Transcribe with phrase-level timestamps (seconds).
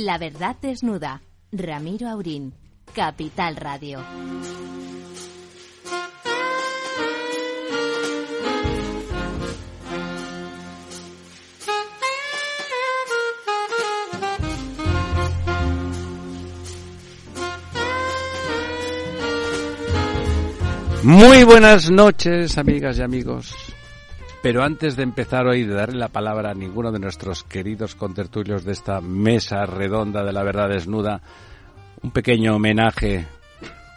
[0.00, 1.22] La verdad desnuda.
[1.50, 2.54] Ramiro Aurín.
[2.94, 4.00] Capital Radio.
[21.02, 23.67] Muy buenas noches, amigas y amigos.
[24.42, 28.64] Pero antes de empezar hoy, de darle la palabra a ninguno de nuestros queridos contertulios
[28.64, 31.20] de esta mesa redonda de la verdad desnuda,
[32.02, 33.26] un pequeño homenaje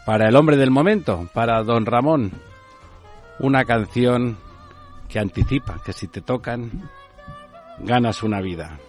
[0.05, 2.31] para el hombre del momento, para don Ramón.
[3.39, 4.37] Una canción
[5.07, 6.89] que anticipa que si te tocan,
[7.79, 8.79] ganas una vida.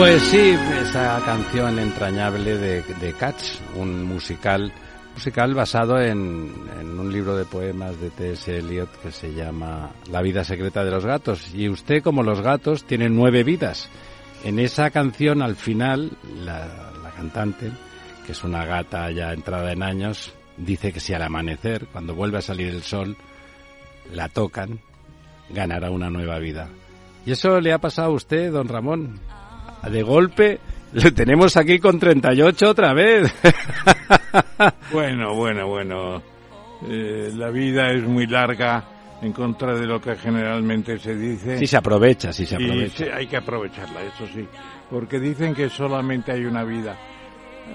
[0.00, 4.72] Pues sí, esa canción entrañable de, de Cats, un musical,
[5.12, 6.54] musical basado en,
[6.98, 8.56] un libro de poemas de T.S.
[8.56, 11.54] Eliot que se llama La vida secreta de los gatos.
[11.54, 13.90] Y usted, como los gatos, tiene nueve vidas.
[14.42, 17.70] En esa canción, al final, la, la cantante,
[18.24, 22.38] que es una gata ya entrada en años, dice que si al amanecer, cuando vuelve
[22.38, 23.18] a salir el sol,
[24.14, 24.80] la tocan,
[25.50, 26.70] ganará una nueva vida.
[27.26, 29.20] ¿Y eso le ha pasado a usted, don Ramón?
[29.88, 30.60] De golpe
[30.92, 33.32] le tenemos aquí con 38 otra vez.
[34.92, 36.22] bueno, bueno, bueno.
[36.88, 38.84] Eh, la vida es muy larga
[39.22, 41.58] en contra de lo que generalmente se dice.
[41.58, 43.04] Sí se aprovecha, sí se aprovecha.
[43.14, 44.46] hay que aprovecharla, eso sí.
[44.90, 46.96] Porque dicen que solamente hay una vida.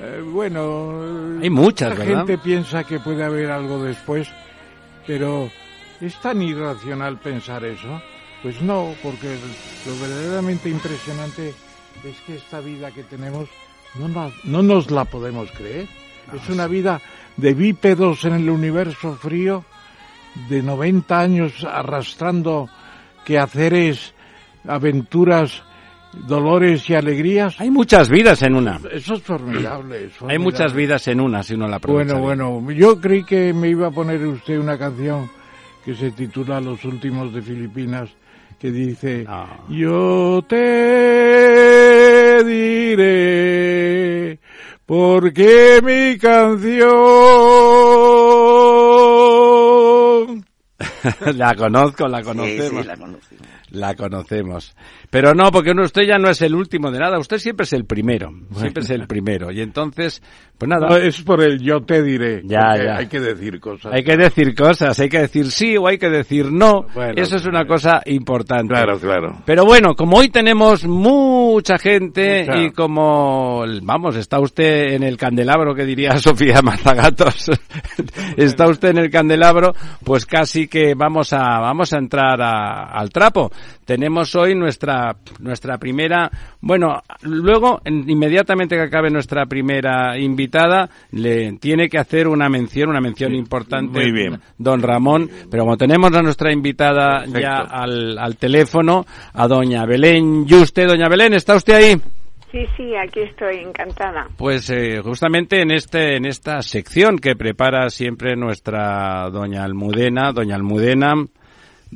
[0.02, 4.28] Eh, bueno, hay muchas, la gente piensa que puede haber algo después,
[5.08, 5.50] pero
[6.02, 8.02] ¿es tan irracional pensar eso?
[8.42, 9.38] Pues no, porque
[9.86, 11.54] lo verdaderamente impresionante
[12.04, 13.50] es que esta vida que tenemos
[13.96, 15.88] no, no nos la podemos creer.
[16.34, 17.02] es una vida
[17.38, 19.64] de bípedos en el universo frío
[20.50, 22.70] de 90 años arrastrando
[23.24, 24.14] quehaceres,
[24.68, 25.64] aventuras,
[26.28, 27.60] dolores y alegrías.
[27.60, 28.80] Hay muchas vidas en una.
[28.92, 30.10] Eso es formidable.
[30.28, 32.18] Hay muchas vidas en una, si uno la aprovecha.
[32.18, 35.30] Bueno, bueno, yo creí que me iba a poner usted una canción
[35.84, 38.10] que se titula Los últimos de Filipinas,
[38.60, 39.26] que dice,
[39.70, 40.56] yo te
[42.44, 44.40] diré,
[44.86, 46.86] porque mi canción...
[51.36, 52.86] la conozco, la conocemos.
[53.70, 54.76] la conocemos.
[55.16, 57.86] Pero no, porque usted ya no es el último de nada, usted siempre es el
[57.86, 59.50] primero, siempre es el primero.
[59.50, 60.22] Y entonces,
[60.58, 60.98] pues nada.
[60.98, 62.42] es por el yo te diré.
[62.44, 62.98] Ya, ya.
[62.98, 63.94] Hay que decir cosas.
[63.94, 66.88] Hay que decir cosas, hay que decir sí o hay que decir no.
[67.16, 68.74] Eso es una cosa importante.
[68.74, 69.38] Claro, claro.
[69.46, 75.74] Pero bueno, como hoy tenemos mucha gente y como, vamos, está usted en el candelabro,
[75.74, 77.52] que diría Sofía Mazagatos,
[78.36, 79.74] está usted en el candelabro,
[80.04, 83.50] pues casi que vamos a, vamos a entrar al trapo.
[83.86, 86.30] Tenemos hoy nuestra, nuestra primera,
[86.60, 93.02] bueno, luego, inmediatamente que acabe nuestra primera invitada, le tiene que hacer una mención, una
[93.02, 94.40] mención importante, Muy bien.
[94.58, 100.46] don Ramón, pero como tenemos a nuestra invitada ya al, al teléfono, a doña Belén
[100.66, 102.02] usted doña Belén, ¿está usted ahí?
[102.52, 104.28] Sí, sí, aquí estoy, encantada.
[104.38, 110.56] Pues eh, justamente en este en esta sección que prepara siempre nuestra doña Almudena, doña
[110.56, 111.16] Almudena,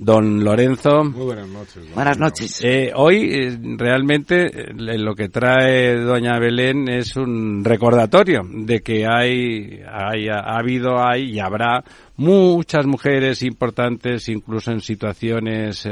[0.02, 1.04] Don Lorenzo.
[1.04, 1.94] Muy buenas noches.
[1.94, 2.64] Buenas noches.
[2.64, 9.06] Eh, hoy eh, realmente eh, lo que trae Doña Belén es un recordatorio de que
[9.06, 11.84] hay, hay ha habido, hay y habrá
[12.16, 15.86] muchas mujeres importantes, incluso en situaciones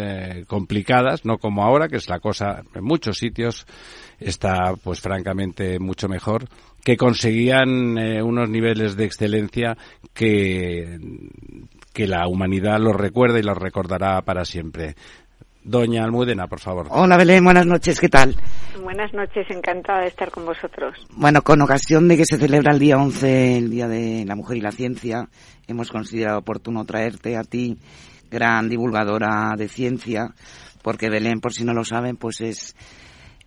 [0.48, 3.66] complicadas, no como ahora, que es la cosa en muchos sitios
[4.20, 6.48] está, pues francamente, mucho mejor
[6.84, 9.78] que conseguían unos niveles de excelencia
[10.14, 10.98] que
[11.98, 14.94] que la humanidad los recuerde y los recordará para siempre.
[15.64, 16.86] Doña Almudena, por favor.
[16.92, 18.36] Hola Belén, buenas noches, ¿qué tal?
[18.84, 20.94] Buenas noches, encantada de estar con vosotros.
[21.16, 24.58] Bueno, con ocasión de que se celebra el día 11, el Día de la Mujer
[24.58, 25.28] y la Ciencia,
[25.68, 27.80] hemos considerado oportuno traerte a ti,
[28.30, 30.36] gran divulgadora de ciencia,
[30.84, 32.76] porque Belén, por si no lo saben, pues es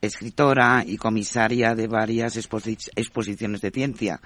[0.01, 4.21] escritora y comisaria de varias exposiciones de ciencia.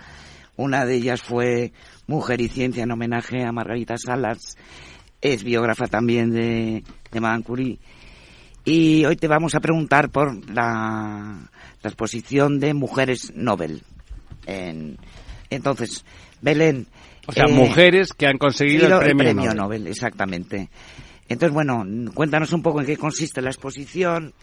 [0.57, 1.73] Una de ellas fue
[2.07, 4.57] Mujer y Ciencia en homenaje a Margarita Salas.
[5.21, 7.79] Es biógrafa también de, de Madame Curie.
[8.65, 11.51] Y hoy te vamos a preguntar por la,
[11.83, 13.83] la exposición de Mujeres Nobel.
[14.47, 14.97] En,
[15.51, 16.05] entonces,
[16.41, 16.87] Belén.
[17.27, 19.57] O sea, eh, mujeres que han conseguido el premio, el premio Nobel.
[19.57, 19.87] Nobel.
[19.89, 20.71] Exactamente.
[21.29, 21.85] Entonces, bueno,
[22.15, 24.35] cuéntanos un poco en qué consiste la exposición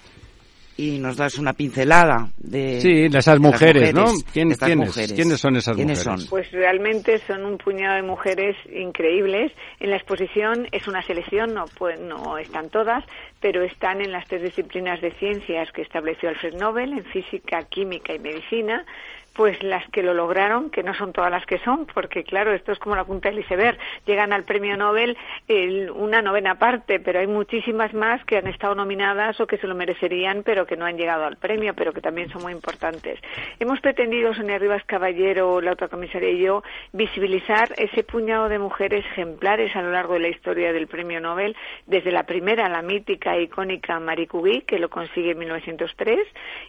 [0.78, 4.32] y nos das una pincelada de, sí, de esas mujeres, de las mujeres ¿no?
[4.32, 5.14] ¿Quién, estas quiénes, mujeres.
[5.14, 6.22] ¿Quiénes son esas ¿Quiénes mujeres?
[6.22, 6.30] son?
[6.30, 9.52] Pues realmente son un puñado de mujeres increíbles.
[9.80, 13.04] En la exposición es una selección, no, pues, no están todas,
[13.40, 18.14] pero están en las tres disciplinas de ciencias que estableció Alfred Nobel, en física, química
[18.14, 18.86] y medicina
[19.34, 22.72] pues las que lo lograron, que no son todas las que son, porque claro, esto
[22.72, 23.78] es como la punta del iceberg.
[24.06, 25.18] Llegan al premio Nobel
[25.48, 29.68] el, una novena parte, pero hay muchísimas más que han estado nominadas o que se
[29.68, 33.20] lo merecerían, pero que no han llegado al premio, pero que también son muy importantes.
[33.60, 39.06] Hemos pretendido, Sonia Rivas Caballero, la otra comisaria y yo, visibilizar ese puñado de mujeres
[39.06, 43.36] ejemplares a lo largo de la historia del premio Nobel, desde la primera, la mítica
[43.36, 46.20] e icónica Marie Curie, que lo consigue en 1903,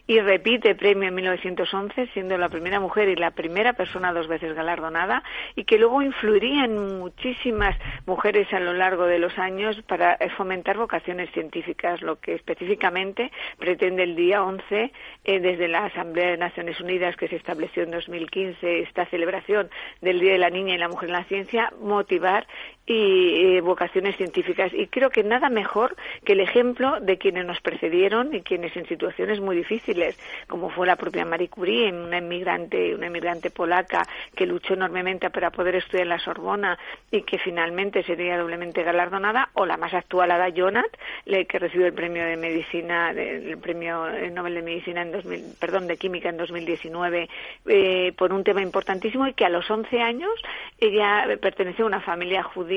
[0.07, 4.55] y repite premio en 1911, siendo la primera mujer y la primera persona dos veces
[4.55, 5.23] galardonada
[5.55, 10.29] y que luego influiría en muchísimas mujeres a lo largo de los años para eh,
[10.29, 14.91] fomentar vocaciones científicas, lo que específicamente pretende el día 11
[15.25, 19.69] eh, desde la Asamblea de Naciones Unidas que se estableció en 2015 esta celebración
[20.01, 22.45] del Día de la Niña y la Mujer en la Ciencia, motivar
[22.85, 24.71] y eh, vocaciones científicas.
[24.73, 28.85] Y creo que nada mejor que el ejemplo de quienes nos precedieron y quienes en
[28.87, 34.45] situaciones muy difíciles, como fue la propia Marie Curie, una inmigrante, una inmigrante polaca que
[34.45, 36.77] luchó enormemente para poder estudiar en la Sorbona
[37.09, 40.91] y que finalmente sería doblemente galardonada, o la más actual, Ada Jonat,
[41.25, 45.97] que recibió el premio de medicina, el premio Nobel de medicina en 2000, perdón, de
[45.97, 47.29] química en 2019
[47.67, 50.31] eh, por un tema importantísimo y que a los 11 años
[50.79, 52.72] ella pertenecía a una familia judía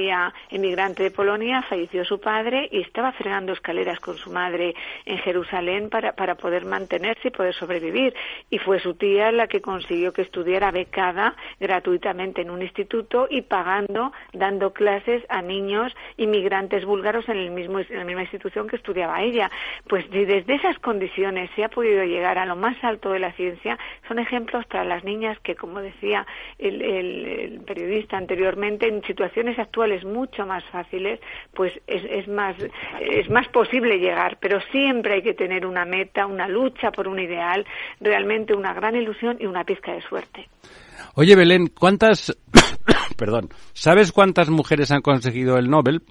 [0.51, 4.75] emigrante de Polonia, falleció su padre y estaba fregando escaleras con su madre
[5.05, 8.15] en Jerusalén para, para poder mantenerse y poder sobrevivir.
[8.51, 13.43] Y fue su tía la que consiguió que estudiara becada gratuitamente en un instituto y
[13.43, 18.77] pagando, dando clases a niños inmigrantes búlgaros en, el mismo, en la misma institución que
[18.77, 19.51] estudiaba ella.
[19.89, 23.79] Pues desde esas condiciones se ha podido llegar a lo más alto de la ciencia,
[24.09, 26.27] son ejemplos para las niñas que, como decía
[26.59, 31.21] el, el, el periodista anteriormente, en situaciones actuales actuales mucho más fáciles,
[31.55, 32.57] pues es, es, más,
[33.01, 34.39] es más posible llegar.
[34.41, 37.65] Pero siempre hay que tener una meta, una lucha por un ideal,
[38.01, 40.49] realmente una gran ilusión y una pizca de suerte.
[41.15, 42.37] Oye, Belén, ¿cuántas,
[43.17, 46.03] perdón, ¿sabes cuántas mujeres han conseguido el Nobel?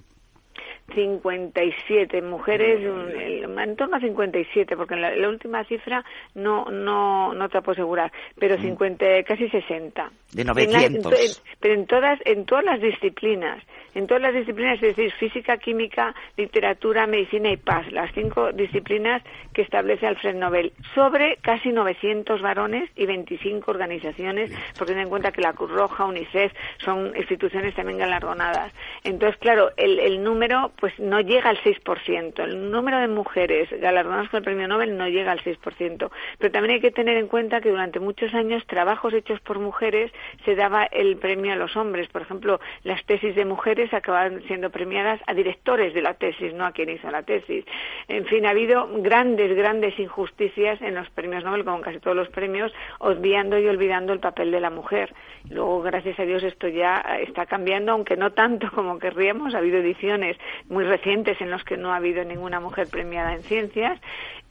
[0.95, 7.61] 57 mujeres, en torno a 57, porque la, la última cifra no no no te
[7.61, 9.23] puedo asegurar, pero 50, mm.
[9.25, 10.11] casi 60.
[10.31, 11.43] De 900.
[11.59, 13.61] pero en todas en todas las disciplinas,
[13.95, 19.23] en todas las disciplinas, es decir, física, química, literatura, medicina y paz, las cinco disciplinas
[19.53, 25.31] que establece Alfred Nobel, sobre casi 900 varones y 25 organizaciones, porque ten en cuenta
[25.31, 28.73] que la Cruz Roja, UNICEF, son instituciones también galardonadas.
[29.03, 32.43] Entonces, claro, el, el número pues no llega al 6%.
[32.43, 36.11] El número de mujeres galardonadas con el premio Nobel no llega al 6%.
[36.37, 40.11] Pero también hay que tener en cuenta que durante muchos años trabajos hechos por mujeres
[40.43, 42.09] se daba el premio a los hombres.
[42.09, 46.65] Por ejemplo, las tesis de mujeres acababan siendo premiadas a directores de la tesis, no
[46.65, 47.65] a quien hizo la tesis.
[48.07, 52.15] En fin, ha habido grandes, grandes injusticias en los premios Nobel, como en casi todos
[52.15, 55.13] los premios, obviando y olvidando el papel de la mujer.
[55.49, 59.53] Luego, gracias a Dios, esto ya está cambiando, aunque no tanto como querríamos.
[59.53, 60.37] Ha habido ediciones
[60.69, 63.99] muy recientes en los que no ha habido ninguna mujer premiada en ciencias.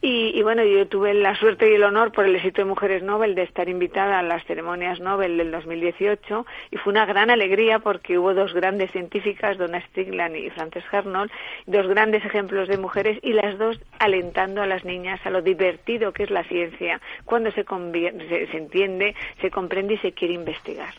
[0.07, 3.33] Y, bueno, yo tuve la suerte y el honor por el éxito de Mujeres Nobel
[3.33, 8.19] de estar invitada a las ceremonias Nobel del 2018 y fue una gran alegría porque
[8.19, 9.24] hubo dos grandes científicas,
[9.57, 11.31] Donna Stigland y Frances Arnold,
[11.65, 16.11] dos grandes ejemplos de mujeres y las dos alentando a las niñas a lo divertido
[16.11, 20.93] que es la ciencia cuando se, se, se entiende, se comprende y se quiere investigar.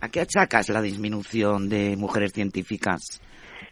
[0.00, 3.22] ¿A qué achacas la disminución de mujeres científicas?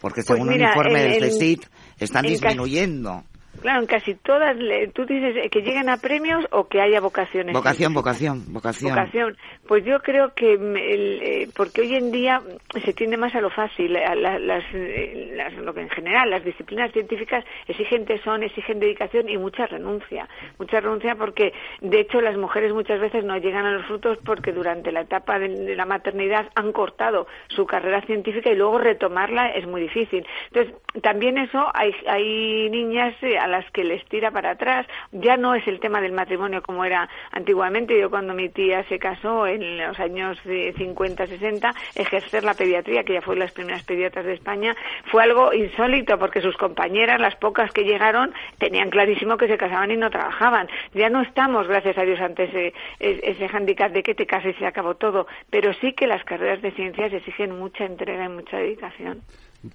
[0.01, 1.69] Porque pues según un informe del CSIC
[1.99, 3.25] están disminuyendo.
[3.61, 4.57] Claro, en casi todas,
[4.95, 7.55] tú dices que lleguen a premios o que haya vocaciones.
[7.55, 8.91] Vocación, vocación, vocación.
[8.95, 9.37] Vocación.
[9.69, 12.43] Pues yo creo que, eh, porque hoy en día
[12.85, 16.45] se tiende más a lo fácil, a las, eh, las, lo que en general las
[16.45, 20.29] disciplinas científicas exigen tesón, exigen dedicación y mucha renuncia.
[20.59, 24.53] Mucha renuncia porque, de hecho, las mujeres muchas veces no llegan a los frutos porque
[24.53, 29.67] durante la etapa de, la maternidad han cortado su carrera científica y luego retomarla es
[29.67, 30.27] muy difícil.
[30.53, 34.87] Entonces, también eso, hay, hay niñas eh, a las que les tira para atrás.
[35.13, 37.99] Ya no es el tema del matrimonio como era antiguamente.
[37.99, 43.15] Yo cuando mi tía se casó en los años 50, 60, ejercer la pediatría, que
[43.15, 44.75] ya fue las primeras pediatras de España,
[45.11, 49.91] fue algo insólito porque sus compañeras, las pocas que llegaron, tenían clarísimo que se casaban
[49.91, 50.69] y no trabajaban.
[50.95, 54.59] Ya no estamos, gracias a Dios, ante ese, ese handicap de que te cases y
[54.59, 58.57] se acabó todo, pero sí que las carreras de ciencias exigen mucha entrega y mucha
[58.57, 59.23] dedicación.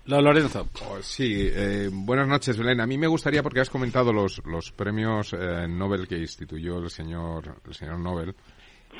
[0.06, 0.68] Lorenzo.
[0.90, 2.82] Oh, sí, eh, buenas noches, Belén.
[2.82, 6.90] A mí me gustaría, porque has comentado los, los premios eh, Nobel que instituyó el
[6.90, 8.36] señor, el señor Nobel,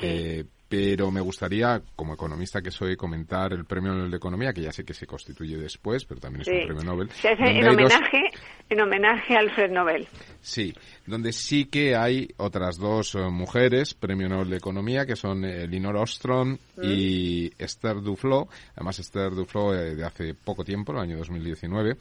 [0.02, 4.60] eh, pero me gustaría, como economista que soy, comentar el Premio Nobel de Economía, que
[4.60, 7.10] ya sé que se constituye después, pero también es un premio Nobel.
[7.10, 8.30] Se hace en homenaje,
[8.68, 10.06] en homenaje a Alfred Nobel.
[10.42, 10.74] Sí,
[11.06, 15.62] donde sí que hay otras dos eh, mujeres, Premio Nobel de Economía, que son eh,
[15.62, 17.62] Elinor Ostrom y mm.
[17.62, 18.48] Esther Duflo.
[18.76, 21.96] Además, Esther Duflo eh, de hace poco tiempo, el año 2019.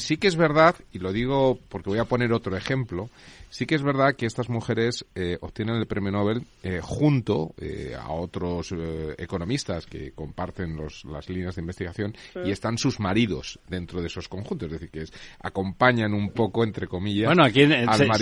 [0.00, 3.08] sí que es verdad, y lo digo porque voy a poner otro ejemplo,
[3.54, 7.94] Sí que es verdad que estas mujeres eh, obtienen el premio Nobel eh, junto eh,
[7.96, 8.74] a otros
[9.16, 14.26] economistas que comparten los, las líneas de investigación y están sus maridos dentro de esos
[14.26, 15.04] conjuntos, es decir, que
[15.38, 17.64] acompañan un poco, entre comillas, bueno, aquí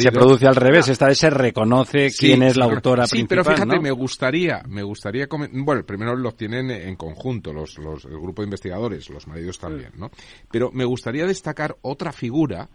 [0.03, 3.39] se, produce al revés, esta vez se reconoce quién es la autora sí, principal.
[3.39, 7.55] Sí, pero fíjate, me gustaría, me gustaría, bueno, el premio Nobel lo obtienen en conjunto
[7.55, 10.11] los, los, el grupo de investigadores, los maridos también, ¿no?
[10.51, 12.69] Pero me gustaría destacar otra figura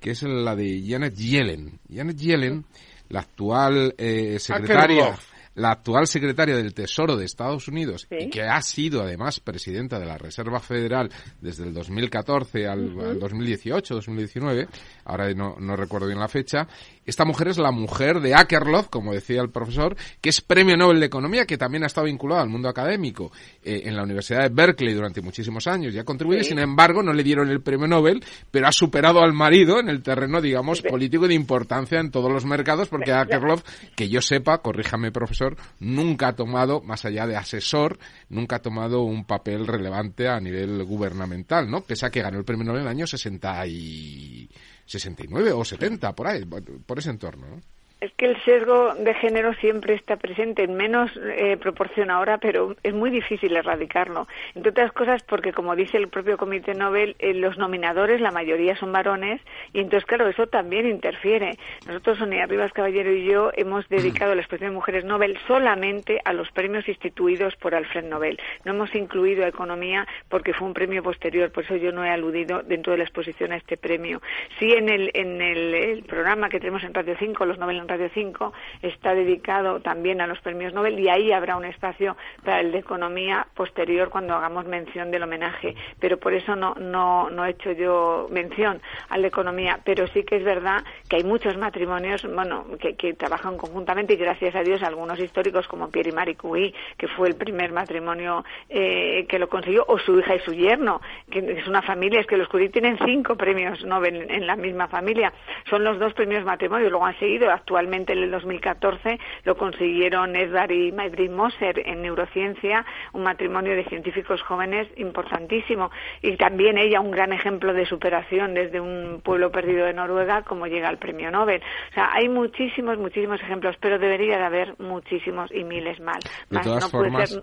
[0.00, 1.80] que es la de Janet Yellen.
[1.92, 2.64] Janet Yellen,
[3.08, 5.18] la actual eh, secretaria
[5.58, 10.06] la actual secretaria del Tesoro de Estados Unidos y que ha sido además presidenta de
[10.06, 11.10] la Reserva Federal
[11.40, 14.68] desde el 2014 al, 2018, 2019,
[15.04, 16.68] ahora no, no, recuerdo bien la fecha,
[17.04, 21.00] esta mujer es la mujer de Akerlof, como decía el profesor, que es Premio Nobel
[21.00, 24.50] de Economía, que también ha estado vinculado al mundo académico eh, en la Universidad de
[24.50, 28.22] Berkeley durante muchísimos años y ha contribuido, sin embargo, no le dieron el Premio Nobel,
[28.50, 32.44] pero ha superado al marido en el terreno, digamos, político de importancia en todos los
[32.44, 33.64] mercados, porque Akerlof,
[33.96, 35.47] que yo sepa, corríjame profesor,
[35.80, 40.84] nunca ha tomado, más allá de asesor, nunca ha tomado un papel relevante a nivel
[40.84, 41.82] gubernamental, ¿no?
[41.82, 44.48] Pese a que ganó el premio Nobel en el año 60 y
[44.86, 47.60] 69 o 70, por ahí, por ese entorno,
[48.00, 52.76] Es que el sesgo de género siempre está presente, en menos eh, proporción ahora, pero
[52.84, 54.28] es muy difícil erradicarlo.
[54.54, 58.76] Entre otras cosas porque, como dice el propio Comité Nobel, eh, los nominadores, la mayoría
[58.76, 59.40] son varones,
[59.72, 61.58] y entonces, claro, eso también interfiere.
[61.88, 66.32] Nosotros, Sonia Rivas Caballero y yo, hemos dedicado la exposición de Mujeres Nobel solamente a
[66.32, 68.38] los premios instituidos por Alfred Nobel.
[68.64, 72.10] No hemos incluido a Economía porque fue un premio posterior, por eso yo no he
[72.10, 74.22] aludido dentro de la exposición a este premio.
[74.60, 78.52] Sí, en el, en el, programa que tenemos en Radio 5, los Nobel Radio 5
[78.82, 82.78] está dedicado también a los premios Nobel y ahí habrá un espacio para el de
[82.78, 85.74] economía posterior cuando hagamos mención del homenaje.
[85.98, 89.80] Pero por eso no, no, no he hecho yo mención al de economía.
[89.84, 94.54] Pero sí que es verdad que hay muchos matrimonios bueno, que, trabajan conjuntamente y gracias
[94.54, 99.26] a Dios algunos históricos como Pierre y Marie Curie, que fue el primer matrimonio eh,
[99.28, 102.36] que lo consiguió, o su hija y su yerno, que es una familia, es que
[102.36, 105.32] los Curie tienen cinco premios Nobel en la misma familia.
[105.68, 110.34] Son los dos primeros matrimonios, luego han seguido actualmente actualmente en el 2014 lo consiguieron
[110.34, 115.92] Edward y Maybrit Moser en neurociencia, un matrimonio de científicos jóvenes importantísimo.
[116.20, 120.66] Y también ella un gran ejemplo de superación desde un pueblo perdido de Noruega como
[120.66, 121.62] llega al premio Nobel.
[121.90, 126.18] O sea, hay muchísimos, muchísimos ejemplos, pero debería de haber muchísimos y miles más.
[126.50, 127.40] De todas formas,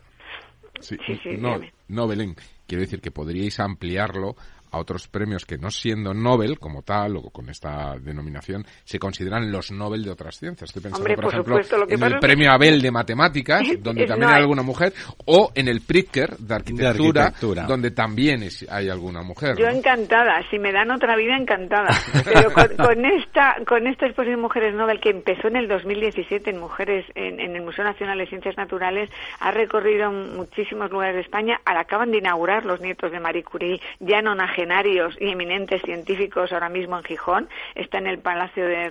[1.39, 2.35] no, no, Belén,
[2.67, 4.35] quiero decir que podríais ampliarlo
[4.75, 9.51] a otros premios que no siendo Nobel como tal o con esta denominación se consideran
[9.51, 10.69] los Nobel de otras ciencias.
[10.69, 14.93] Estoy pensando, por, ejemplo, en el premio Abel de matemáticas, donde también hay alguna mujer,
[15.25, 17.33] o en el Pritzker de arquitectura,
[17.67, 19.55] donde también hay alguna mujer.
[19.57, 21.87] Yo encantada, si me dan otra vida encantada.
[22.25, 26.59] Pero con, esta con esta exposición de Mujeres Nobel que empezó en el 2017 en
[26.59, 31.61] mujeres en, el Museo Nacional de Ciencias Naturales, ha recorrido muchísimos lugares de España.
[31.65, 34.21] Ahora acaban de inaugurar los nietos de Marie Curie, ya
[35.19, 37.49] y eminentes científicos ahora mismo en Gijón.
[37.75, 38.89] Está en el Palacio de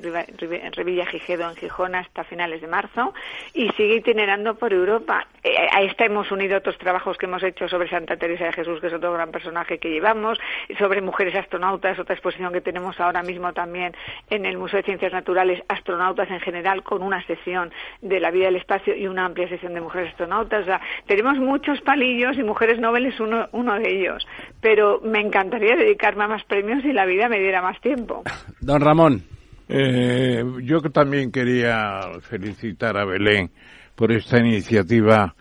[0.72, 3.12] Revilla Gijedo en Gijón hasta finales de marzo
[3.52, 5.26] y sigue itinerando por Europa.
[5.42, 8.80] Eh, a esta hemos unido otros trabajos que hemos hecho sobre Santa Teresa de Jesús,
[8.80, 10.38] que es otro gran personaje que llevamos,
[10.78, 13.94] sobre mujeres astronautas, otra exposición que tenemos ahora mismo también
[14.30, 18.46] en el Museo de Ciencias Naturales, astronautas en general, con una sesión de la vida
[18.46, 20.66] del espacio y una amplia sesión de mujeres astronautas.
[21.06, 24.26] Tenemos muchos palillos y mujeres Nobel es uno, uno de ellos.
[24.60, 28.22] Pero me encantaría dedicarme a más premios y la vida me diera más tiempo.
[28.60, 29.22] Don Ramón.
[29.68, 33.50] Eh, yo también quería felicitar a Belén
[33.94, 35.34] por esta iniciativa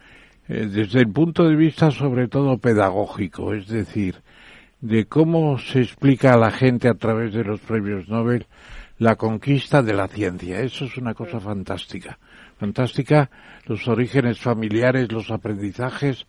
[0.47, 4.15] eh, desde el punto de vista sobre todo pedagógico, es decir,
[4.79, 8.45] de cómo se explica a la gente a través de los premios Nobel
[8.97, 10.59] la conquista de la ciencia.
[10.59, 12.19] Eso es una cosa fantástica.
[12.57, 13.29] Fantástica
[13.65, 16.25] los orígenes familiares, los aprendizajes,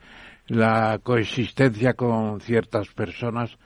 [0.46, 3.56] la coexistencia con ciertas personas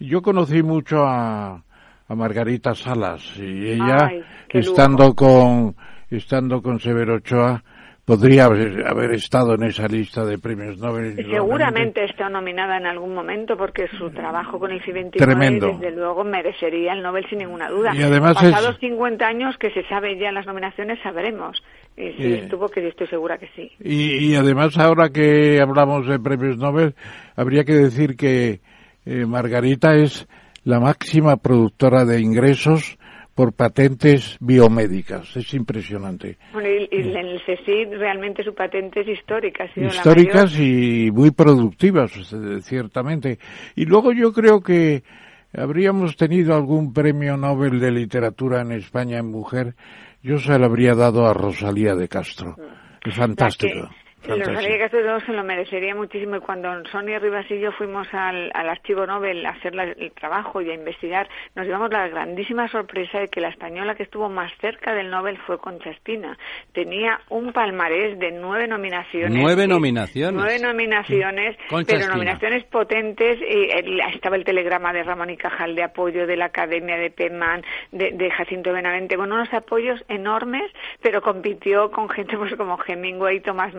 [0.00, 1.62] yo conocí mucho a,
[2.08, 4.10] a Margarita Salas y ella,
[4.48, 5.76] estando con
[6.10, 7.62] estando con Severo Ochoa,
[8.04, 11.14] podría haber, estado en esa lista de premios Nobel.
[11.30, 16.94] Seguramente está nominada en algún momento porque su trabajo con el CIP29 desde luego merecería
[16.94, 17.92] el Nobel sin ninguna duda.
[17.94, 21.62] Y además Pasados 50 años que se sabe ya las nominaciones sabremos.
[21.96, 23.70] Y si estuvo que estoy segura que sí.
[23.78, 26.94] Y, y además ahora que hablamos de premios Nobel
[27.36, 28.60] habría que decir que
[29.04, 30.26] eh, Margarita es
[30.64, 32.98] la máxima productora de ingresos
[33.34, 35.34] por patentes biomédicas.
[35.36, 36.36] Es impresionante.
[36.52, 39.64] Bueno, y, en el CSIC realmente su patente es histórica.
[39.74, 43.38] Históricas y muy productivas, eh, ciertamente.
[43.76, 45.02] Y luego yo creo que
[45.56, 49.74] habríamos tenido algún premio Nobel de literatura en España en mujer.
[50.22, 52.56] Yo se lo habría dado a Rosalía de Castro.
[52.58, 53.08] Mm.
[53.08, 53.88] Es fantástico.
[54.22, 59.06] Rosalía Castro se lo merecería muchísimo y cuando Sonia Rivas y yo fuimos al, Archivo
[59.06, 63.40] Nobel a hacer el trabajo y a investigar, nos llevamos la grandísima sorpresa de que
[63.40, 66.36] la española que estuvo más cerca del Nobel fue Concha Espina.
[66.72, 69.40] Tenía un palmarés de nueve nominaciones.
[69.40, 70.34] Nueve nominaciones.
[70.34, 71.56] Nueve nominaciones,
[71.86, 73.38] pero nominaciones potentes.
[73.40, 77.62] Y, estaba el telegrama de Ramón y Cajal de apoyo de la Academia de Peman,
[77.90, 80.70] de, Jacinto Benavente, con unos apoyos enormes,
[81.02, 83.74] pero compitió con gente pues como Hemingway, Tomás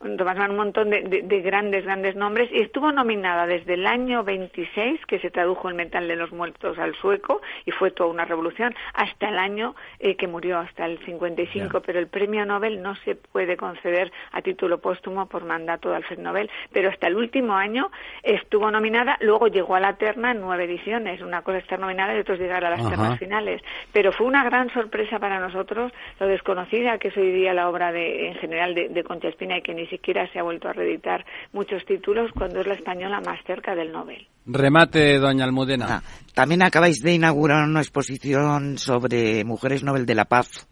[0.00, 5.04] Mann, Tomás un montón de, grandes, grandes nombres, y estuvo nominada desde el año 26,
[5.06, 8.74] que se tradujo el Metal de los Muertos al sueco, y fue toda una revolución,
[8.94, 13.14] hasta el año eh, que murió, hasta el 55, pero el premio Nobel no se
[13.14, 17.90] puede conceder a título póstumo por mandato de Alfred Nobel, pero hasta el último año
[18.22, 22.20] estuvo nominada, luego llegó a la terna en nueve ediciones, una cosa estar nominada y
[22.20, 26.98] otra llegar a las ternas finales, pero fue una gran sorpresa para nosotros lo desconocida
[26.98, 29.86] que es hoy día la obra de, en general de, de Concha Espina que ni
[29.86, 33.92] siquiera se ha vuelto a reeditar muchos títulos cuando es la española más cerca del
[33.92, 34.26] Nobel.
[34.46, 35.86] Remate, doña Almudena.
[35.88, 36.02] Ah,
[36.34, 40.66] también acabáis de inaugurar una exposición sobre mujeres Nobel de la Paz.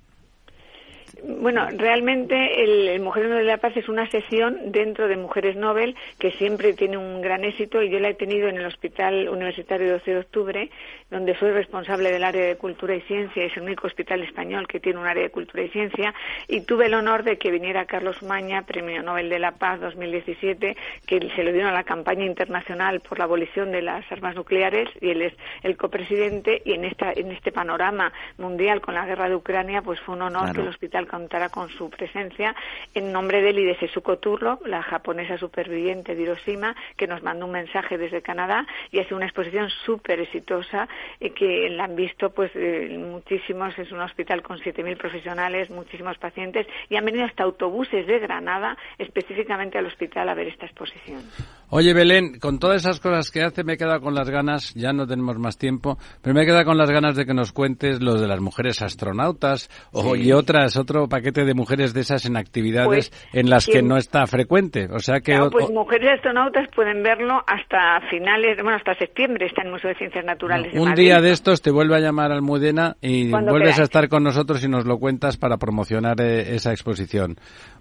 [1.25, 5.97] Bueno, realmente el, Mujeres Nobel de la Paz es una sesión dentro de Mujeres Nobel
[6.19, 9.91] que siempre tiene un gran éxito y yo la he tenido en el Hospital Universitario
[9.93, 10.71] 12 de Octubre,
[11.11, 14.79] donde soy responsable del área de Cultura y Ciencia, es el único hospital español que
[14.79, 16.15] tiene un área de Cultura y Ciencia
[16.47, 20.77] y tuve el honor de que viniera Carlos Maña, Premio Nobel de la Paz 2017,
[21.07, 24.89] que se lo dieron a la campaña internacional por la abolición de las armas nucleares
[25.01, 29.29] y él es el copresidente y en esta en este panorama mundial con la guerra
[29.29, 32.55] de Ucrania, pues fue un honor que el hospital contará con su presencia
[32.95, 37.23] en nombre de él y de Sesuko Turlo, la japonesa superviviente de Hiroshima, que nos
[37.23, 40.89] mandó un mensaje desde Canadá y ha sido una exposición súper exitosa
[41.21, 46.19] y que la han visto pues eh, muchísimos, es un hospital con 7.000 profesionales, muchísimos
[46.19, 51.23] pacientes y han venido hasta autobuses de Granada específicamente al hospital a ver esta exposición.
[51.71, 54.93] Oye, Belén, con todas esas cosas que hace me he quedado con las ganas, ya
[54.93, 58.01] no tenemos más tiempo, pero me he quedado con las ganas de que nos cuentes
[58.01, 62.37] lo de las mujeres astronautas o, y otras, otro paquete de mujeres de esas en
[62.37, 64.89] actividades pues, en las que no está frecuente.
[64.91, 65.39] O sea que.
[65.51, 69.97] pues mujeres astronautas pueden verlo hasta finales, bueno, hasta septiembre está en el Museo de
[69.97, 70.75] Ciencias Naturales.
[70.75, 74.63] un día de estos te vuelve a llamar Almudena y vuelves a estar con nosotros
[74.65, 77.37] y nos lo cuentas para promocionar eh, esa exposición.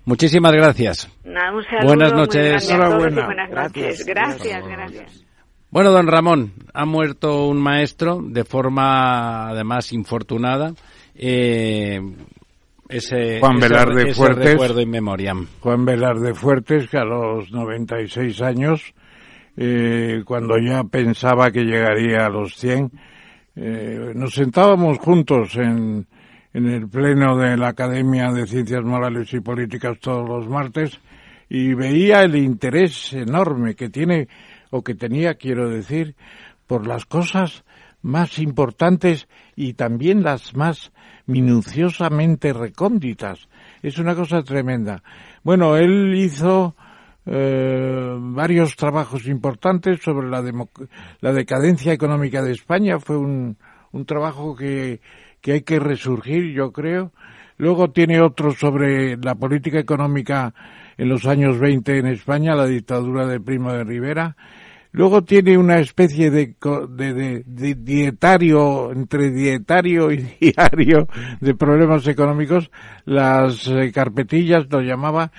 [0.06, 1.10] Muchísimas gracias.
[1.84, 2.68] buenas noches.
[2.68, 4.06] Buenas noches.
[4.06, 5.28] Gracias, gracias.
[5.70, 10.74] Bueno, don Ramón, ha muerto un maestro de forma además infortunada.
[11.14, 12.00] Eh,
[12.90, 18.94] ese, Juan Velarde Fuertes, recuerdo in Juan Velarde Fuertes, que a los 96 años,
[19.56, 22.92] eh, cuando ya pensaba que llegaría a los 100,
[23.56, 26.08] eh, nos sentábamos juntos en,
[26.54, 31.00] en el pleno de la Academia de Ciencias Morales y Políticas todos los martes
[31.50, 34.28] y veía el interés enorme que tiene
[34.70, 36.16] o que tenía, quiero decir,
[36.68, 37.64] por las cosas
[38.02, 40.92] más importantes y también las más
[41.26, 43.48] minuciosamente recónditas.
[43.82, 45.04] Es una cosa tremenda.
[45.44, 46.76] Bueno, él hizo
[47.26, 50.44] eh, varios trabajos importantes sobre la,
[51.22, 53.00] la decadencia económica de España.
[53.00, 53.58] Fue un,
[53.92, 55.02] un trabajo que
[55.42, 57.14] que hay que resurgir, yo creo.
[57.58, 60.54] Luego tiene otro sobre la política económica
[60.98, 64.36] en los años 20 en España, la dictadura de Primo de Rivera.
[64.92, 66.56] Luego tiene una especie de,
[66.90, 71.08] de, de, dietario, entre dietario y diario
[71.40, 72.72] de problemas económicos.
[73.06, 75.32] Las eh, carpetillas lo llamaba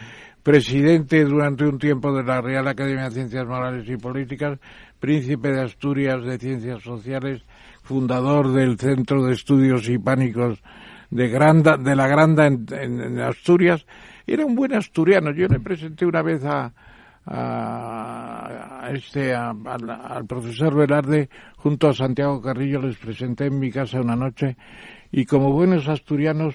[0.43, 4.59] presidente durante un tiempo de la Real Academia de Ciencias Morales y Políticas,
[4.99, 7.43] príncipe de Asturias de Ciencias Sociales,
[7.83, 10.63] fundador del Centro de Estudios Hispánicos
[11.11, 13.85] de, Granda, de la Granda en, Asturias.
[14.27, 15.33] Era un buen asturiano.
[15.33, 16.73] Yo le presenté una vez a,
[17.31, 24.17] a, este al profesor Velarde junto a Santiago Carrillo les presenté en mi casa una
[24.17, 24.57] noche
[25.13, 26.55] y como buenos asturianos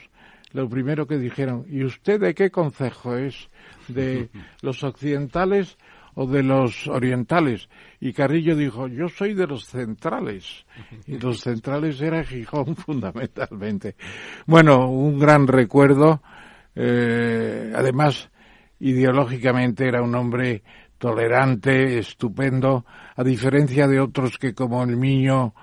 [0.51, 3.49] lo primero que dijeron ¿y usted de qué concejo es?
[3.88, 4.29] ¿de
[4.62, 5.77] los occidentales
[6.15, 7.69] o de los orientales.
[7.99, 10.65] Y Carrillo dijo, yo soy de los centrales.
[11.07, 13.95] Y los centrales era Gijón fundamentalmente.
[14.45, 16.21] Bueno, un gran recuerdo.
[16.75, 18.29] Eh, además,
[18.84, 20.62] ideológicamente era un hombre
[20.98, 25.54] tolerante, estupendo, a diferencia de otros que como el niño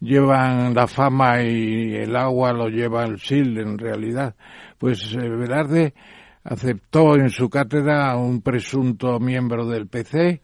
[0.00, 4.34] llevan la fama y el agua lo lleva el SIL en realidad.
[4.78, 5.94] Pues eh, Velarde
[6.44, 10.42] aceptó en su cátedra a un presunto miembro del PC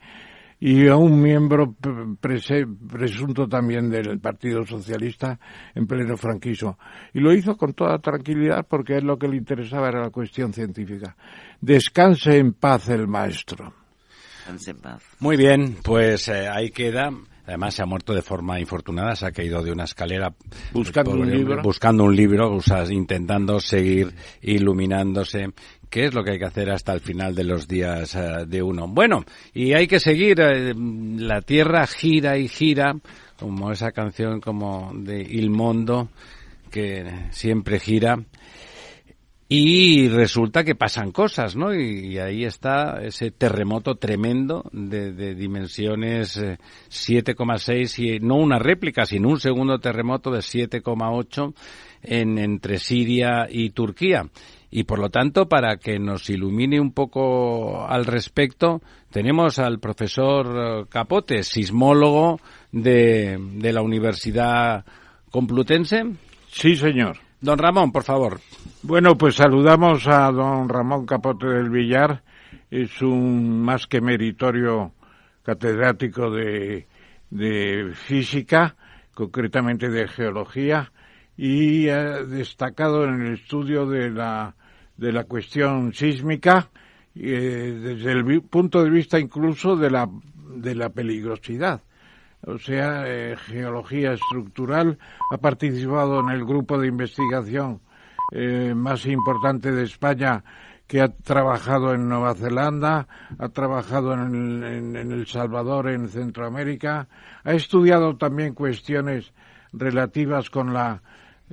[0.64, 1.74] y a un miembro
[2.20, 5.36] presunto también del Partido Socialista
[5.74, 6.78] en pleno franquismo.
[7.12, 10.52] Y lo hizo con toda tranquilidad porque es lo que le interesaba era la cuestión
[10.52, 11.16] científica.
[11.60, 13.74] Descanse en paz el maestro.
[15.18, 17.10] Muy bien, pues eh, ahí queda.
[17.44, 20.32] Además se ha muerto de forma infortunada, se ha caído de una escalera
[20.72, 25.48] buscando un libro, buscando un libro, intentando seguir iluminándose
[25.92, 28.62] qué es lo que hay que hacer hasta el final de los días eh, de
[28.62, 28.88] uno.
[28.88, 32.96] Bueno, y hay que seguir, eh, la Tierra gira y gira,
[33.38, 36.08] como esa canción como de Il Mondo,
[36.70, 38.18] que siempre gira.
[39.48, 41.74] Y resulta que pasan cosas, ¿no?
[41.74, 49.28] Y, ahí está ese terremoto tremendo de, dimensiones 7,6 eh, y no una réplica, sino
[49.28, 51.52] un segundo terremoto de 7,8
[52.02, 54.24] en, entre Siria y Turquía.
[54.74, 58.80] Y por lo tanto, para que nos ilumine un poco al respecto,
[59.10, 62.40] tenemos al profesor eh, Capote, sismólogo
[62.72, 64.86] de, de la Universidad
[65.30, 66.04] Complutense.
[66.48, 67.18] Sí, señor.
[67.42, 68.40] Don Ramón, por favor.
[68.82, 72.22] Bueno, pues saludamos a don Ramón Capote del Villar.
[72.70, 74.94] Es un más que meritorio
[75.42, 76.86] catedrático de,
[77.28, 78.74] de física,
[79.12, 80.92] concretamente de geología,
[81.36, 84.54] y ha destacado en el estudio de la
[84.96, 86.70] de la cuestión sísmica
[87.14, 90.08] eh, desde el punto de vista incluso de la,
[90.56, 91.82] de la peligrosidad.
[92.44, 94.98] O sea, eh, geología estructural
[95.30, 97.80] ha participado en el grupo de investigación
[98.32, 100.42] eh, más importante de España
[100.88, 103.06] que ha trabajado en Nueva Zelanda,
[103.38, 107.08] ha trabajado en, en El Salvador, en Centroamérica,
[107.44, 109.32] ha estudiado también cuestiones
[109.72, 111.02] relativas con la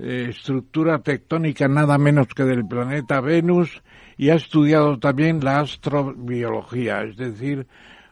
[0.01, 3.81] estructura tectónica nada menos que del planeta Venus
[4.17, 7.67] y ha estudiado también la astrobiología, es decir,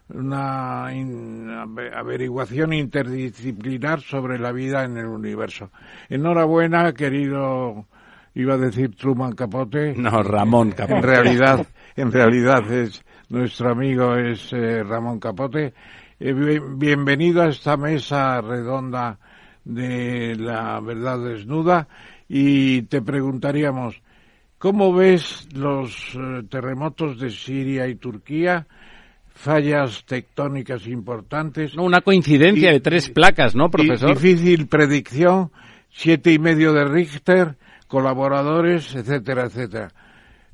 [0.09, 5.69] una averiguación interdisciplinar sobre la vida en el universo.
[6.09, 7.85] Enhorabuena, querido,
[8.33, 9.93] iba a decir Truman Capote.
[9.95, 10.97] No, Ramón Capote.
[10.97, 15.73] En realidad, en realidad es nuestro amigo es eh, Ramón Capote.
[16.19, 16.33] Eh,
[16.77, 19.19] bienvenido a esta mesa redonda
[19.67, 21.87] de la verdad desnuda
[22.29, 24.01] y te preguntaríamos,
[24.57, 28.67] ¿cómo ves los eh, terremotos de Siria y Turquía?
[29.37, 31.75] fallas tectónicas importantes.
[31.75, 34.15] No, una coincidencia de tres placas, ¿no, profesor?
[34.15, 35.51] Difícil predicción,
[35.91, 37.55] siete y medio de Richter,
[37.87, 39.91] colaboradores, etcétera, etcétera.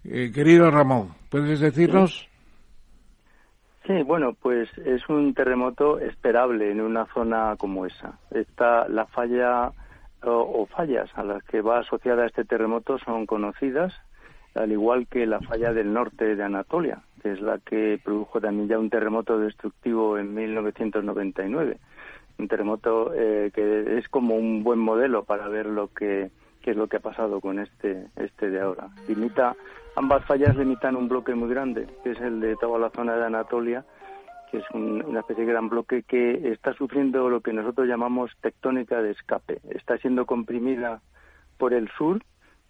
[0.03, 2.27] Eh, querido Ramón, ¿puedes decirnos?
[3.85, 8.17] Sí, bueno, pues es un terremoto esperable en una zona como esa.
[8.31, 9.73] Está la falla
[10.23, 13.93] o, fallas a las que va asociada este terremoto son conocidas,
[14.55, 18.69] al igual que la falla del norte de Anatolia, que es la que produjo también
[18.69, 21.77] ya un terremoto destructivo en 1999.
[22.39, 26.31] Un terremoto eh, que es como un buen modelo para ver lo que
[26.63, 28.89] qué es lo que ha pasado con este este de ahora.
[29.07, 29.55] Limita
[29.95, 33.25] Ambas fallas limitan un bloque muy grande, que es el de toda la zona de
[33.25, 33.85] Anatolia,
[34.49, 39.03] que es una especie de gran bloque que está sufriendo lo que nosotros llamamos tectónica
[39.03, 39.59] de escape.
[39.69, 41.01] Está siendo comprimida
[41.59, 42.23] por el sur,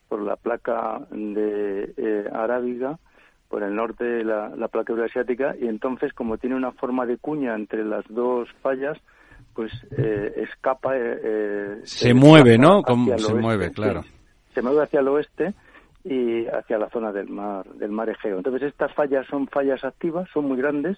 [0.10, 3.00] por la placa de eh, Arábiga,
[3.48, 7.56] por el norte de la, placa euroasiática, y entonces, como tiene una forma de cuña
[7.56, 8.98] entre las dos fallas,
[9.54, 10.94] pues eh, escapa.
[10.96, 12.84] Eh, se, mueve, ¿no?
[13.18, 14.04] se mueve, claro.
[14.54, 15.54] se mueve hacia el oeste
[16.04, 18.38] y hacia la zona del mar del mar Egeo.
[18.38, 20.98] Entonces estas fallas son fallas activas, son muy grandes,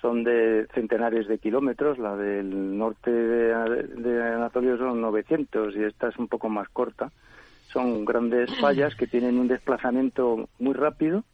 [0.00, 1.98] son de centenares de kilómetros.
[1.98, 7.10] La del norte de, Anatolio son 900 y esta es un poco más corta.
[7.72, 11.24] Son grandes fallas que tienen un desplazamiento muy rápido,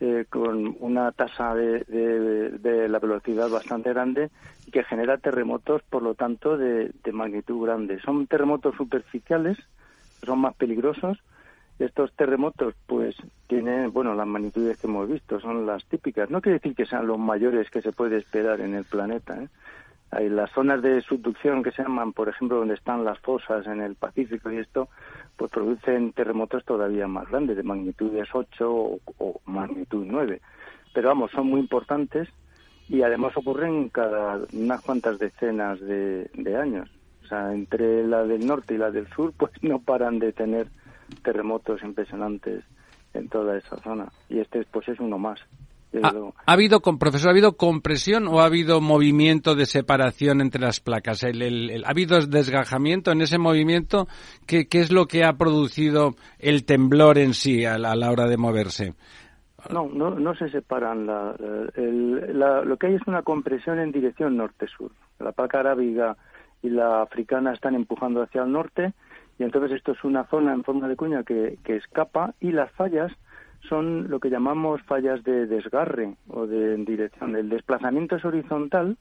[0.00, 4.30] eh, con una tasa de, de, la velocidad bastante grande
[4.66, 8.00] y que genera terremotos, por lo tanto, de, de magnitud grande.
[8.00, 9.58] Son terremotos superficiales,
[10.22, 11.18] son más peligrosos,
[11.78, 13.14] estos terremotos, pues,
[13.48, 16.30] tienen, bueno, las magnitudes que hemos visto son las típicas.
[16.30, 19.42] No quiere decir que sean los mayores que se puede esperar en el planeta.
[19.42, 19.48] ¿eh?
[20.10, 23.82] Hay las zonas de subducción que se llaman, por ejemplo, donde están las fosas en
[23.82, 24.88] el Pacífico y esto,
[25.36, 30.40] pues producen terremotos todavía más grandes, de magnitudes 8 o, magnitud 9.
[30.94, 32.28] Pero vamos, son muy importantes
[32.88, 36.90] y además ocurren cada unas cuantas decenas de, de años.
[37.24, 40.68] O sea, entre la del norte y la del sur, pues no paran de tener
[41.22, 42.64] terremotos impresionantes
[43.14, 44.08] en toda esa zona.
[44.28, 45.40] Y este pues es uno más.
[46.02, 51.22] ¿Ha, habido, profesor, ha habido compresión o ha habido movimiento de separación entre las placas?
[51.22, 54.06] El, ¿Ha habido desgajamiento en ese movimiento?
[54.46, 58.36] ¿Qué, ¿Qué, es lo que ha producido el temblor en sí a la, hora de
[58.36, 58.94] moverse?
[59.70, 61.06] No, no, no se separan.
[61.06, 61.34] La,
[61.76, 64.92] la, lo que hay es una compresión en dirección norte-sur.
[65.18, 66.16] La placa arábiga
[66.62, 68.92] y la africana están empujando hacia el norte
[69.38, 72.70] y entonces esto es una zona en forma de cuña que, que escapa y las
[72.72, 73.12] fallas
[73.68, 77.36] son lo que llamamos fallas de desgarre o de dirección.
[77.36, 78.96] El desplazamiento es horizontal,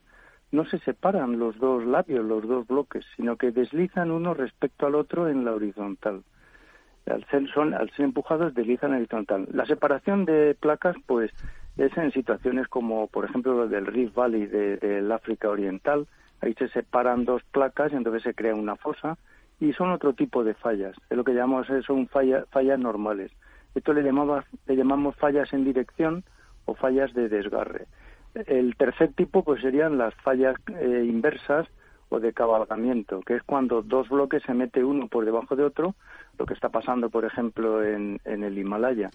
[0.51, 4.95] no se separan los dos labios, los dos bloques, sino que deslizan uno respecto al
[4.95, 6.23] otro en la horizontal.
[7.05, 9.47] Al ser, son, al ser empujados, deslizan horizontal.
[9.51, 11.31] La separación de placas, pues,
[11.77, 16.07] es en situaciones como, por ejemplo, lo del Rift Valley del África Oriental.
[16.41, 19.17] Ahí se separan dos placas y entonces se crea una fosa
[19.59, 20.95] y son otro tipo de fallas.
[21.09, 23.31] Es lo que llamamos son fallas normales.
[23.75, 26.23] Esto le llamamos, le llamamos fallas en dirección
[26.65, 27.85] o fallas de desgarre.
[28.33, 31.67] El tercer tipo pues serían las fallas eh, inversas
[32.09, 35.95] o de cabalgamiento, que es cuando dos bloques se mete uno por debajo de otro,
[36.37, 39.09] lo que está pasando, por ejemplo, en, el Himalaya.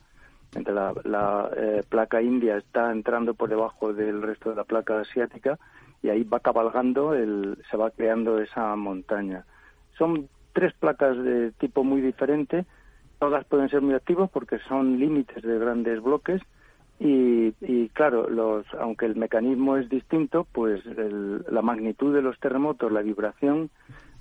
[0.55, 5.01] Entre la, la eh, placa india está entrando por debajo del resto de la placa
[5.01, 5.59] asiática
[6.03, 9.45] y ahí va cabalgando, el, se va creando esa montaña.
[9.97, 12.65] Son tres placas de tipo muy diferente,
[13.21, 16.43] todas pueden ser muy activas porque son límites de grandes bloques
[17.03, 23.01] y, claro, los, aunque el mecanismo es distinto, pues la magnitud de los terremotos, la
[23.01, 23.71] vibración,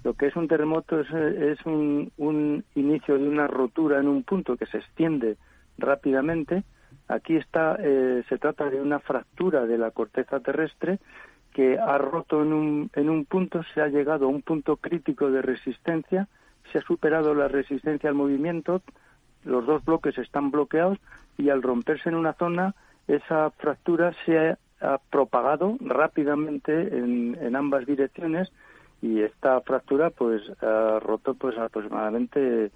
[0.06, 4.24] lo que es un terremoto es, es un, un, inicio de una rotura en un
[4.24, 5.36] punto que se extiende
[5.78, 6.64] rápidamente.
[7.10, 11.00] Aquí está, eh, se trata de una fractura de la corteza terrestre
[11.54, 15.30] que ha roto en un, en un punto, se ha llegado a un punto crítico
[15.30, 16.30] de resistencia,
[16.72, 18.82] se ha superado la resistencia al movimiento,
[19.46, 20.98] los dos bloques están bloqueados
[21.38, 22.76] y al romperse en una zona,
[23.08, 24.58] esa fractura se ha,
[25.10, 28.50] propagado rápidamente en, en, ambas direcciones
[29.02, 32.72] y esta fractura pues ha roto pues aproximadamente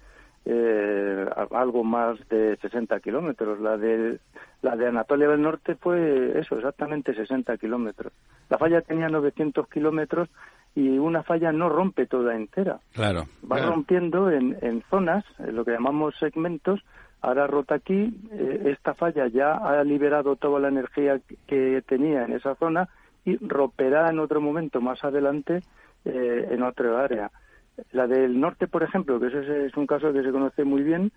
[0.46, 3.60] eh, algo más de 60 kilómetros.
[3.60, 4.18] La de,
[4.62, 8.12] la de Anatolia del Norte fue eso, exactamente 60 kilómetros.
[8.50, 10.28] La falla tenía 900 kilómetros
[10.74, 12.80] y una falla no rompe toda entera.
[12.92, 13.24] Claro.
[13.50, 16.80] Va rompiendo en, en zonas, en lo que llamamos segmentos.
[17.22, 22.32] Ahora rota aquí, eh, esta falla ya ha liberado toda la energía que tenía en
[22.32, 22.88] esa zona
[23.24, 25.62] y romperá en otro momento más adelante
[26.04, 27.30] eh, en otra área.
[27.92, 31.12] La del norte, por ejemplo, que ese es un caso que se conoce muy bien,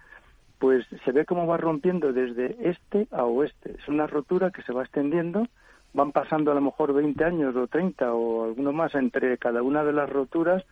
[0.60, 3.76] pues se ve cómo va rompiendo desde este a oeste.
[3.80, 5.48] Es una rotura que se va extendiendo,
[5.94, 9.84] van pasando a lo mejor 20 años o 30 o alguno más entre cada una
[9.84, 10.64] de las roturas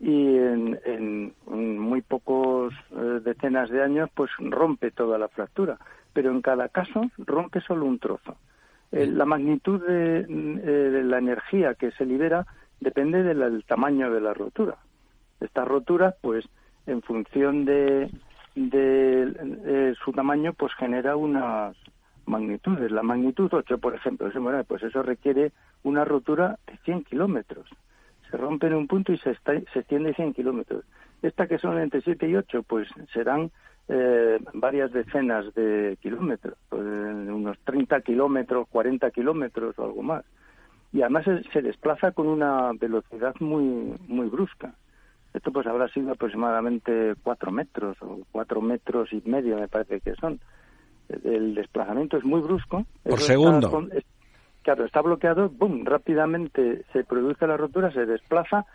[0.00, 5.78] y en, muy pocos eh, decenas de años pues rompe toda la fractura.
[6.12, 8.36] Pero en cada caso rompe solo un trozo.
[8.90, 12.46] Eh, la magnitud de, eh, de, la energía que se libera
[12.80, 14.76] depende del tamaño de la rotura.
[15.42, 16.44] Estas roturas, pues,
[16.86, 18.10] en función de,
[18.54, 21.76] de, su tamaño, pues genera unas
[22.26, 22.90] magnitudes.
[22.90, 24.30] La magnitud 8, por ejemplo,
[24.66, 25.52] pues eso requiere
[25.82, 27.68] una rotura de 100 kilómetros.
[28.30, 30.84] Se rompe en un punto y se, se extiende 100 kilómetros.
[31.22, 33.50] Esta que son entre 7 y 8, pues serán
[33.88, 40.24] eh, varias decenas de kilómetros, pues, unos 30 kilómetros, 40 kilómetros o algo más.
[40.92, 44.74] Y además se, se desplaza con una velocidad muy, muy brusca.
[45.34, 50.14] Esto pues habrá sido aproximadamente cuatro metros o cuatro metros y medio me parece que
[50.14, 50.40] son.
[51.24, 52.84] El desplazamiento es muy brusco.
[53.02, 53.88] Por segundo.
[54.62, 58.66] claro, está bloqueado, boom, rápidamente se produce la rotura, se desplaza,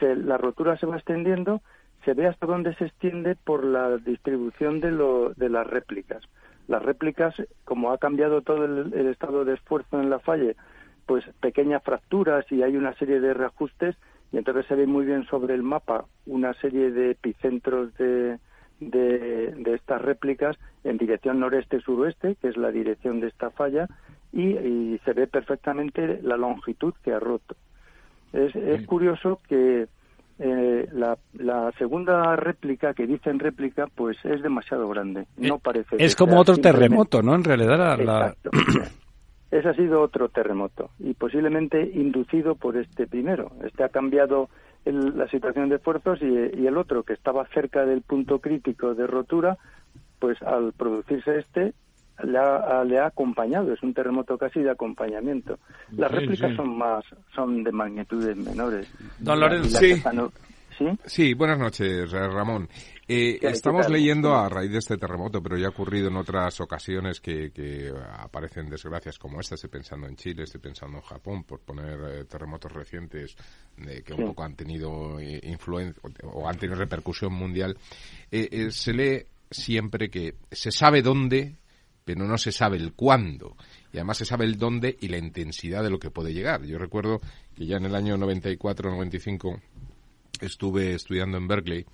[0.00, 1.60] la rotura se va extendiendo,
[2.04, 6.22] se ve hasta dónde se extiende por la distribución de, lo, de las réplicas.
[6.68, 10.54] Las réplicas, como ha cambiado todo el, el estado de esfuerzo en la falla,
[11.06, 13.96] pues pequeñas fracturas y hay una serie de reajustes,
[14.32, 18.38] y entonces se ve muy bien sobre el mapa una serie de epicentros de,
[18.80, 23.88] de, estas réplicas en dirección noreste-suroeste, que es la dirección de esta falla,
[24.32, 27.54] y, se ve perfectamente la longitud que ha roto.
[28.32, 29.86] Es, es curioso que
[30.38, 35.26] eh, la, la, segunda réplica que dicen réplica, pues es demasiado grande.
[35.38, 35.96] No eh, parece.
[35.98, 37.34] Es como otro terremoto, ¿no?
[37.34, 38.34] En realidad, la,
[39.56, 43.52] Ese ha sido otro terremoto y posiblemente inducido por este primero.
[43.64, 44.50] Este ha cambiado
[44.84, 49.56] la situación de esfuerzos y, el otro, que estaba cerca del punto crítico de rotura,
[50.18, 51.72] pues al producirse este,
[52.22, 53.72] le ha, acompañado.
[53.72, 55.58] Es un terremoto casi de acompañamiento.
[55.92, 58.92] Las réplicas son más, son de magnitudes menores.
[59.18, 60.02] Don Lorenzo, sí.
[61.06, 61.32] ¿Sí?
[61.32, 62.68] buenas noches, Ramón.
[63.08, 67.20] Eh, estamos leyendo a raíz de este terremoto, pero ya ha ocurrido en otras ocasiones
[67.20, 69.54] que, aparecen desgracias como esta.
[69.54, 73.36] Estoy pensando en Chile, estoy pensando en Japón, por poner eh, terremotos recientes
[74.04, 77.78] que un poco han tenido eh, influencia o han tenido repercusión mundial.
[78.30, 81.54] se lee siempre que se sabe dónde,
[82.04, 83.56] pero no se sabe el cuándo.
[83.92, 86.64] Y además se sabe el dónde y la intensidad de lo que puede llegar.
[86.64, 87.20] Yo recuerdo
[87.54, 89.60] que ya en el año 94-95
[90.40, 91.86] estuve estudiando en Berkeley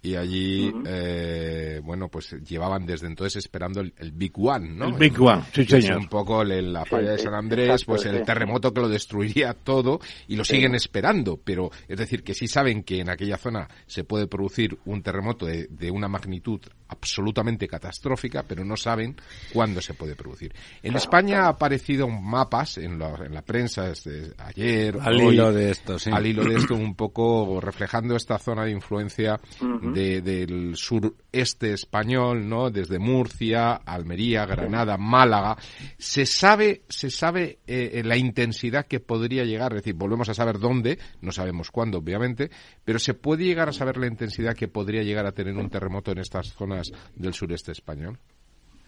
[0.00, 4.88] y allí, eh, bueno, pues llevaban desde entonces esperando el, Big One, ¿no?
[4.88, 5.98] El Big One, sí, señor.
[5.98, 10.36] un poco la falla de San Andrés, pues el terremoto que lo destruiría todo y
[10.36, 14.26] lo siguen esperando, pero es decir, que sí saben que en aquella zona se puede
[14.26, 19.16] producir un terremoto de, de una magnitud absolutamente catastrófica, pero no saben
[19.52, 20.54] cuándo se puede producir.
[20.82, 25.70] En España ha aparecido mapas en la, en la prensa desde ayer, al hilo de
[25.70, 26.10] esto, sí.
[26.12, 29.38] al hilo de esto un poco reflejando esta zona de influencia
[29.82, 32.70] de, del sureste español, ¿no?
[32.70, 35.56] Desde Murcia, Almería, Granada, Málaga.
[35.96, 40.58] Se sabe, se sabe eh, la intensidad que podría llegar, es decir, volvemos a saber
[40.58, 42.50] dónde, no sabemos cuándo, obviamente,
[42.84, 46.12] pero se puede llegar a saber la intensidad que podría llegar a tener un terremoto
[46.12, 48.18] en estas zonas del sureste español.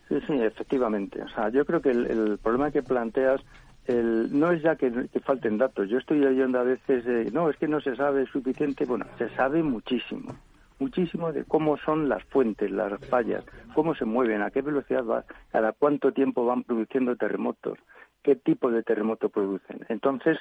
[0.08, 1.22] Sí, sí, efectivamente.
[1.22, 3.40] O sea, yo creo que el, problema que planteas
[3.86, 4.90] el, no es ya que,
[5.24, 5.88] falten datos.
[5.88, 8.84] Yo estoy oyendo a veces, no, es que no se sabe suficiente.
[8.84, 10.34] Bueno, se sabe muchísimo,
[10.80, 15.24] muchísimo de cómo son las fuentes, las fallas, cómo se mueven, a qué velocidad va,
[15.52, 17.78] cada cuánto tiempo van produciendo terremotos,
[18.22, 19.84] qué tipo de terremoto producen.
[19.88, 20.38] Entonces,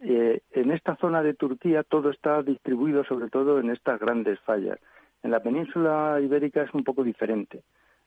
[0.00, 4.78] eh, en esta zona de Turquía todo está distribuido sobre todo en estas grandes fallas.
[5.22, 7.62] En la península ibérica es un poco diferente.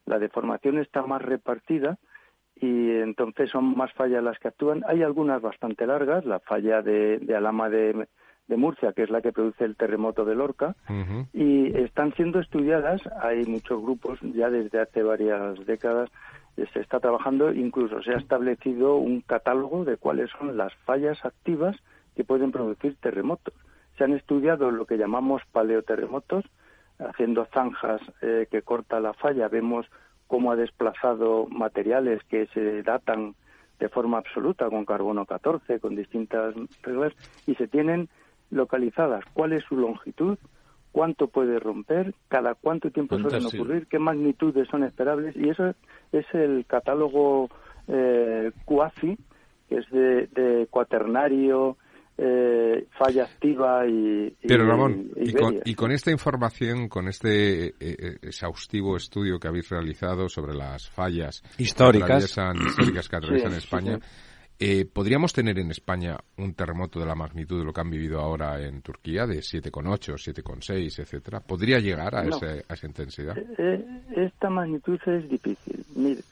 [0.06, 1.98] la deformación está más repartida
[2.56, 4.84] y entonces son más fallas las que actúan.
[4.88, 8.08] Hay algunas bastante largas, la falla de, de Alama de,
[8.52, 10.76] de Murcia, que es la que produce el terremoto de Lorca,
[11.32, 16.10] y están siendo estudiadas, hay muchos grupos ya desde hace varias décadas,
[16.58, 21.24] eh, se está trabajando, incluso se ha establecido un catálogo de cuáles son las fallas
[21.24, 21.78] activas
[22.14, 23.54] que pueden producir terremotos.
[23.97, 26.43] Se han estudiado lo que llamamos paleoterremotos,
[26.99, 29.86] haciendo zanjas eh, que corta la falla, vemos
[30.28, 33.34] cómo ha desplazado materiales que se datan
[33.80, 37.14] de forma absoluta con carbono 14, con distintas reglas,
[37.47, 38.10] y se tienen
[38.52, 39.24] localizadas.
[39.34, 40.38] Cuál es su longitud,
[40.91, 45.74] cuánto puede romper, cada cuánto tiempo suelen ocurrir, qué magnitudes son esperables, y eso
[46.12, 47.49] es el catálogo
[47.88, 48.52] eh,
[49.68, 51.78] que es de cuaternario,
[52.24, 58.95] eh, falla activa y, Pero Ramón, y, con, esta información, con este eh, eh, exhaustivo
[58.95, 62.32] estudio que habéis realizado sobre las fallas históricas.
[62.36, 63.99] que históricas que atraviesan España,
[64.64, 68.20] eh, ¿Podríamos tener en España un terremoto de la magnitud de lo que han vivido
[68.20, 71.39] ahora en Turquía, de 7,8, 7,6, etcétera?
[71.39, 73.36] ¿Podría llegar a, esa intensidad?
[73.36, 73.86] Eh, eh,
[74.18, 75.84] esta magnitud es difícil.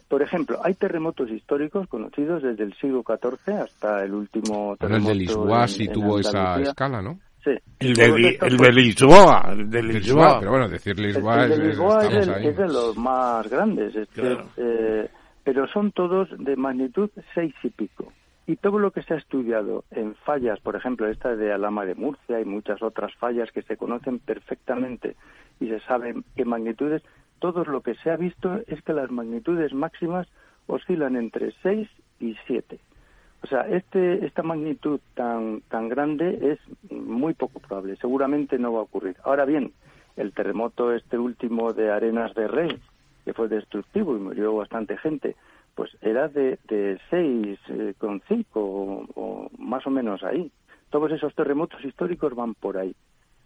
[0.07, 5.11] por ejemplo, hay terremotos históricos conocidos desde el siglo XIV hasta el último terremoto.
[5.11, 7.19] el de Lisboa sí tuvo esa escala, ¿no?
[7.43, 7.51] Sí.
[7.79, 10.37] El de, el de Lisboa, el de Lisboa.
[10.37, 13.95] Pero bueno, decir Lisboa, el, de Lisboa es, es, de los más grandes.
[13.95, 14.37] Este,
[15.43, 18.13] pero son todos de magnitud seis y pico.
[18.49, 21.93] Y todo lo que se ha estudiado en fallas, por ejemplo, esta de Alama de
[21.93, 25.15] Murcia y muchas otras fallas que se conocen perfectamente
[25.59, 27.03] y se saben qué magnitudes,
[27.37, 30.27] todo lo que se ha visto es que las magnitudes máximas
[30.65, 31.87] oscilan entre 6
[32.19, 32.79] y 7.
[33.43, 38.79] O sea, este, esta magnitud tan, tan grande es muy poco probable, seguramente no va
[38.79, 39.15] a ocurrir.
[39.25, 39.73] Ahora bien,
[40.17, 42.79] el terremoto este último de Arenas de Rey,
[43.25, 45.35] que fue destructivo y murió bastante gente,
[45.79, 50.51] pues era de, de 6,5 eh, o, más o menos ahí.
[50.89, 52.93] Todos esos terremotos históricos van por ahí.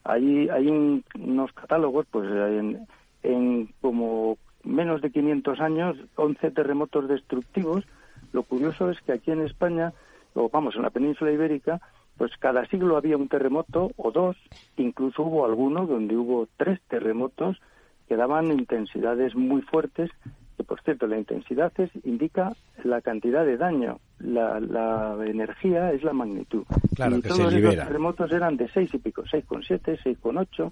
[0.03, 2.88] Hay, hay unos catálogos, pues en,
[3.21, 7.86] en como menos de 500 años, 11 terremotos destructivos.
[8.31, 9.93] Lo curioso es que aquí en España,
[10.34, 11.81] o vamos, en la península ibérica,
[12.17, 14.38] pues cada siglo había un terremoto o dos,
[14.77, 17.61] incluso hubo algunos donde hubo tres terremotos
[18.07, 20.09] que daban intensidades muy fuertes
[20.58, 26.04] que por cierto la intensidad es, indica la cantidad de daño, la, la energía es
[26.04, 26.64] la magnitud.
[26.95, 30.72] Claro, y que todos se los terremotos eran de 6 y pico, 6,7, 6,8.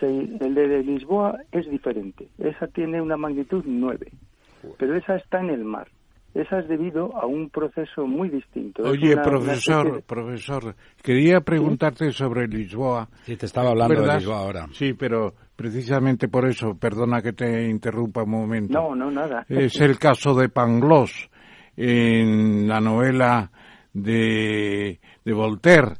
[0.00, 4.10] El de Lisboa es diferente, esa tiene una magnitud 9,
[4.78, 5.88] pero esa está en el mar.
[6.34, 8.82] Esa es debido a un proceso muy distinto.
[8.82, 13.08] Oye, profesor, profesor, quería preguntarte sobre Lisboa.
[13.22, 14.66] Sí, te estaba hablando de Lisboa ahora.
[14.72, 18.72] Sí, pero precisamente por eso, perdona que te interrumpa un momento.
[18.72, 19.44] No, no, nada.
[19.48, 21.28] Es el caso de Pangloss
[21.76, 23.50] en la novela
[23.92, 25.94] de, de Voltaire,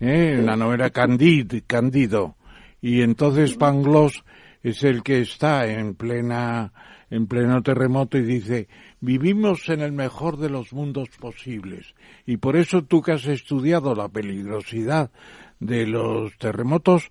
[0.00, 0.36] ¿eh?
[0.38, 2.36] en la novela Candide, Candido.
[2.80, 4.24] Y entonces Pangloss
[4.62, 6.72] es el que está en plena
[7.10, 8.68] en pleno terremoto y dice
[9.00, 11.94] vivimos en el mejor de los mundos posibles
[12.24, 15.10] y por eso tú que has estudiado la peligrosidad
[15.58, 17.10] de los terremotos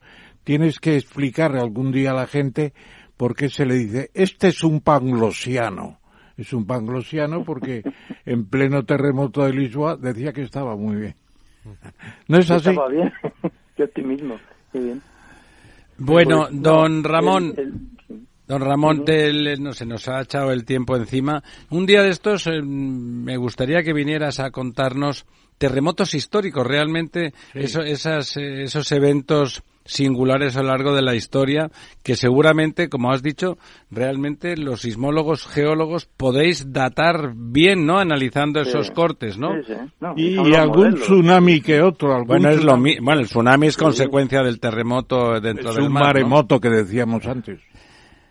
[0.49, 2.73] tienes que explicar algún día a la gente
[3.17, 5.99] por qué se le dice este es un panglosiano
[6.37, 7.83] es un panglosiano porque
[8.25, 11.15] en pleno terremoto de Lisboa decía que estaba muy bien.
[12.27, 13.13] No es así estaba bien.
[13.77, 14.39] Qué optimismo
[14.71, 15.01] qué bien.
[15.99, 17.53] Bueno, pues, don Ramón,
[18.47, 19.05] Don Ramón,
[19.59, 21.43] no se nos ha echado el tiempo encima.
[21.69, 25.27] Un día de estos eh, me gustaría que vinieras a contarnos
[25.59, 31.69] terremotos históricos, realmente esas, eh, esos eventos singulares a lo largo de la historia
[32.03, 33.57] que seguramente, como has dicho,
[33.89, 37.97] realmente los sismólogos, geólogos podéis datar bien, ¿no?
[37.97, 39.55] Analizando esos cortes, ¿no?
[40.15, 42.23] y, algún tsunami que otro.
[42.25, 46.03] bueno, es lo bueno, el tsunami es consecuencia del terremoto dentro del mar.
[46.03, 47.59] un maremoto que decíamos antes.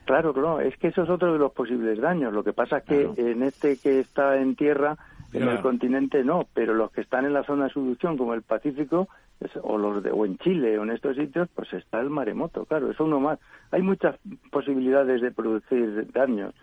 [0.05, 2.33] Claro, claro, es que eso es otro de los posibles daños.
[2.33, 4.97] Lo que pasa es que en este que está en tierra,
[5.35, 8.43] en el continente no, pero los que están en la zona de subducción, como el
[8.43, 9.09] Pacífico,
[9.63, 12.91] o los de, o en Chile o en estos sitios, pues está el maremoto, claro,
[12.91, 13.39] es uno más.
[13.71, 14.17] Hay muchas
[14.51, 16.55] posibilidades de producir daños.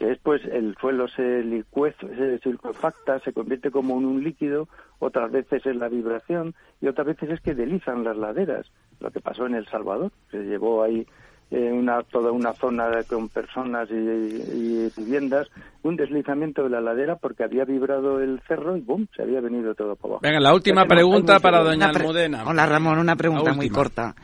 [0.00, 4.68] Después el suelo se licuece, se circunfacta, se convierte como en un líquido,
[4.98, 8.66] otras veces es la vibración y otras veces es que delizan las laderas.
[8.98, 11.06] Lo que pasó en El Salvador, se llevó ahí
[11.50, 15.46] una, toda una zona con personas y, viviendas,
[15.82, 19.06] un deslizamiento de la ladera porque había vibrado el cerro y ¡bum!
[19.14, 20.22] se había venido todo por abajo.
[20.22, 22.44] Venga, la última pregunta para doña Almudena.
[22.46, 24.14] Hola Ramón, una pregunta muy corta.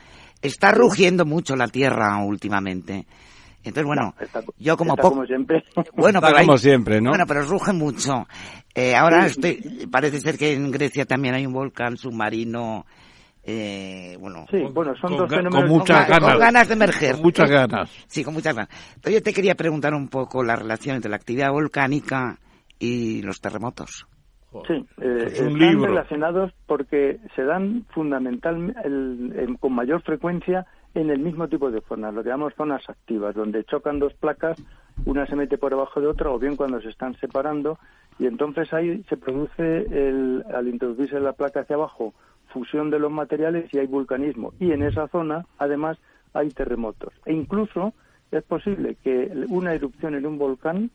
[0.41, 3.05] Está rugiendo mucho la tierra últimamente.
[3.63, 5.09] Entonces, bueno, No, está- yo como poco...
[5.11, 5.63] como siempre.
[5.95, 7.11] Bueno, Está pero hay- como siempre, ¿no?
[7.11, 8.27] Bueno, pero ruge mucho.
[8.73, 12.85] Eh, ahora estoy, parece ser que en Grecia también hay un volcán submarino,
[13.43, 15.61] eh, bueno, Sí, bueno, son con dos ga- fenómenos.
[15.61, 16.39] con muchas con, ganas.
[16.39, 17.13] ganas de emerger.
[17.13, 17.89] Con muchas ganas.
[18.07, 18.69] Sí, con muchas ganas.
[18.95, 22.37] Entonces yo te quería preguntar un poco la relación entre la actividad volcánica
[22.79, 24.05] y los terremotos.
[24.67, 25.85] Sí, eh, Es un están libro.
[25.87, 28.77] relacionados porque se dan fundamentalmente
[29.59, 33.63] con mayor frecuencia en el mismo tipo de zonas, lo que llamamos zonas activas, donde
[33.63, 34.61] chocan dos placas,
[35.05, 37.79] una se mete por debajo de otra o bien cuando se están separando
[38.19, 42.13] y entonces ahí se produce, el, al introducirse la placa hacia abajo,
[42.53, 44.53] fusión de los materiales y hay vulcanismo.
[44.59, 45.97] Y en esa zona, además,
[46.33, 47.13] hay terremotos.
[47.25, 47.93] E incluso
[48.31, 50.89] es posible que una erupción en un volcán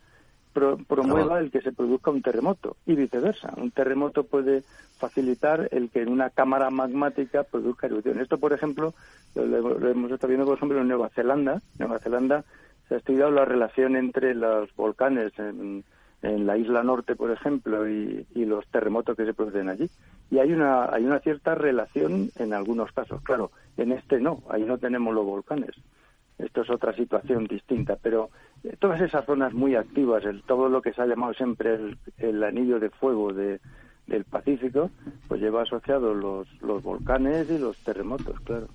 [0.52, 3.52] pro- promueva el que se produzca un terremoto y viceversa.
[3.56, 4.62] Un terremoto puede
[4.98, 8.18] facilitar el que en una cámara magmática produzca erupción.
[8.20, 8.94] Esto, por ejemplo,
[9.34, 11.60] lo, lo- hemos estado viendo, por ejemplo, en Nueva Zelanda.
[11.78, 12.44] Nueva Zelanda
[12.88, 15.84] se ha estudiado la relación entre los volcanes en,
[16.22, 19.88] en la isla norte, por ejemplo, y, y los terremotos que se producen allí.
[20.30, 23.22] Y hay una, hay una cierta relación en algunos casos.
[23.22, 25.70] Claro, en este no, ahí no tenemos los volcanes.
[26.38, 28.28] Esto es otra situación distinta, pero
[28.62, 31.98] eh, todas esas zonas muy activas, el, todo lo que se ha llamado siempre el,
[32.18, 33.58] el anillo de fuego de,
[34.06, 34.90] del Pacífico,
[35.28, 38.68] pues lleva asociado los, los volcanes y los terremotos, claro.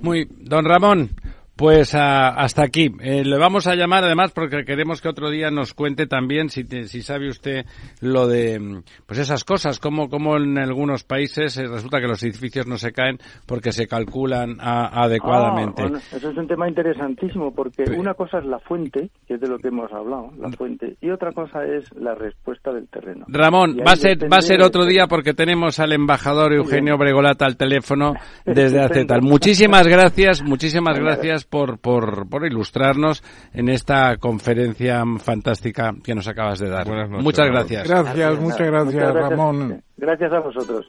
[0.00, 1.08] Muy, don Ramón,
[1.56, 2.90] pues ah, hasta aquí.
[3.00, 6.64] Eh, le vamos a llamar además porque queremos que otro día nos cuente también si,
[6.64, 7.66] te- si sabe usted
[8.00, 12.22] lo de mm, pues esas cosas, como, como en algunos países eh, resulta que los
[12.22, 15.82] edificios no se caen porque se calculan a- adecuadamente.
[15.82, 17.92] Ah, bueno, eso es un tema interesantísimo porque Sí.
[17.96, 21.10] una cosa es la fuente, que es de lo que hemos hablado, la fuente, y
[21.10, 23.24] otra cosa es la respuesta del terreno.
[23.28, 27.44] Ramón, va a ser va a ser otro día porque tenemos al embajador Eugenio Bregolata
[27.44, 28.14] al teléfono
[28.46, 29.22] desde tal.
[29.22, 33.22] Muchísimas gracias, muchísimas gracias por, por, por ilustrarnos
[33.52, 36.86] en esta conferencia fantástica que nos acabas de dar.
[36.86, 37.54] Buenas noches, Muchas Ramón.
[37.68, 37.88] gracias.
[37.88, 39.82] Gracias, muchas gracias, Ramón.
[39.98, 40.88] Gracias a vosotros.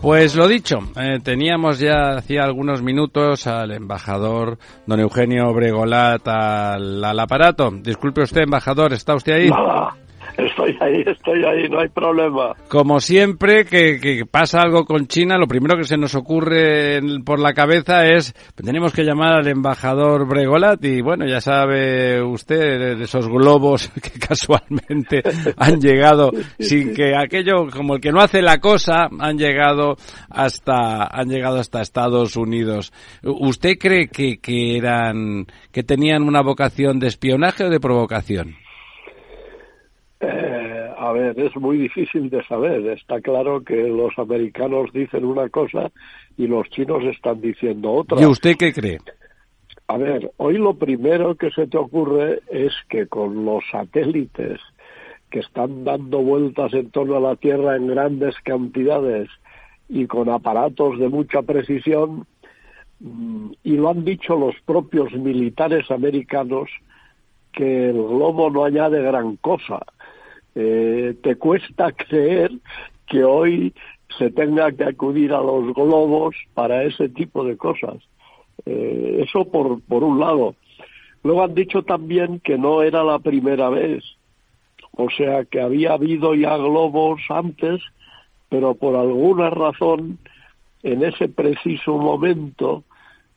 [0.00, 7.04] Pues lo dicho, eh, teníamos ya hacía algunos minutos al embajador don Eugenio Bregolat al,
[7.04, 7.70] al aparato.
[7.70, 9.50] Disculpe usted, embajador, ¿está usted ahí?
[10.46, 12.54] Estoy ahí, estoy ahí, no hay problema.
[12.68, 17.40] Como siempre que, que pasa algo con China, lo primero que se nos ocurre por
[17.40, 23.00] la cabeza es tenemos que llamar al embajador Bregolat y bueno, ya sabe usted de
[23.00, 25.22] de esos globos que casualmente
[25.56, 29.96] han llegado sin que aquello como el que no hace la cosa han llegado
[30.28, 32.92] hasta han llegado hasta Estados Unidos.
[33.22, 38.56] ¿Usted cree que, que eran que tenían una vocación de espionaje o de provocación?
[40.20, 42.86] Eh, a ver, es muy difícil de saber.
[42.88, 45.90] Está claro que los americanos dicen una cosa
[46.36, 48.20] y los chinos están diciendo otra.
[48.20, 48.98] ¿Y usted qué cree?
[49.88, 54.60] A ver, hoy lo primero que se te ocurre es que con los satélites
[55.30, 59.28] que están dando vueltas en torno a la Tierra en grandes cantidades
[59.88, 62.26] y con aparatos de mucha precisión,
[63.00, 66.68] mm, y lo han dicho los propios militares americanos,
[67.52, 69.80] que el globo no añade gran cosa.
[70.54, 72.52] Eh, te cuesta creer
[73.06, 73.74] que hoy
[74.18, 77.96] se tenga que acudir a los globos para ese tipo de cosas.
[78.66, 80.54] Eh, eso por, por un lado.
[81.22, 84.04] Luego han dicho también que no era la primera vez.
[84.92, 87.80] O sea, que había habido ya globos antes,
[88.48, 90.18] pero por alguna razón,
[90.82, 92.84] en ese preciso momento,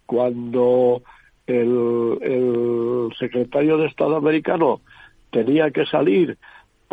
[0.05, 1.03] cuando
[1.45, 4.82] el, el secretario de Estado americano
[5.32, 6.38] tenía que salir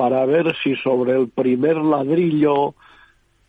[0.01, 2.75] para ver si sobre el primer ladrillo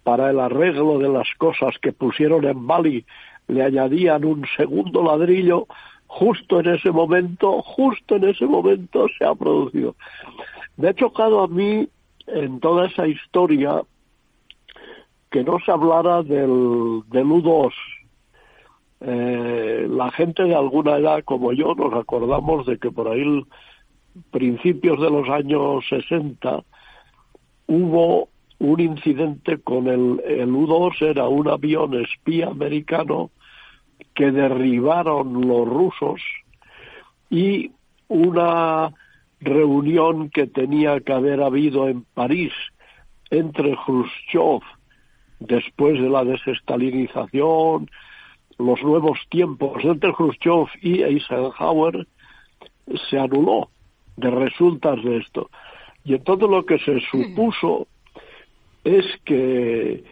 [0.03, 3.05] para el arreglo de las cosas que pusieron en Bali
[3.47, 5.67] le añadían un segundo ladrillo,
[6.07, 9.95] justo en ese momento, justo en ese momento se ha producido.
[10.75, 11.87] Me ha chocado a mí
[12.27, 13.83] en toda esa historia
[15.29, 17.71] que no se hablara del, del U2.
[18.99, 23.23] Eh, la gente de alguna edad como yo nos acordamos de que por ahí
[24.31, 26.63] principios de los años 60
[27.67, 33.31] hubo un incidente con el, el U-2, era un avión espía americano
[34.13, 36.21] que derribaron los rusos
[37.29, 37.71] y
[38.07, 38.93] una
[39.39, 42.53] reunión que tenía que haber habido en París
[43.29, 44.61] entre Khrushchev
[45.39, 47.89] después de la desestalinización,
[48.59, 52.07] los nuevos tiempos entre Khrushchev y Eisenhower
[53.09, 53.69] se anuló
[54.17, 55.49] de resultas de esto.
[56.03, 57.87] Y entonces lo que se supuso
[58.83, 60.03] es que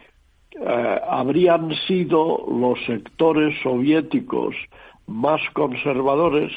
[0.52, 4.54] eh, habrían sido los sectores soviéticos
[5.06, 6.52] más conservadores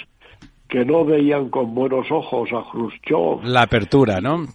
[0.70, 3.44] que no veían con buenos ojos a Khrushchev.
[3.44, 4.46] La apertura, ¿no?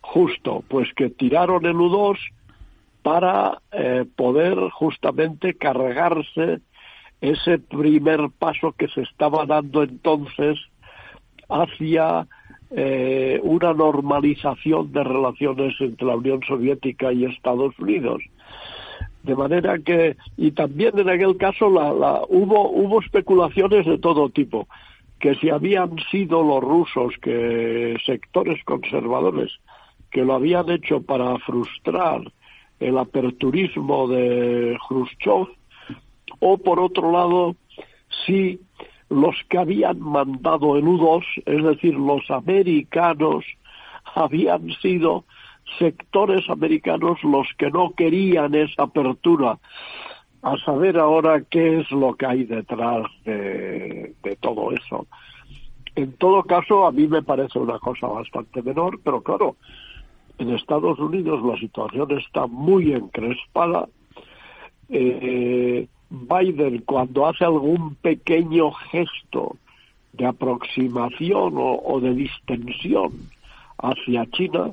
[0.00, 2.18] Justo, pues que tiraron el U-2
[3.02, 6.60] para eh, poder justamente cargarse
[7.20, 10.58] ese primer paso que se estaba dando entonces
[11.48, 12.26] hacia
[12.70, 18.22] eh, una normalización de relaciones entre la Unión Soviética y Estados Unidos.
[19.22, 24.28] De manera que, y también en aquel caso la, la, hubo, hubo especulaciones de todo
[24.30, 24.68] tipo,
[25.18, 29.50] que si habían sido los rusos, que sectores conservadores,
[30.10, 32.20] que lo habían hecho para frustrar
[32.80, 35.48] el aperturismo de Khrushchev,
[36.40, 37.56] o por otro lado,
[38.26, 38.60] si
[39.08, 43.44] los que habían mandado el U-2, es decir, los americanos,
[44.14, 45.24] habían sido
[45.78, 49.58] sectores americanos los que no querían esa apertura.
[50.42, 55.06] A saber ahora qué es lo que hay detrás de, de todo eso.
[55.96, 59.56] En todo caso, a mí me parece una cosa bastante menor, pero claro,
[60.38, 63.88] en Estados Unidos la situación está muy encrespada.
[64.88, 69.56] Eh, Biden cuando hace algún pequeño gesto
[70.12, 73.12] de aproximación o, de distensión
[73.78, 74.72] hacia China,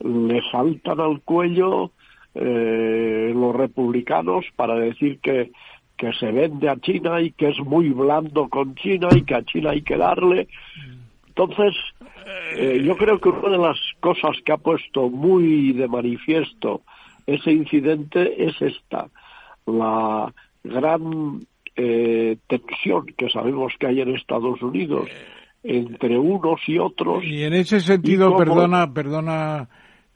[0.00, 1.90] le saltan al cuello
[2.34, 5.50] eh, los republicanos para decir que,
[5.96, 9.44] que se vende a China y que es muy blando con China y que a
[9.44, 10.48] China hay que darle.
[11.28, 11.74] Entonces,
[12.56, 16.82] eh, yo creo que una de las cosas que ha puesto muy de manifiesto
[17.26, 19.08] ese incidente es esta,
[19.66, 20.32] la,
[20.64, 21.46] gran
[21.76, 25.08] eh, tensión que sabemos que hay en Estados Unidos
[25.62, 27.24] entre unos y otros.
[27.24, 29.68] Y en ese sentido, perdona, perdona,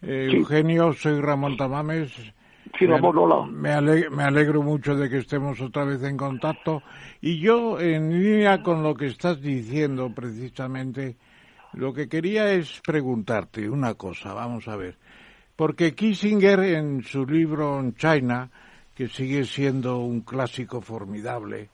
[0.03, 2.13] eh, Eugenio, soy Ramón Tamames.
[2.79, 3.47] Sí, Ramón, hola.
[3.47, 6.83] Me, alegro, me alegro mucho de que estemos otra vez en contacto.
[7.23, 11.17] Y yo, en línea con lo que estás diciendo precisamente,
[11.73, 14.99] lo que quería es preguntarte una cosa, vamos a ver.
[15.57, 18.51] Porque Kissinger, en su libro China,
[18.99, 21.71] que sigue siendo un clásico formidable,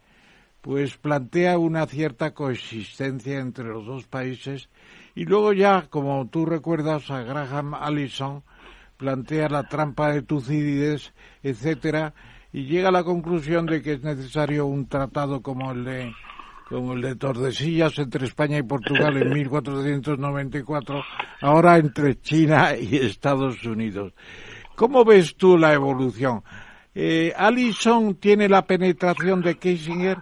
[0.60, 4.68] pues plantea una cierta coexistencia entre los dos países
[5.14, 8.42] y luego ya, como tú recuerdas, a Graham Allison
[8.98, 12.12] plantea la trampa de Tucídides, etcétera,
[12.52, 16.12] y llega a la conclusión de que es necesario un tratado como el de
[16.68, 21.02] como el de Tordesillas entre España y Portugal en 1494,
[21.40, 24.12] ahora entre China y Estados Unidos.
[24.76, 26.42] ¿Cómo ves tú la evolución?
[26.94, 30.18] Eh, Allison tiene la penetración de Kissinger.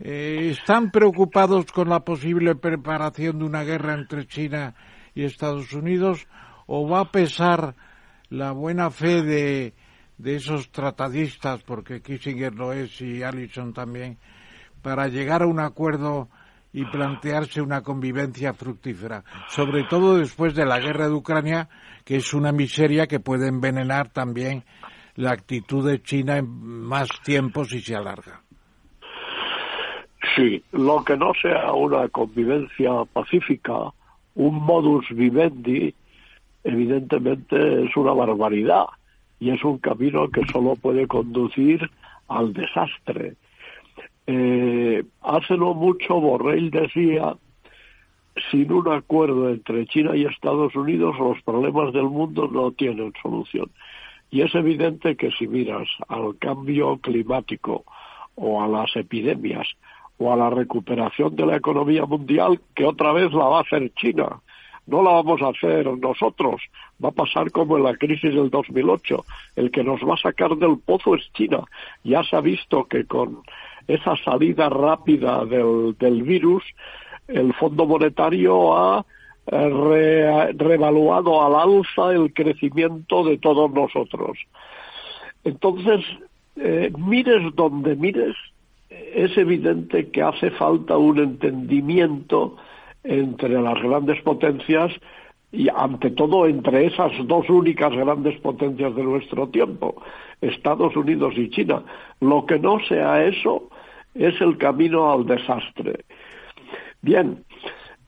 [0.00, 4.74] Eh, ¿Están preocupados con la posible preparación de una guerra entre China
[5.14, 6.26] y Estados Unidos?
[6.66, 7.74] ¿O va a pesar
[8.30, 9.74] la buena fe de,
[10.18, 14.18] de esos tratadistas, porque Kissinger lo es y Allison también,
[14.82, 16.28] para llegar a un acuerdo
[16.72, 21.68] y plantearse una convivencia fructífera, sobre todo después de la guerra de Ucrania,
[22.04, 24.64] que es una miseria que puede envenenar también
[25.18, 28.40] la actitud de China en más tiempo si se alarga.
[30.36, 33.92] Sí, lo que no sea una convivencia pacífica,
[34.36, 35.92] un modus vivendi,
[36.62, 38.84] evidentemente es una barbaridad
[39.40, 41.90] y es un camino que solo puede conducir
[42.28, 43.34] al desastre.
[44.28, 47.34] Eh, hace no mucho Borrell decía,
[48.52, 53.68] sin un acuerdo entre China y Estados Unidos los problemas del mundo no tienen solución.
[54.30, 57.84] Y es evidente que si miras al cambio climático
[58.34, 59.66] o a las epidemias
[60.18, 63.92] o a la recuperación de la economía mundial, que otra vez la va a hacer
[63.94, 64.40] China,
[64.86, 66.62] no la vamos a hacer nosotros.
[67.02, 69.24] Va a pasar como en la crisis del 2008.
[69.56, 71.60] El que nos va a sacar del pozo es China.
[72.04, 73.42] Ya se ha visto que con
[73.86, 76.64] esa salida rápida del, del virus,
[77.28, 79.04] el Fondo Monetario ha
[79.50, 84.38] re, revaluado al alza el crecimiento de todos nosotros.
[85.44, 86.04] Entonces,
[86.56, 88.34] eh, mires donde mires,
[88.90, 92.56] es evidente que hace falta un entendimiento
[93.04, 94.92] entre las grandes potencias
[95.50, 100.02] y ante todo entre esas dos únicas grandes potencias de nuestro tiempo,
[100.40, 101.82] Estados Unidos y China.
[102.20, 103.70] Lo que no sea eso
[104.14, 106.04] es el camino al desastre.
[107.00, 107.44] Bien,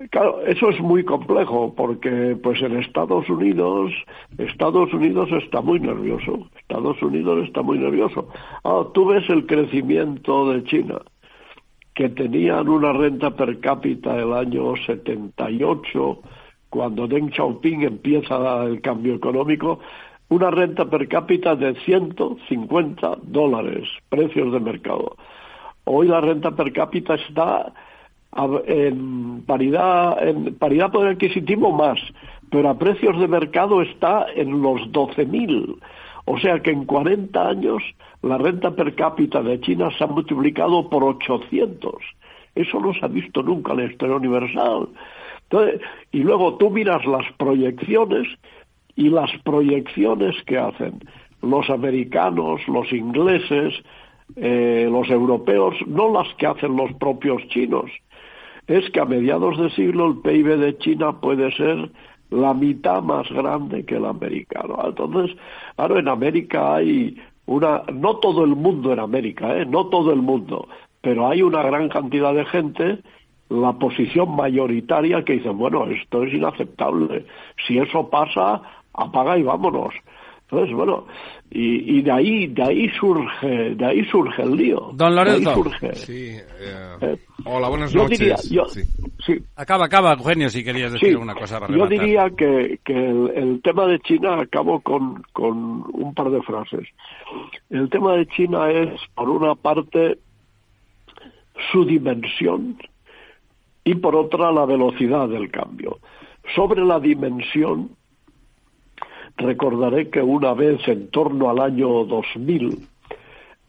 [0.08, 3.92] Claro, eso es muy complejo porque pues en Estados Unidos,
[4.38, 8.26] Estados Unidos está muy nervioso, Estados Unidos está muy nervioso.
[8.64, 11.02] Ah, tú ves el crecimiento de China,
[11.94, 16.18] que tenían una renta per cápita el año 78,
[16.70, 19.80] cuando Deng Xiaoping empieza el cambio económico,
[20.30, 25.14] una renta per cápita de 150 dólares, precios de mercado.
[25.84, 27.74] Hoy la renta per cápita está
[28.66, 31.98] en paridad, en paridad poder adquisitivo más,
[32.50, 35.76] pero a precios de mercado está en los 12.000.
[36.26, 37.82] O sea que en 40 años
[38.22, 41.94] la renta per cápita de China se ha multiplicado por 800.
[42.54, 44.88] Eso no se ha visto nunca en la historia universal.
[46.12, 48.28] y luego tú miras las proyecciones
[48.94, 51.00] y las proyecciones que hacen
[51.42, 53.74] los americanos, los ingleses,
[54.36, 57.90] eh, los europeos, no las que hacen los propios chinos
[58.70, 61.90] es que a mediados de siglo el PIB de China puede ser
[62.30, 64.78] la mitad más grande que el americano.
[64.84, 65.36] Entonces,
[65.74, 67.16] claro, en América hay
[67.46, 69.66] una, no todo el mundo en América, ¿eh?
[69.66, 70.68] no todo el mundo,
[71.00, 72.98] pero hay una gran cantidad de gente,
[73.48, 77.26] la posición mayoritaria que dicen, bueno, esto es inaceptable,
[77.66, 78.62] si eso pasa,
[78.94, 79.92] apaga y vámonos.
[80.50, 81.06] Entonces, bueno,
[81.50, 84.90] y, y, de ahí de ahí surge de ahí surge el lío.
[84.94, 85.64] Don Lorenzo.
[85.92, 88.18] Sí, eh, eh, hola, buenas noches.
[88.18, 88.82] Diría, yo, sí.
[89.54, 93.62] Acaba, acaba, Eugenio, si querías decir una cosa para Yo diría que, que el, el,
[93.62, 96.88] tema de China, acabo con, con un par de frases.
[97.68, 100.18] El tema de China es, por una parte,
[101.70, 102.76] su dimensión
[103.84, 105.98] y por otra la velocidad del cambio.
[106.54, 107.90] Sobre la dimensión,
[109.36, 112.78] Recordaré que una vez en torno al año 2000,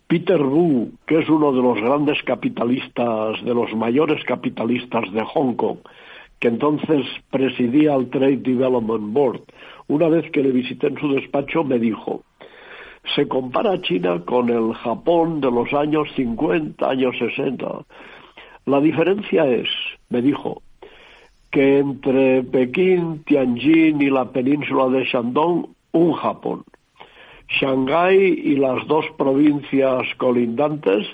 [0.08, 5.56] Peter Wu, que es uno de los grandes capitalistas, de los mayores capitalistas de Hong
[5.56, 5.78] Kong,
[6.40, 9.42] que entonces presidía el Trade Development Board,
[9.88, 12.24] una vez que le visité en su despacho me dijo,
[13.16, 17.86] se compara China con el Japón de los años 50, años 60.
[18.66, 19.68] La diferencia es,
[20.10, 20.62] me dijo,
[21.52, 26.64] que entre Pekín, Tianjin y la península de Shandong, un Japón.
[27.50, 31.08] Shanghái y las dos provincias colindantes,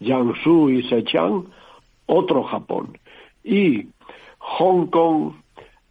[0.00, 1.44] Jiangsu y Zhejiang,
[2.06, 2.98] otro Japón.
[3.44, 3.86] Y
[4.38, 5.34] Hong Kong,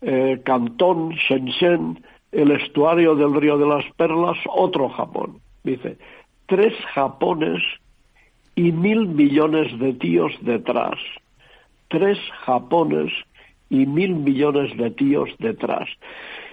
[0.02, 5.40] eh, Cantón, Shenzhen, el estuario del río de las Perlas, otro Japón.
[5.64, 5.98] Dice,
[6.48, 7.62] tres Japones
[8.56, 10.98] y mil millones de tíos detrás.
[11.90, 13.12] Tres Japones
[13.72, 15.90] y mil millones de tíos detrás.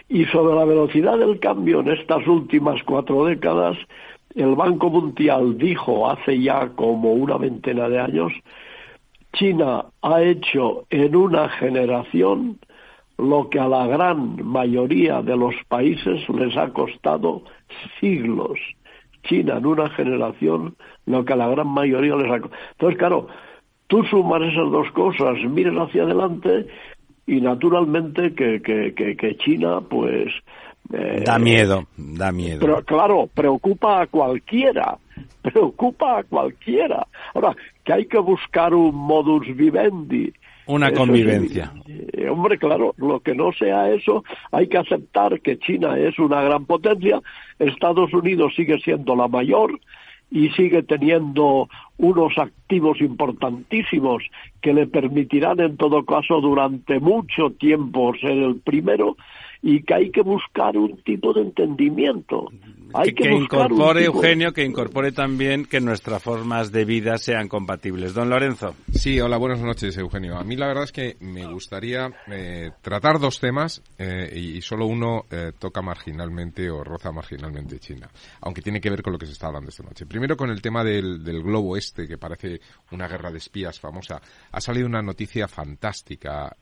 [0.08, 3.76] Y sobre la velocidad del cambio en estas últimas cuatro décadas,
[4.34, 8.32] el Banco Mundial dijo hace ya como una veintena de años,
[9.32, 12.58] China ha hecho en una generación
[13.18, 17.42] lo que a la gran mayoría de los países les ha costado
[18.00, 18.58] siglos.
[19.24, 22.62] China en una generación lo que a la gran mayoría les ha costado.
[22.72, 23.26] Entonces, claro,
[23.88, 26.68] tú sumas esas dos cosas, miras hacia adelante
[27.28, 30.32] y naturalmente que, que, que, China pues
[30.92, 32.58] eh, da miedo da miedo.
[32.60, 34.98] pero claro preocupa a cualquiera
[35.42, 37.06] preocupa a cualquiera.
[37.34, 37.54] Ahora
[37.84, 40.32] que hay que buscar un modus vivendi
[40.68, 41.72] una convivencia.
[41.86, 44.22] Eh, hombre, claro, lo que no sea eso,
[44.52, 47.22] hay que aceptar que China es una gran potencia,
[47.58, 49.80] Estados Unidos sigue siendo la mayor,
[50.30, 54.22] y sigue teniendo unos activos importantísimos
[54.60, 59.16] que le permitirán en todo caso durante mucho tiempo ser el primero
[59.62, 62.50] y que hay que buscar un tipo de entendimiento.
[62.94, 68.14] Hay que, incorpore, Eugenio, que incorpore también que nuestras formas de vida sean compatibles.
[68.14, 68.74] Don Lorenzo.
[68.92, 70.38] Sí, hola, buenas noches, Eugenio.
[70.38, 74.86] A mí la verdad es que me gustaría eh, tratar dos temas eh, y, solo
[74.86, 78.08] uno eh, toca marginalmente o roza marginalmente China,
[78.40, 80.06] aunque tiene que ver con lo que se está hablando esta noche.
[80.06, 82.60] Primero con el tema del, del globo este, que parece
[82.92, 84.20] una guerra de espías famosa.
[84.52, 86.56] Ha salido una noticia fantástica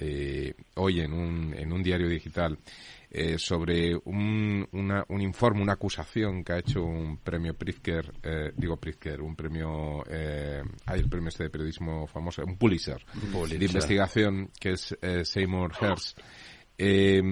[0.74, 2.58] hoy en un, en un diario digital
[3.10, 8.76] eh, sobre un, un, informe, una acusación que ha hecho un premio Pritzker, eh, digo
[8.76, 13.04] Pritzker, un premio, eh, hay el premio este de periodismo famoso, un Pulitzer,
[13.48, 16.14] de investigación, que es Seymour Hersh,
[16.78, 17.22] eh,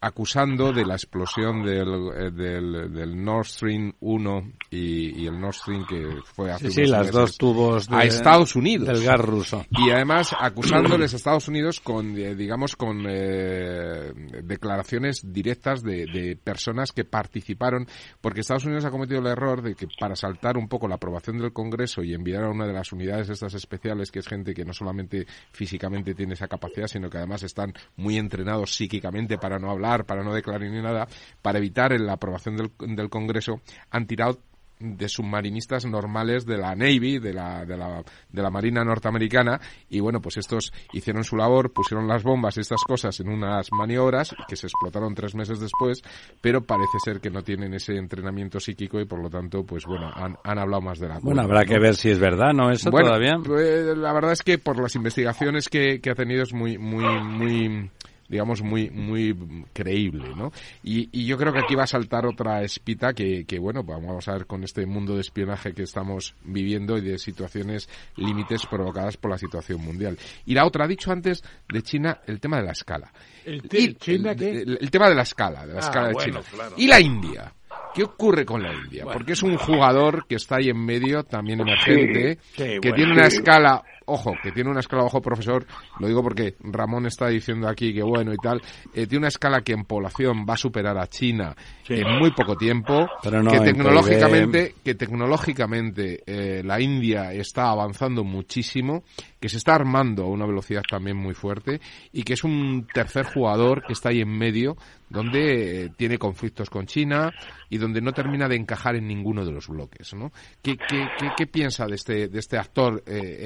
[0.00, 5.54] acusando de la explosión del, eh, del, del, Nord Stream 1 y, y, el Nord
[5.54, 8.88] Stream que fue hace sí, sí, las dos tubos de, a Estados Unidos.
[8.88, 9.64] del gas ruso.
[9.70, 16.36] Y además acusándoles a Estados Unidos con eh, digamos con eh, declaraciones directas de, de,
[16.36, 17.86] personas que participaron
[18.20, 21.38] porque Estados Unidos ha cometido el error de que para saltar un poco la aprobación
[21.38, 24.64] del Congreso y enviar a una de las unidades estas especiales que es gente que
[24.64, 29.70] no solamente físicamente tiene esa capacidad sino que además están muy entrenados psíquicamente para no
[29.70, 31.06] hablar, para no declarar ni nada,
[31.40, 33.60] para evitar la aprobación del, del Congreso,
[33.90, 34.40] han tirado
[34.80, 39.60] de submarinistas normales de la Navy, de la, de la, de la Marina norteamericana,
[39.90, 43.70] y bueno, pues estos hicieron su labor, pusieron las bombas y estas cosas en unas
[43.72, 46.02] maniobras que se explotaron tres meses después,
[46.40, 50.10] pero parece ser que no tienen ese entrenamiento psíquico y por lo tanto, pues bueno,
[50.14, 52.70] han, han hablado más de la Bueno, habrá que ver si es verdad, ¿no?
[52.70, 53.36] Eso bueno, todavía.
[53.44, 57.04] Pues, la verdad es que por las investigaciones que, que ha tenido es muy, muy,
[57.22, 57.90] muy
[58.30, 59.36] digamos, muy, muy
[59.72, 60.52] creíble, ¿no?
[60.84, 64.28] Y, y, yo creo que aquí va a saltar otra espita que, que, bueno, vamos
[64.28, 69.16] a ver con este mundo de espionaje que estamos viviendo y de situaciones límites provocadas
[69.16, 70.16] por la situación mundial.
[70.46, 73.12] Y la otra, ha dicho antes de China el tema de la escala.
[73.44, 74.50] ¿El, y, China el, qué?
[74.62, 76.50] El, el, tema de la escala, de la ah, escala de bueno, China.
[76.52, 76.74] Claro.
[76.78, 77.52] Y la India.
[77.94, 79.04] ¿Qué ocurre con la India?
[79.04, 82.78] Bueno, Porque es un jugador que está ahí en medio, también emergente, Sí, sí, que
[82.78, 83.38] bueno, tiene una sí.
[83.38, 85.66] escala, ojo, que tiene una escala, ojo profesor,
[85.98, 88.60] lo digo porque Ramón está diciendo aquí que bueno y tal,
[88.94, 91.54] eh, tiene una escala que en población va a superar a China
[91.86, 91.94] Sí.
[91.94, 97.70] en muy poco tiempo, Pero no que en tecnológicamente, que tecnológicamente eh, la India está
[97.70, 99.02] avanzando muchísimo,
[99.40, 101.80] que se está armando a una velocidad también muy fuerte
[102.12, 104.76] y que es un tercer jugador que está ahí en medio
[105.08, 107.32] donde eh, tiene conflictos con China
[107.68, 110.30] y donde no termina de encajar en ninguno de los bloques, ¿no?
[110.62, 113.40] ¿Qué, qué, qué, qué piensa de este, de este actor eh,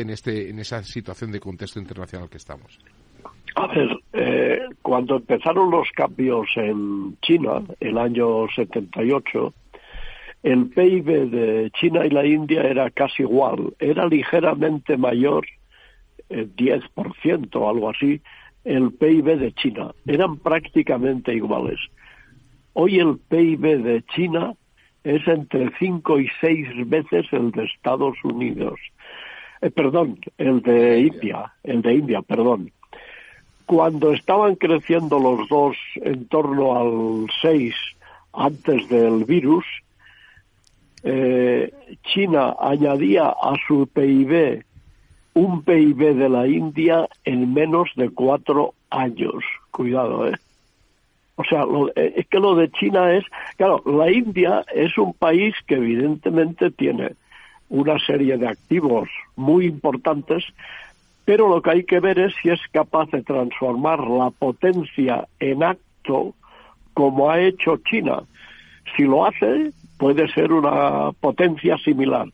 [0.00, 2.78] en, este, en esa situación de contexto internacional que estamos?
[3.56, 9.52] A ver, eh, cuando empezaron los cambios en China, el año 78,
[10.42, 15.46] el PIB de China y la India era casi igual, era ligeramente mayor,
[16.28, 18.20] eh, 10% o algo así,
[18.64, 21.78] el PIB de China, eran prácticamente iguales.
[22.72, 24.54] Hoy el PIB de China
[25.02, 28.78] es entre 5 y 6 veces el de Estados Unidos.
[29.62, 32.72] Eh, perdón, el de India, el de India, perdón
[33.70, 37.72] cuando estaban creciendo los dos en torno al 6
[38.32, 39.64] antes del virus,
[41.04, 44.64] eh, China añadía a su PIB
[45.34, 49.44] un PIB de la India en menos de cuatro años.
[49.70, 50.34] Cuidado, ¿eh?
[51.36, 53.24] O sea, lo, eh, es que lo de China es,
[53.56, 57.12] claro, la India es un país que evidentemente tiene
[57.70, 60.44] una serie de activos muy importantes,
[61.24, 65.62] pero lo que hay que ver es si es capaz de transformar la potencia en
[65.62, 66.34] acto
[66.92, 68.24] como ha hecho China.
[68.96, 72.26] Si lo hace, puede ser una potencia similar.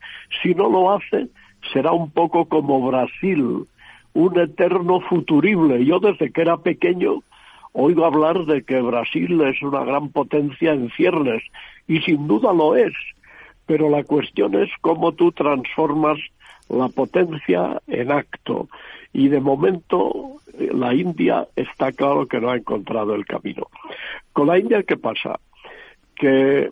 [0.42, 1.28] Si no lo hace,
[1.72, 3.66] será un poco como Brasil,
[4.14, 5.84] un eterno futurible.
[5.84, 7.22] Yo desde que era pequeño
[7.78, 11.42] oigo hablar de que Brasil es una gran potencia en ciernes,
[11.86, 12.94] y sin duda lo es,
[13.66, 16.18] pero la cuestión es cómo tú transformas
[16.68, 18.68] la potencia en acto.
[19.12, 23.68] Y de momento la India está claro que no ha encontrado el camino.
[24.32, 25.40] Con la India, ¿qué pasa?
[26.14, 26.70] Que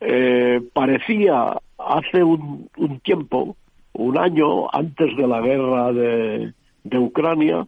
[0.00, 2.68] eh, parecía hace un,
[3.02, 3.56] tiempo,
[3.92, 7.66] un año antes de la guerra de Ucrania,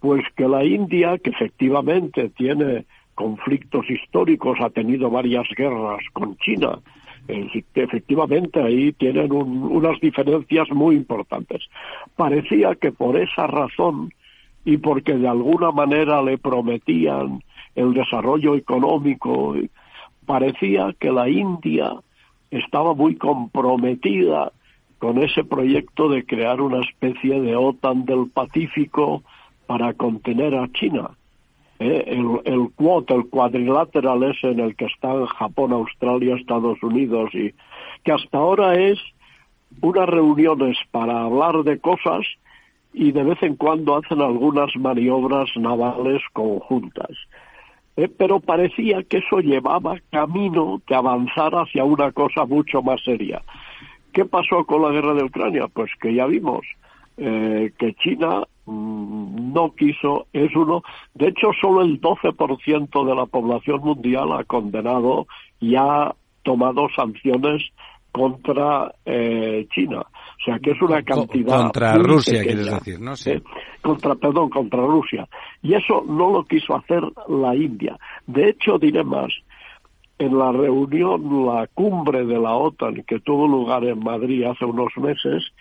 [0.00, 6.78] pues que la India, que efectivamente tiene conflictos históricos, ha tenido varias guerras con China,
[7.28, 11.62] efectivamente ahí tienen un, unas diferencias muy importantes.
[12.16, 14.12] Parecía que por esa razón
[14.64, 17.42] y porque de alguna manera le prometían
[17.74, 19.54] el desarrollo económico,
[20.26, 21.92] parecía que la India
[22.50, 24.52] estaba muy comprometida
[24.98, 29.22] con ese proyecto de crear una especie de OTAN del Pacífico
[29.66, 31.10] para contener a China.
[31.78, 37.34] Eh, el, el Quad, el cuadrilateral ese en el que están Japón, Australia, Estados Unidos
[37.34, 37.52] y
[38.02, 38.98] que hasta ahora es
[39.82, 42.24] unas reuniones para hablar de cosas
[42.94, 47.10] y de vez en cuando hacen algunas maniobras navales conjuntas.
[47.96, 53.42] Eh, pero parecía que eso llevaba camino de avanzar hacia una cosa mucho más seria.
[54.12, 55.68] ¿Qué pasó con la guerra de Ucrania?
[55.68, 56.64] Pues que ya vimos
[57.16, 60.82] eh, que China mmm, no quiso, es uno,
[61.14, 65.26] de hecho solo el 12% de la población mundial ha condenado
[65.60, 67.62] y ha tomado sanciones
[68.16, 70.00] contra eh, China.
[70.00, 71.62] O sea que es una cantidad.
[71.64, 73.14] contra Rusia, quieres decir, ¿no?
[73.14, 73.32] Sí.
[73.82, 75.28] contra, perdón, contra Rusia.
[75.62, 77.98] Y eso no lo quiso hacer la India.
[78.26, 79.32] De hecho, diré más.
[80.18, 84.96] En la reunión, la cumbre de la OTAN que tuvo lugar en Madrid hace unos
[84.96, 85.52] meses,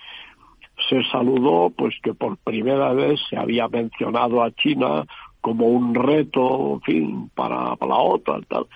[0.89, 5.05] se saludó pues que por primera vez se había mencionado a China
[5.41, 8.67] como un reto, fin, para, la OTAN, tal.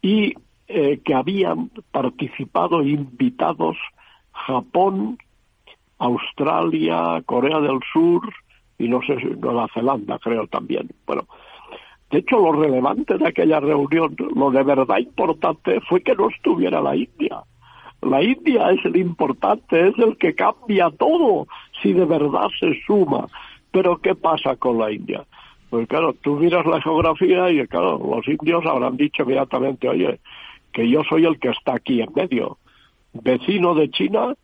[0.00, 0.34] Y
[0.68, 3.76] eh, que habían participado invitados
[4.32, 5.18] Japón,
[5.98, 8.22] Australia, Corea del Sur
[8.78, 10.88] y no sé, Nueva Zelanda creo también.
[11.06, 11.26] Bueno,
[12.10, 16.80] de hecho lo relevante de aquella reunión, lo de verdad importante fue que no estuviera
[16.80, 17.42] la India.
[18.02, 21.46] La India es el importante, es el que cambia todo
[21.82, 23.26] si de verdad se suma.
[23.70, 25.24] Pero ¿qué pasa con la India?
[25.68, 30.18] Pues claro, tú miras la geografía y claro, los indios habrán dicho inmediatamente, oye,
[30.72, 32.58] que yo soy el que está aquí en medio,
[33.12, 34.34] vecino de China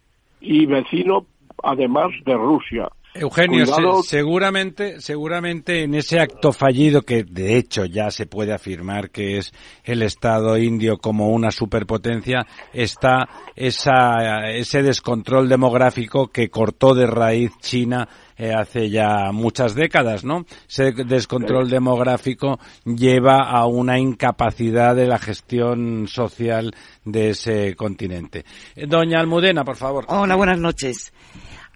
[0.40, 1.26] y vecino
[1.62, 2.88] además de Rusia.
[3.20, 3.64] Eugenio,
[4.02, 9.52] seguramente, seguramente en ese acto fallido que de hecho ya se puede afirmar que es
[9.84, 17.52] el Estado indio como una superpotencia, está esa, ese descontrol demográfico que cortó de raíz
[17.60, 18.08] China
[18.38, 20.44] eh, hace ya muchas décadas, ¿no?
[20.68, 28.44] Ese descontrol demográfico lleva a una incapacidad de la gestión social de ese continente.
[28.74, 30.04] Eh, doña Almudena, por favor.
[30.08, 31.14] Hola, buenas noches.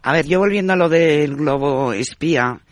[0.03, 2.63] A ver, yo volviendo a lo del globo espía,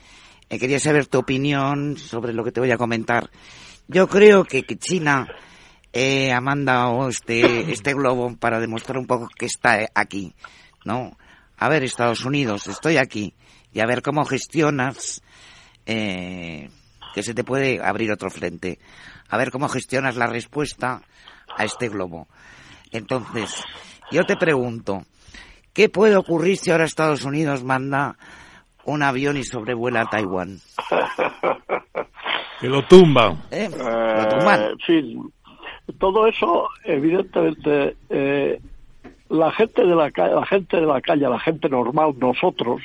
[0.48, 3.30] eh, quería saber tu opinión sobre lo que te voy a comentar.
[3.86, 5.28] Yo creo que, China
[5.92, 10.34] eh, ha mandado este, este globo para demostrar un poco que está aquí,
[10.86, 11.18] ¿no?
[11.58, 13.34] A ver, Estados Unidos, estoy aquí
[13.74, 15.20] y a ver cómo gestionas
[15.84, 16.70] eh,
[17.12, 18.78] que se te puede abrir otro frente.
[19.28, 21.02] A ver cómo gestionas la respuesta
[21.54, 22.26] a este globo.
[22.90, 23.64] Entonces,
[24.10, 25.04] yo te pregunto,
[25.78, 28.16] ¿qué puede ocurrir si ahora Estados Unidos manda
[28.84, 30.58] un avión y sobrevuela a Taiwán?
[32.60, 33.40] que lo tumban.
[33.52, 33.70] ¿Eh?
[33.70, 34.60] Lo tumban.
[34.60, 35.16] Eh, sí,
[36.00, 38.60] todo eso, evidentemente, eh,
[39.28, 42.82] la gente de la la gente de la calle, la gente normal, nosotros,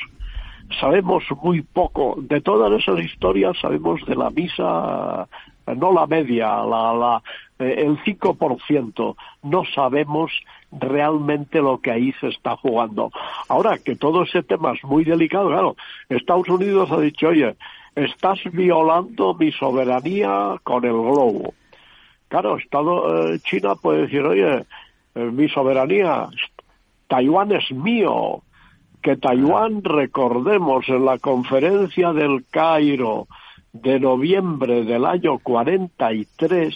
[0.80, 2.14] sabemos muy poco.
[2.20, 5.28] De todas esas historias sabemos de la misa,
[5.66, 7.24] no la media, la, la,
[7.58, 9.16] eh, el 5%.
[9.42, 10.32] No sabemos
[10.80, 13.12] realmente lo que ahí se está jugando.
[13.48, 15.76] Ahora que todo ese tema es muy delicado, claro,
[16.10, 17.56] Estados Unidos ha dicho, oye,
[17.96, 21.54] estás violando mi soberanía con el globo.
[22.28, 24.66] Claro, Estado, eh, China puede decir, oye,
[25.16, 26.28] eh, mi soberanía,
[27.08, 28.42] Taiwán es mío,
[29.02, 33.28] que Taiwán, recordemos, en la conferencia del Cairo
[33.74, 36.76] de noviembre del año 43,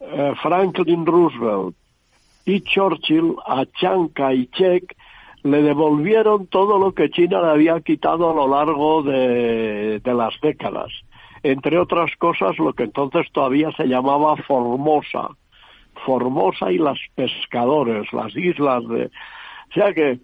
[0.00, 1.76] eh, Franklin Roosevelt
[2.44, 4.96] y Churchill a Chiang Kai-shek
[5.42, 10.92] le devolvieron todo lo que China le había quitado a lo largo de, las décadas.
[11.42, 15.30] Entre otras cosas, lo que entonces todavía se llamaba Formosa.
[16.04, 19.06] Formosa y las pescadores, las islas de...
[19.06, 20.18] O sea que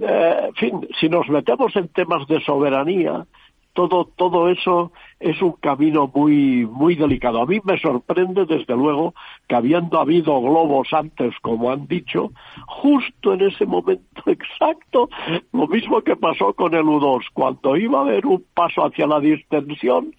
[0.00, 3.26] eh, en fin, si nos metemos en temas de soberanía,
[3.72, 4.92] todo, todo eso
[5.24, 7.40] es un camino muy, muy delicado.
[7.40, 9.14] A mí me sorprende, desde luego,
[9.48, 12.30] que habiendo habido globos antes, como han dicho,
[12.66, 15.08] justo en ese momento exacto,
[15.52, 19.18] lo mismo que pasó con el U2, cuando iba a haber un paso hacia la
[19.18, 20.14] distensión,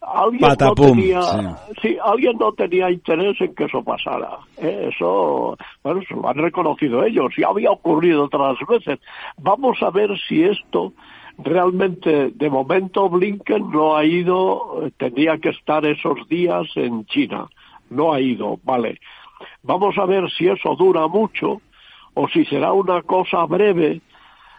[0.00, 1.20] alguien no tenía
[1.82, 1.96] sí.
[2.00, 7.02] alguien no tenía interés en que eso pasara eh, eso bueno se lo han reconocido
[7.02, 9.00] ellos y había ocurrido otras veces
[9.38, 10.92] vamos a ver si esto
[11.38, 17.48] realmente de momento Blinken no ha ido tendría que estar esos días en China.
[17.90, 19.00] No ha ido vale.
[19.62, 21.60] Vamos a ver si eso dura mucho
[22.14, 24.00] o si será una cosa breve.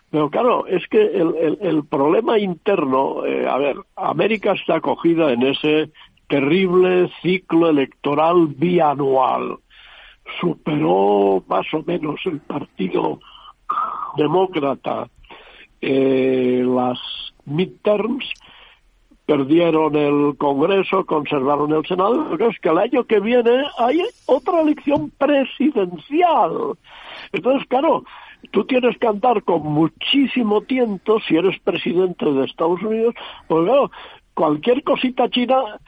[0.10, 5.42] Pero claro, es que el, el, problema interno, eh, a ver, América está acogida en
[5.44, 5.92] ese
[6.30, 9.58] terrible ciclo electoral bianual.
[10.40, 13.20] Superó más o menos el Partido
[14.16, 15.10] Demócrata
[15.82, 17.00] eh, las
[17.46, 18.26] midterms,
[19.26, 24.62] perdieron el Congreso, conservaron el Senado, pero es que el año que viene hay otra
[24.62, 26.78] elección presidencial.
[27.34, 28.06] Entonces, claro,
[28.52, 33.16] tú tienes que andar con muchísimo tiento si eres presidente de Estados Unidos,
[33.48, 33.92] porque claro,
[34.34, 35.80] cualquier cosita china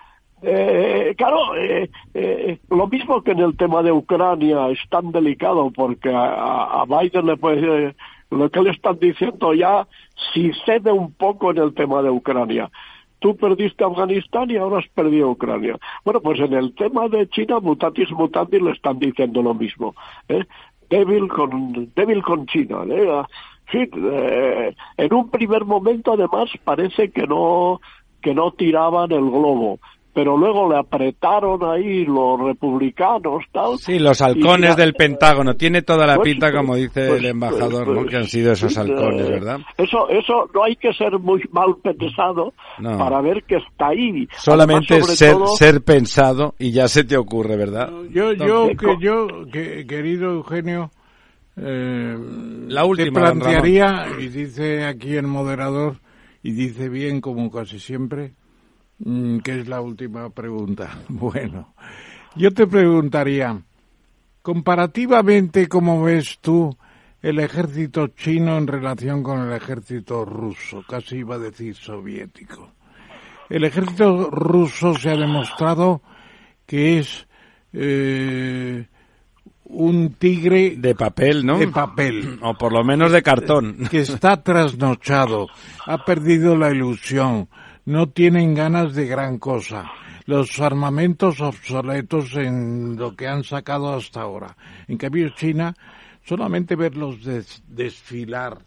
[0.42, 5.70] eh, claro, eh, eh, lo mismo que en el tema de Ucrania es tan delicado
[5.72, 7.96] porque a, a Biden le puede
[8.30, 9.88] lo que le están diciendo ya
[10.34, 12.69] si cede un poco en el tema de Ucrania.
[13.19, 15.77] Tú perdiste Afganistán y ahora has perdido Ucrania.
[16.05, 19.93] Bueno, pues en el tema de China, mutatis mutandis le están diciendo lo mismo.
[20.30, 20.45] ¿eh?
[20.89, 22.84] débil con, débil con China.
[22.89, 23.23] ¿eh?
[23.73, 27.82] eh, en un primer momento, además, parece que no,
[28.21, 29.80] que no tiraban el globo
[30.14, 33.78] pero luego le apretaron ahí los republicanos, tal.
[33.78, 35.55] Sí, los halcones del Pentágono.
[35.55, 38.01] Tiene toda la pues, pinta, como dice pues, el embajador, ¿no?
[38.01, 39.60] Pues, que han sido esos halcones, eh, ¿verdad?
[39.78, 44.28] Eso, eso no hay que ser muy mal pensado para ver que está ahí.
[44.38, 47.91] Solamente ser, ser pensado y ya se te ocurre, ¿verdad?
[48.12, 50.91] Yo, yo, que, yo, que, querido Eugenio,
[51.55, 52.18] eh,
[52.68, 55.97] la última, te plantearía, y dice aquí el moderador,
[56.41, 58.34] y dice bien como casi siempre,
[59.00, 60.89] Mm, ¿Qué es la última pregunta?
[61.10, 61.74] Bueno,
[62.36, 63.62] yo te preguntaría,
[64.41, 66.76] comparativamente, ¿cómo ves tú
[67.22, 70.84] el ejército chino en relación con el ejército ruso?
[70.88, 72.72] Casi iba a decir soviético.
[73.50, 76.02] El ejército ruso se ha demostrado
[76.68, 77.28] que es
[77.74, 78.86] eh,
[79.66, 81.58] un tigre de papel, ¿no?
[81.58, 82.39] De papel.
[82.43, 83.88] O por lo menos de cartón.
[83.89, 85.47] Que está trasnochado,
[85.86, 87.50] ha perdido la ilusión,
[87.90, 89.92] no tienen ganas de gran cosa.
[90.26, 94.56] Los armamentos obsoletos en lo que han sacado hasta ahora.
[94.88, 95.74] En cambio, China,
[96.24, 97.18] solamente verlos
[97.68, 98.60] desfilar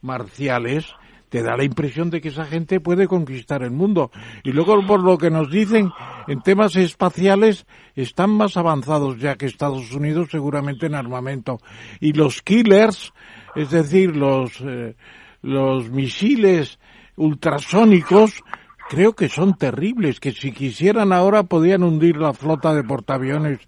[0.00, 0.86] marciales,
[1.28, 4.10] te da la impresión de que esa gente puede conquistar el mundo.
[4.42, 5.90] Y luego, por lo que nos dicen,
[6.26, 11.58] en temas espaciales están más avanzados ya que Estados Unidos, seguramente en armamento.
[12.00, 13.12] Y los killers,
[13.54, 14.96] es decir, los, eh,
[15.42, 16.78] los misiles
[17.16, 18.42] ultrasónicos,
[18.88, 23.60] creo que son terribles, que si quisieran ahora podían hundir la flota de portaaviones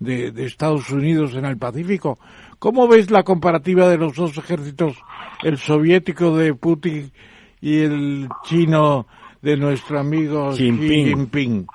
[0.00, 2.18] de, Estados Unidos en el Pacífico.
[2.58, 4.96] ¿Cómo ves la comparativa de los dos ejércitos,
[5.42, 7.12] el soviético de Putin
[7.60, 9.06] y el chino
[9.42, 11.66] de nuestro amigo Xi Jinping?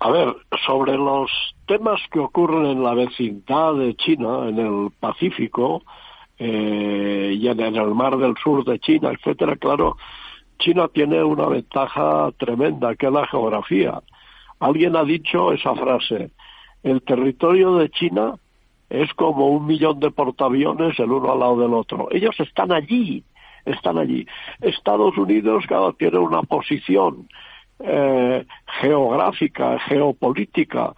[0.00, 0.34] A ver,
[0.66, 1.30] sobre los
[1.66, 5.82] temas que ocurren en la vecindad de China, en el Pacífico
[6.38, 9.96] eh, y en el mar del sur de China, etcétera, claro,
[10.60, 14.00] China tiene una ventaja tremenda, que es la geografía.
[14.60, 16.30] Alguien ha dicho esa frase,
[16.82, 18.34] el territorio de China
[18.88, 22.08] es como un millón de portaaviones el uno al lado del otro.
[22.10, 23.24] Ellos están allí,
[23.64, 24.26] están allí.
[24.60, 27.28] Estados Unidos, claro, tiene una posición
[27.78, 28.44] eh,
[28.80, 30.92] geográfica, geopolítica,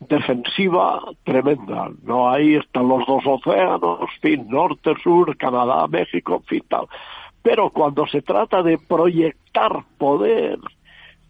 [0.00, 1.90] defensiva tremenda.
[2.04, 6.86] No ahí están los dos océanos, fin, norte, sur, Canadá, México, fin, tal.
[7.42, 10.58] Pero cuando se trata de proyectar poder,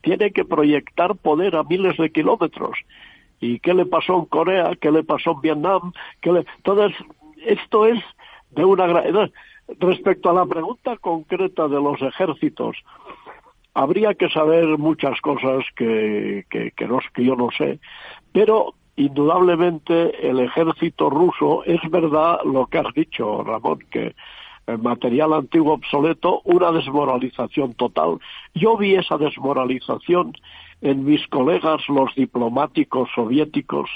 [0.02, 2.78] tiene que proyectar poder a miles de kilómetros.
[3.40, 4.72] ¿Y qué le pasó en Corea?
[4.80, 5.92] ¿Qué le pasó en Vietnam?
[6.20, 6.44] ¿Qué le...
[6.56, 6.96] Entonces,
[7.44, 8.02] esto es
[8.50, 9.30] de una gran...
[9.78, 12.76] Respecto a la pregunta concreta de los ejércitos,
[13.74, 17.78] habría que saber muchas cosas que, que, que, no, que yo no sé,
[18.32, 24.16] pero indudablemente el ejército ruso es verdad lo que has dicho, Ramón, que
[24.76, 28.18] material antiguo obsoleto, una desmoralización total.
[28.54, 30.34] Yo vi esa desmoralización
[30.80, 33.90] en mis colegas los diplomáticos soviéticos,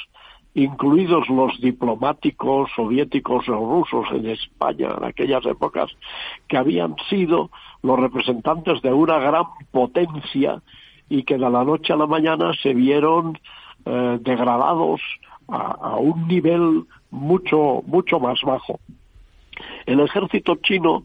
[0.54, 5.90] incluidos los diplomáticos soviéticos o rusos en España en aquellas épocas,
[6.48, 7.50] que habían sido
[7.82, 10.62] los representantes de una gran potencia
[11.08, 13.38] y que de la noche a la mañana se vieron
[13.84, 15.00] eh, degradados
[15.48, 18.78] a, a un nivel mucho mucho más bajo.
[19.86, 21.04] El ejército chino,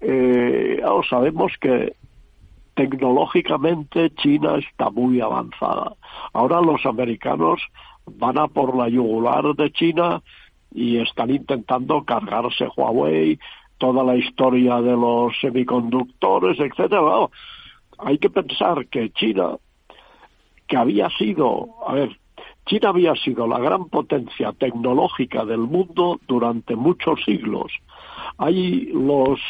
[0.00, 1.94] eh, sabemos que
[2.74, 5.94] tecnológicamente China está muy avanzada.
[6.32, 7.60] Ahora los americanos
[8.06, 10.22] van a por la yugular de China
[10.74, 13.38] y están intentando cargarse Huawei,
[13.78, 17.28] toda la historia de los semiconductores, etcétera.
[17.98, 19.56] hay que pensar que China,
[20.66, 22.18] que había sido, a ver,
[22.66, 27.72] China había sido la gran potencia tecnológica del mundo durante muchos siglos.
[28.38, 29.40] Hay los,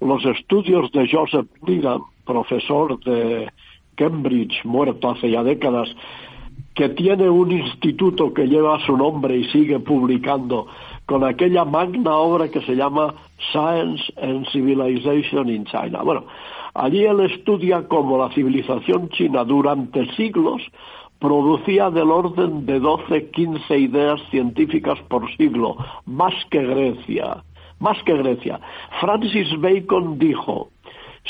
[0.00, 3.50] los estudios de Joseph Needham, profesor de
[3.94, 5.94] Cambridge, muerto hace ya décadas,
[6.74, 10.66] que tiene un instituto que lleva su nombre y sigue publicando
[11.04, 13.14] con aquella magna obra que se llama
[13.52, 16.02] Science and Civilization in China.
[16.02, 16.24] Bueno,
[16.72, 20.62] allí él estudia cómo la civilización china durante siglos
[21.22, 27.44] producía del orden de 12, 15 ideas científicas por siglo, más que Grecia,
[27.78, 28.58] más que Grecia.
[29.00, 30.70] Francis Bacon dijo,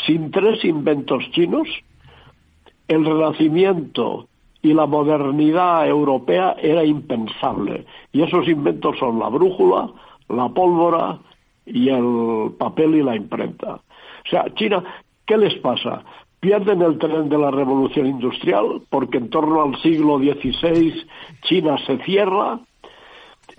[0.06, 1.69] sin tres inventos chinos,
[2.89, 4.28] el renacimiento
[4.62, 7.85] y la modernidad europea era impensable.
[8.12, 9.90] Y esos inventos son la brújula,
[10.31, 11.19] la pólvora
[11.66, 13.74] y el papel y la imprenta.
[13.74, 14.82] O sea, China,
[15.27, 16.02] ¿qué les pasa?
[16.43, 20.93] Pierden el tren de la revolución industrial porque en torno al siglo XVI
[21.43, 22.59] China se cierra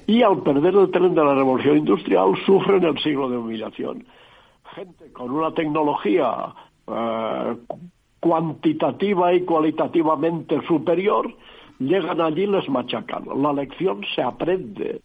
[0.05, 4.05] y al perder el tren de la revolución industrial sufren el siglo de humillación.
[4.76, 6.53] Gente con una tecnología
[6.88, 7.55] eh,
[8.19, 11.34] cuantitativa y cualitativamente superior
[11.80, 13.23] llegan allí y les machacan.
[13.41, 15.01] La lección se aprende.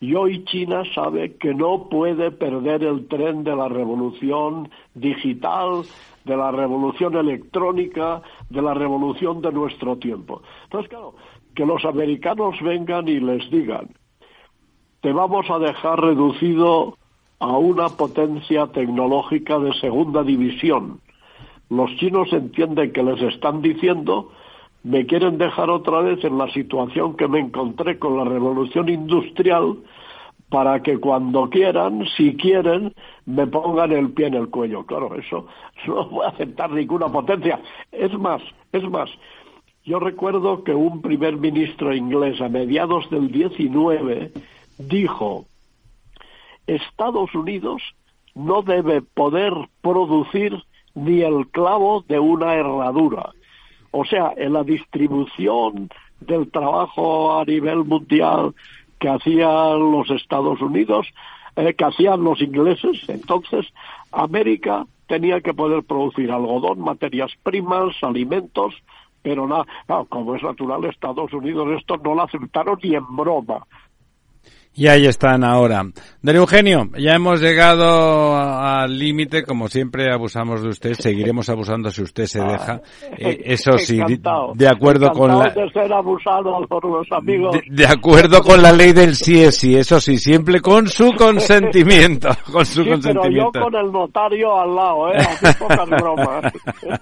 [0.00, 5.84] Y hoy China sabe que no puede perder el tren de la revolución digital,
[6.24, 8.20] de la revolución electrónica,
[8.50, 10.42] de la revolución de nuestro tiempo.
[10.64, 11.14] Entonces, claro,
[11.54, 13.88] que los americanos vengan y les digan,
[15.00, 16.98] te vamos a dejar reducido
[17.38, 21.00] a una potencia tecnológica de segunda división.
[21.70, 24.30] Los chinos entienden que les están diciendo
[24.86, 29.78] me quieren dejar otra vez en la situación que me encontré con la revolución industrial
[30.48, 32.94] para que cuando quieran, si quieren,
[33.24, 34.86] me pongan el pie en el cuello.
[34.86, 35.48] Claro, eso
[35.88, 37.60] no voy a aceptar ninguna potencia.
[37.90, 38.40] Es más,
[38.70, 39.10] es más,
[39.84, 44.30] yo recuerdo que un primer ministro inglés a mediados del 19
[44.78, 45.46] dijo,
[46.68, 47.82] Estados Unidos
[48.36, 50.62] no debe poder producir
[50.94, 53.32] ni el clavo de una herradura.
[53.98, 55.88] O sea, en la distribución
[56.20, 58.54] del trabajo a nivel mundial
[58.98, 61.06] que hacían los Estados Unidos,
[61.56, 63.66] eh, que hacían los ingleses, entonces
[64.12, 68.74] América tenía que poder producir algodón, materias primas, alimentos,
[69.22, 69.64] pero nada,
[70.10, 73.66] como es natural, Estados Unidos esto no lo aceptaron ni en broma.
[74.76, 75.82] Y ahí están ahora.
[76.20, 82.02] Don Eugenio, ya hemos llegado al límite, como siempre abusamos de usted, seguiremos abusando si
[82.02, 82.82] usted se deja.
[82.82, 83.98] Ah, eh, eso sí,
[84.54, 85.48] de acuerdo con la...
[85.48, 87.56] De ser abusado por los amigos.
[87.68, 92.28] De, acuerdo con la ley del sí es sí, eso sí, siempre con su consentimiento,
[92.52, 93.52] con su sí, consentimiento.
[93.52, 95.16] Pero yo con el notario al lado, ¿eh?
[95.20, 96.52] Hace pocas bromas.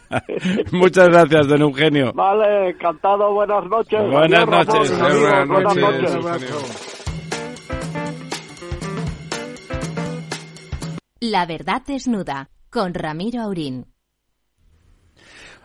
[0.73, 2.13] Muchas gracias, don Eugenio.
[2.15, 4.01] Vale, encantado, buenas noches.
[4.11, 4.99] Buenas noches.
[4.99, 6.94] Ramón, amigos, Buenas buenas noches, noches.
[11.27, 13.87] La verdad desnuda, con Ramiro Aurín.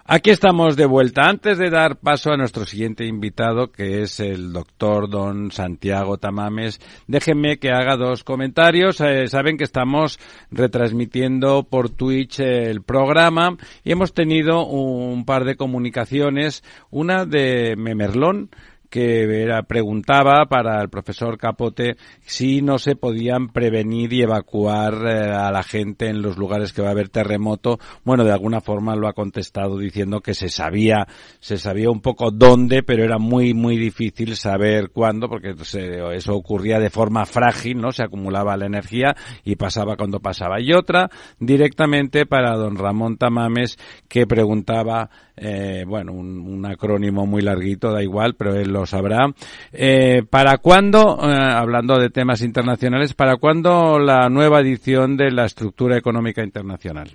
[0.06, 1.24] Aquí estamos de vuelta.
[1.24, 6.80] Antes de dar paso a nuestro siguiente invitado, que es el doctor don Santiago Tamames,
[7.08, 9.02] déjenme que haga dos comentarios.
[9.02, 10.18] Eh, saben que estamos
[10.50, 16.64] retransmitiendo por Twitch el programa y hemos tenido un par de comunicaciones.
[16.90, 18.50] Una de Memerlón,
[18.90, 25.32] que era, preguntaba para el profesor Capote si no se podían prevenir y evacuar eh,
[25.32, 27.78] a la gente en los lugares que va a haber terremoto.
[28.04, 31.08] Bueno, de alguna forma lo ha contestado diciendo que se sabía,
[31.40, 36.36] se sabía un poco dónde, pero era muy, muy difícil saber cuándo, porque se- eso
[36.36, 37.92] ocurría de forma frágil, ¿no?
[37.92, 40.60] Se acumulaba la energía y pasaba cuando pasaba.
[40.62, 41.10] Y otra,
[41.40, 48.04] directamente para don Ramón Tamames, que preguntaba, eh, bueno, un, un acrónimo muy larguito, da
[48.04, 49.28] igual, pero él lo sabrá.
[49.72, 55.46] Eh, ¿Para cuándo, eh, hablando de temas internacionales, para cuándo la nueva edición de la
[55.46, 57.10] estructura económica internacional?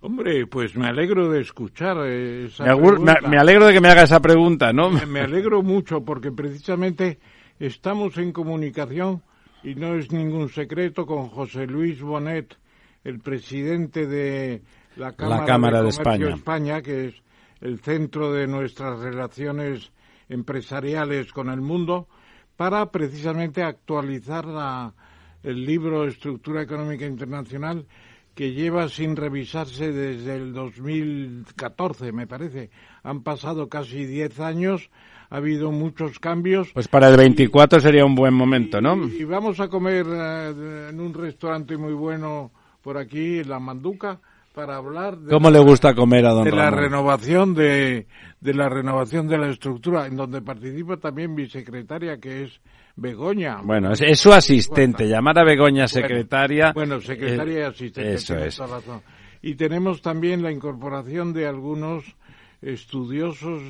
[0.00, 3.28] Hombre, pues me alegro de escuchar esa Me, agur- me- pregunta.
[3.28, 4.90] me alegro de que me haga esa pregunta, ¿no?
[4.90, 7.18] Me- Me alegro mucho porque precisamente
[7.58, 9.22] estamos en comunicación
[9.64, 12.54] y no es ningún secreto con José Luis Bonet,
[13.02, 14.62] el presidente de
[14.96, 16.82] la Cámara, Cámara de Comercio España.
[16.82, 17.14] que es
[17.60, 19.90] el centro de nuestras relaciones
[20.28, 22.08] empresariales con el mundo,
[22.56, 24.94] para precisamente actualizar la-
[25.42, 27.86] el libro Estructura Económica Internacional
[28.34, 32.70] que lleva sin revisarse desde el 2014, me parece.
[33.02, 34.90] Han pasado casi 10 años,
[35.30, 36.70] ha habido muchos cambios.
[36.74, 39.06] Pues para el 24 sería un buen momento, ¿no?
[39.08, 42.50] Y vamos a comer eh, en un restaurante muy bueno
[42.82, 44.20] por aquí, en La Manduca,
[44.56, 48.06] para hablar de, ¿Cómo le gusta comer a don de la renovación de,
[48.40, 52.58] de la renovación de la estructura, en donde participa también mi secretaria, que es
[52.96, 53.60] Begoña.
[53.62, 55.06] Bueno, es, es su asistente.
[55.06, 56.72] Llamar a Begoña secretaria.
[56.72, 58.14] Bueno, secretaria y eh, asistente.
[58.14, 58.56] Eso es.
[58.56, 59.02] razón.
[59.42, 62.16] Y tenemos también la incorporación de algunos
[62.62, 63.62] estudiosos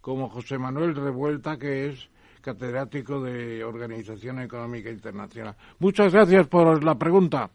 [0.00, 2.08] como José Manuel Revuelta, que es
[2.40, 5.54] catedrático de Organización Económica Internacional.
[5.78, 7.48] Muchas gracias por la pregunta.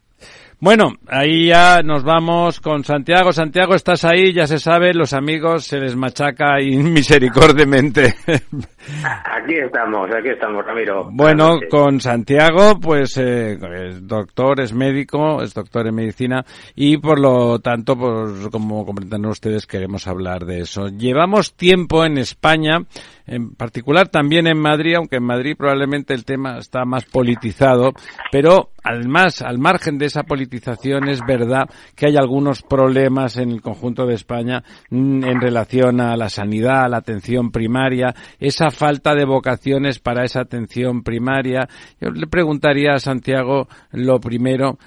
[0.59, 3.31] Bueno, ahí ya nos vamos con Santiago.
[3.31, 8.15] Santiago, estás ahí, ya se sabe, los amigos se les machaca inmisericordiamente.
[8.25, 11.09] Aquí estamos, aquí estamos, Ramiro.
[11.11, 17.19] Bueno, con Santiago, pues eh, es doctor, es médico, es doctor en medicina y por
[17.19, 20.87] lo tanto, pues como comprenderán ustedes, queremos hablar de eso.
[20.87, 22.79] Llevamos tiempo en España,
[23.27, 27.91] en particular también en Madrid, aunque en Madrid probablemente el tema está más politizado,
[28.31, 33.61] pero además, al margen de esa politización, es verdad que hay algunos problemas en el
[33.61, 39.13] conjunto de España mm, en relación a la sanidad, a la atención primaria, esa falta
[39.13, 41.67] de vocaciones para esa atención primaria.
[41.99, 44.77] Yo le preguntaría a Santiago lo primero,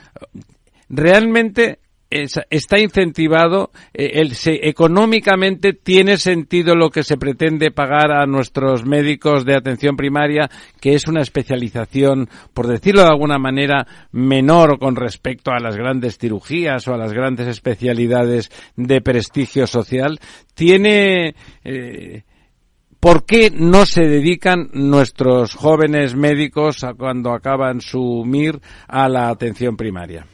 [0.88, 1.78] ¿realmente
[2.10, 9.44] está incentivado, eh, el, económicamente tiene sentido lo que se pretende pagar a nuestros médicos
[9.44, 10.50] de atención primaria,
[10.80, 16.18] que es una especialización, por decirlo de alguna manera, menor con respecto a las grandes
[16.18, 20.18] cirugías o a las grandes especialidades de prestigio social.
[20.54, 21.34] Tiene,
[21.64, 22.22] eh,
[22.98, 29.30] ¿Por qué no se dedican nuestros jóvenes médicos a cuando acaban su MIR a la
[29.30, 30.26] atención primaria?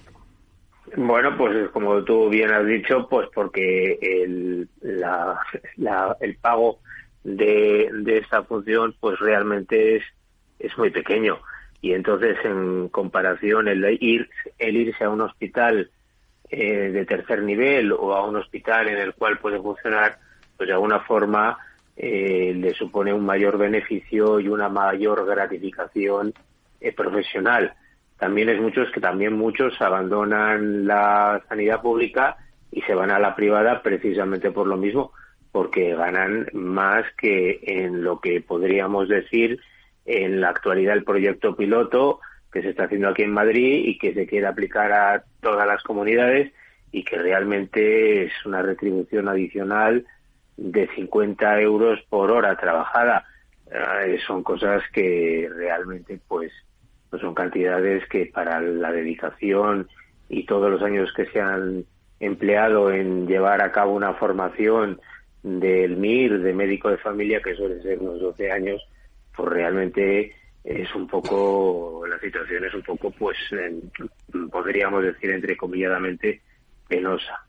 [0.96, 6.78] Bueno, pues como tú bien has dicho, pues porque el, el pago
[7.22, 10.04] de, de esta función pues realmente es,
[10.58, 11.38] es muy pequeño.
[11.82, 14.28] Y entonces en comparación el ir
[14.58, 15.90] el irse a un hospital
[16.48, 20.18] eh, de tercer nivel o a un hospital en el cual puede funcionar
[20.56, 21.58] pues de alguna forma
[21.94, 26.32] eh, le supone un mayor beneficio y una mayor gratificación
[26.80, 27.74] eh, profesional
[28.18, 32.36] también es muchos que también muchos abandonan la sanidad pública
[32.70, 35.12] y se van a la privada precisamente por lo mismo,
[35.52, 39.60] porque ganan más que en lo que podríamos decir
[40.04, 42.20] en la actualidad el proyecto piloto
[42.52, 45.82] que se está haciendo aquí en Madrid y que se quiere aplicar a todas las
[45.82, 46.52] comunidades
[46.92, 50.06] y que realmente es una retribución adicional
[50.56, 53.26] de 50 euros por hora trabajada.
[53.70, 56.52] Eh, son cosas que realmente pues
[57.16, 59.88] pues son cantidades que para la dedicación
[60.28, 61.86] y todos los años que se han
[62.20, 65.00] empleado en llevar a cabo una formación
[65.42, 68.86] del MIR, de médico de familia, que suele ser unos 12 años,
[69.34, 73.38] pues realmente es un poco, la situación es un poco, pues,
[74.52, 76.42] podríamos decir entrecomilladamente,
[76.86, 77.45] penosa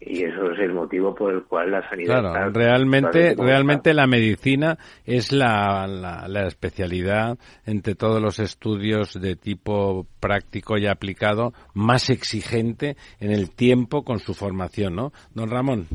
[0.00, 4.78] y eso es el motivo por el cual la sanidad claro realmente realmente la medicina
[5.04, 12.96] es la, la, especialidad entre todos los estudios de tipo práctico y aplicado más exigente
[13.18, 15.86] en el tiempo con su formación no don Ramón.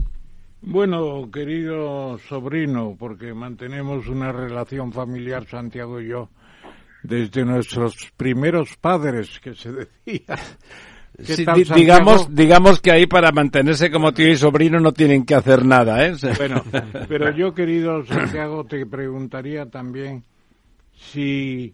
[0.61, 6.29] Bueno querido sobrino porque mantenemos una relación familiar Santiago y yo
[7.01, 9.71] desde nuestros primeros padres que se
[10.05, 10.35] decía
[11.75, 16.05] digamos, digamos que ahí para mantenerse como tío y sobrino no tienen que hacer nada,
[16.05, 16.15] ¿eh?
[16.37, 16.63] Bueno,
[17.07, 20.23] pero yo, querido Santiago, te preguntaría también
[20.93, 21.73] si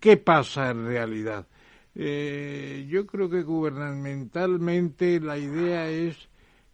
[0.00, 1.46] qué pasa en realidad.
[1.94, 6.16] Eh, yo creo que gubernamentalmente la idea es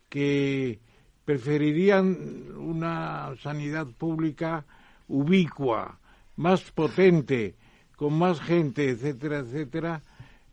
[0.09, 0.79] que
[1.25, 2.17] preferirían
[2.57, 4.65] una sanidad pública
[5.09, 5.99] ubicua,
[6.37, 7.57] más potente,
[7.97, 10.03] con más gente, etcétera, etcétera,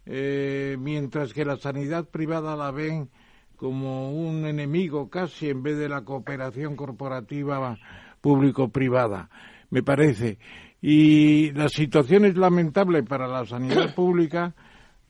[0.06, 3.10] eh, mientras que la sanidad privada la ven
[3.56, 7.78] como un enemigo casi en vez de la cooperación corporativa
[8.22, 9.30] público-privada,
[9.70, 10.38] me parece.
[10.82, 14.54] Y la situación es lamentable para la sanidad pública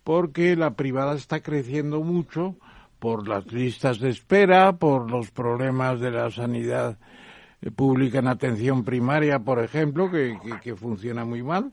[0.03, 2.55] porque la privada está creciendo mucho
[2.99, 6.97] por las listas de espera, por los problemas de la sanidad
[7.75, 11.71] pública en atención primaria, por ejemplo, que funciona muy mal,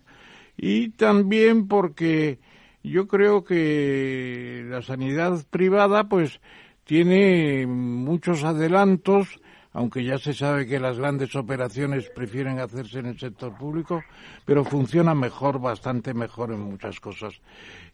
[0.56, 2.38] y también porque
[2.82, 6.40] yo creo que la sanidad privada pues
[6.84, 9.40] tiene muchos adelantos,
[9.72, 14.02] aunque ya se sabe que las grandes operaciones prefieren hacerse en el sector público,
[14.44, 17.34] pero funciona mejor, bastante mejor en muchas cosas.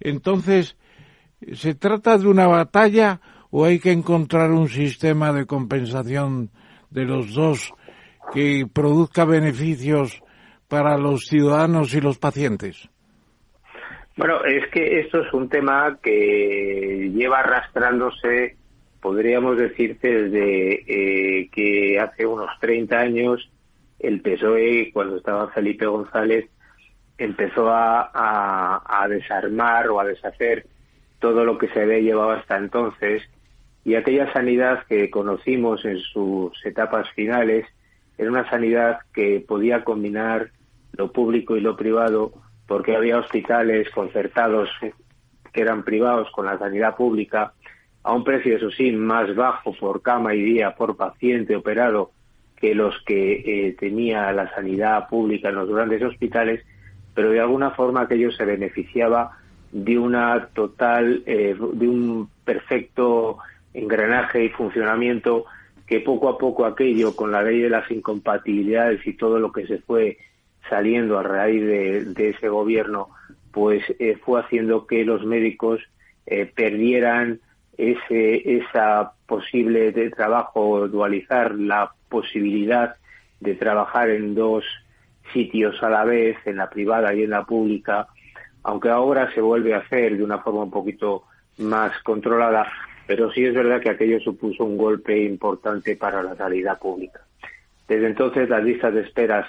[0.01, 0.77] Entonces,
[1.53, 3.21] ¿se trata de una batalla
[3.51, 6.51] o hay que encontrar un sistema de compensación
[6.91, 7.73] de los dos
[8.33, 10.23] que produzca beneficios
[10.67, 12.89] para los ciudadanos y los pacientes?
[14.19, 18.57] Bueno, es que esto es un tema que lleva arrastrándose,
[19.01, 23.49] podríamos decirte, desde eh, que hace unos 30 años
[24.01, 26.51] el PSOE, cuando estaba Felipe González,
[27.17, 30.67] empezó a, a, desarmar o a deshacer
[31.21, 33.23] todo lo que se había llevado hasta entonces.
[33.85, 37.67] Y aquella sanidad que conocimos en sus etapas finales
[38.19, 40.51] era una sanidad que podía combinar
[40.91, 42.33] lo público y lo privado
[42.69, 44.69] porque había hospitales concertados
[45.53, 47.55] que eran privados con la sanidad pública
[48.05, 52.13] a un precio, eso sí, más bajo por cama y día por paciente operado
[52.57, 56.65] que los que eh, tenía la sanidad pública en los grandes hospitales,
[57.15, 59.39] pero de alguna forma aquello se beneficiaba
[59.73, 63.39] de una total, eh, de un perfecto
[63.75, 65.47] engranaje y funcionamiento
[65.87, 69.67] que poco a poco aquello, con la ley de las incompatibilidades y todo lo que
[69.67, 70.19] se fue
[70.69, 73.09] saliendo a raíz de, ese gobierno,
[73.53, 75.81] pues eh, fue haciendo que los médicos
[76.27, 77.41] eh, perdieran
[77.77, 82.97] ese esa posible de trabajo dualizar la posibilidad
[83.41, 84.65] de trabajar en dos
[85.33, 88.09] sitios a la vez, en la privada y en la pública,
[88.63, 91.25] aunque ahora se vuelve a hacer de una forma un poquito
[91.59, 92.67] más controlada,
[93.07, 97.21] pero sí es verdad que aquello supuso un golpe importante para la sanidad pública.
[97.87, 99.47] Desde entonces las listas de esperas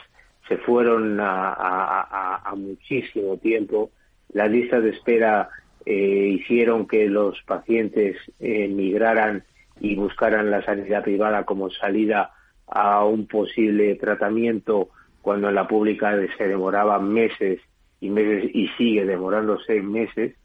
[0.49, 3.91] se fueron a, muchísimo tiempo.
[4.33, 5.49] Las listas de espera
[5.85, 9.43] eh, hicieron que los pacientes eh, migraran
[9.79, 12.31] y buscaran la sanidad privada como salida
[12.67, 14.89] a un posible tratamiento
[15.21, 17.61] cuando en la pública se demoraba meses
[18.01, 20.35] y meses y sigue demorándose meses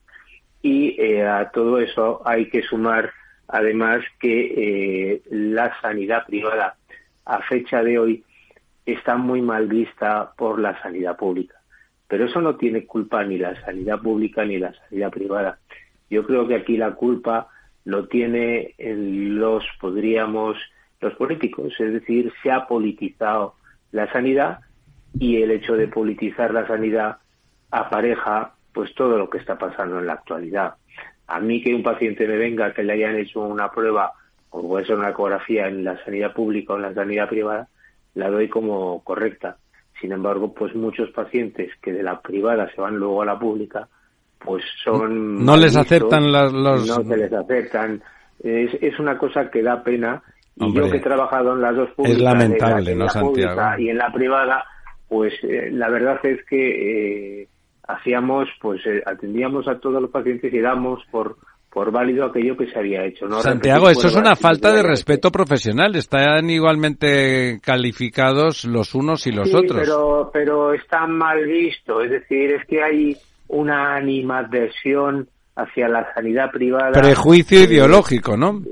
[0.63, 3.11] y eh, a todo eso hay que sumar
[3.49, 6.77] además que la sanidad privada
[7.27, 8.25] a fecha de hoy
[8.87, 11.57] está muy mal vista por la sanidad pública.
[12.09, 15.59] Pero eso no tiene culpa ni la sanidad pública ni la sanidad privada.
[16.11, 17.49] Yo creo que aquí la culpa
[17.85, 20.57] lo tiene los, podríamos,
[21.01, 23.55] los políticos, es decir, se ha politizado
[23.93, 24.61] la sanidad
[25.19, 27.19] y el hecho de politizar la sanidad
[27.71, 30.75] apareja pues todo lo que está pasando en la actualidad.
[31.27, 34.13] A mí que un paciente me venga que le hayan hecho una prueba
[34.51, 37.69] o puede ser una ecografía en la sanidad pública o en la sanidad privada,
[38.15, 39.57] la doy como correcta.
[40.01, 43.89] Sin embargo, pues muchos pacientes que de la privada se van luego a la pública,
[44.39, 45.45] pues son...
[45.45, 46.53] No les aceptan los...
[46.53, 48.03] No se les aceptan.
[48.43, 50.23] Es, es una cosa que da pena.
[50.57, 52.17] Y yo que he trabajado en las dos públicas...
[52.17, 53.61] Es lamentable, ¿no, Santiago?
[53.79, 54.65] Y en la privada,
[55.09, 57.49] pues eh, la verdad es que eh,
[57.87, 61.37] hacíamos, pues eh, atendíamos a todos los pacientes y damos por
[61.75, 63.27] por válido aquello que se había hecho.
[63.27, 63.41] ¿no?
[63.41, 65.97] Santiago, eso es una falta de respeto profesional.
[65.97, 69.81] Están igualmente calificados los unos y los sí, otros.
[69.81, 72.01] Pero, pero está mal visto.
[72.01, 73.17] Es decir, es que hay
[73.49, 76.93] una animadversión hacia la sanidad privada.
[76.93, 78.63] Prejuicio ideológico, ¿no?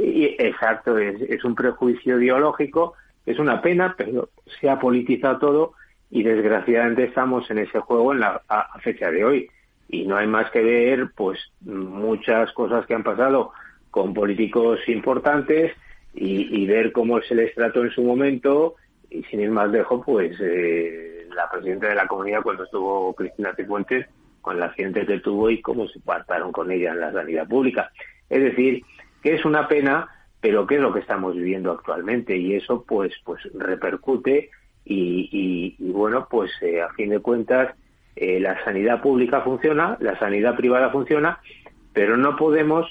[0.00, 2.94] exacto, es, es un prejuicio ideológico.
[3.26, 4.28] Es una pena, pero
[4.60, 5.72] se ha politizado todo
[6.08, 9.50] y desgraciadamente estamos en ese juego en la a fecha de hoy
[9.88, 13.52] y no hay más que ver pues muchas cosas que han pasado
[13.90, 15.72] con políticos importantes
[16.14, 18.74] y, ver cómo se les trató en su momento.
[19.10, 23.54] Y sin ir más lejos pues eh, la presidenta de la comunidad cuando estuvo Cristina
[23.54, 24.06] Cifuentes
[24.42, 27.90] con la accidente que tuvo y cómo se partaron con ella en la sanidad pública.
[28.28, 28.82] Es decir
[29.22, 30.08] que es una pena
[30.40, 34.50] pero que es lo que estamos viviendo actualmente y eso pues pues repercute
[34.84, 37.74] y, bueno pues eh, a fin de cuentas
[38.20, 41.38] eh, la sanidad pública funciona, la sanidad privada funciona,
[41.92, 42.86] pero no podemos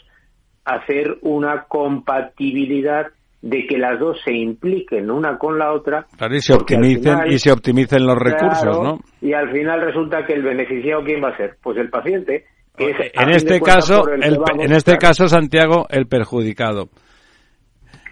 [0.65, 3.07] hacer una compatibilidad
[3.41, 6.07] de que las dos se impliquen una con la otra.
[6.29, 8.99] y se optimicen, y se optimicen los recursos, ¿no?
[9.21, 11.57] Y al final resulta que el beneficiado, ¿quién va a ser?
[11.61, 12.45] Pues el paciente.
[12.77, 16.89] en este caso, en este caso, Santiago, el perjudicado.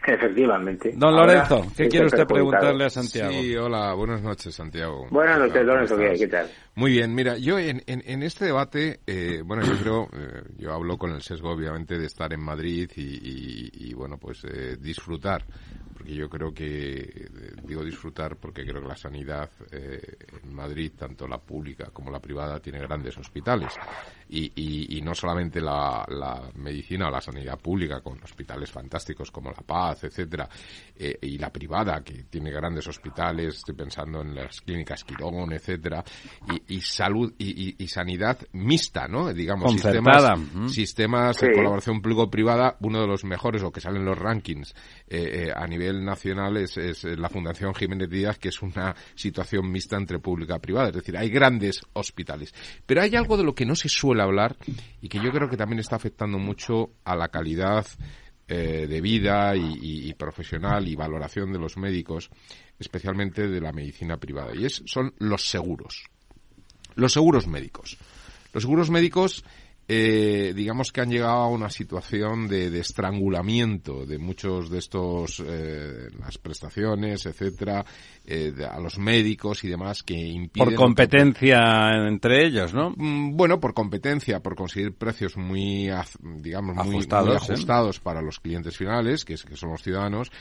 [0.08, 0.94] Efectivamente.
[0.96, 3.32] Don Lorenzo, ¿qué quiere usted preguntarle a Santiago?
[3.32, 5.08] Sí, hola, buenas noches, Santiago.
[5.10, 6.48] Buenas noches, Lorenzo, ¿qué, tal?
[6.78, 10.98] Muy bien, mira, yo en, en, este debate, eh, bueno, yo creo, eh, yo hablo
[10.98, 15.46] con el sesgo, obviamente, de estar en Madrid y, bueno, pues eh, disfrutar
[15.94, 17.30] porque yo creo que,
[17.64, 22.60] digo disfrutar porque creo que la sanidad en Madrid, tanto la pública como la privada,
[22.60, 23.74] tiene grandes hospitales.
[24.28, 29.52] Y, y, no solamente la, la, medicina o la sanidad pública con hospitales fantásticos como
[29.52, 30.50] La Paz, etcétera,
[30.98, 36.04] eh, y la privada que tiene grandes hospitales, estoy pensando en las clínicas Quirón, etcétera,
[36.52, 39.34] y, y salud y, y, sanidad mixta, ¿no?
[39.34, 44.74] Digamos, sistemas, sistemas de colaboración público-privada, uno de los mejores o que salen los rankings
[45.08, 49.72] eh, eh, a nivel nacional es, es la Fundación Jiménez Díaz, que es una situación
[49.72, 52.54] mixta entre pública y privada, es decir, hay grandes hospitales,
[52.86, 54.56] pero hay algo de lo que no se suele hablar
[55.02, 57.86] y que yo creo que también está afectando mucho a la calidad
[58.48, 62.30] eh, de vida y, profesional y valoración de los médicos,
[62.78, 64.54] especialmente de la medicina privada.
[64.56, 66.06] Y es, son los seguros.
[66.96, 67.98] Los seguros médicos.
[68.54, 69.44] Los seguros médicos
[69.88, 76.10] eh, digamos que han llegado a una situación de, estrangulamiento de muchos de estos eh,
[76.18, 77.86] las prestaciones etcétera
[78.28, 81.60] eh, a los médicos y demás que impiden por competencia
[82.08, 85.90] entre ellos no mm, bueno por competencia por conseguir precios muy
[86.24, 90.32] digamos muy ajustados, para los clientes finales que, que son los ciudadanos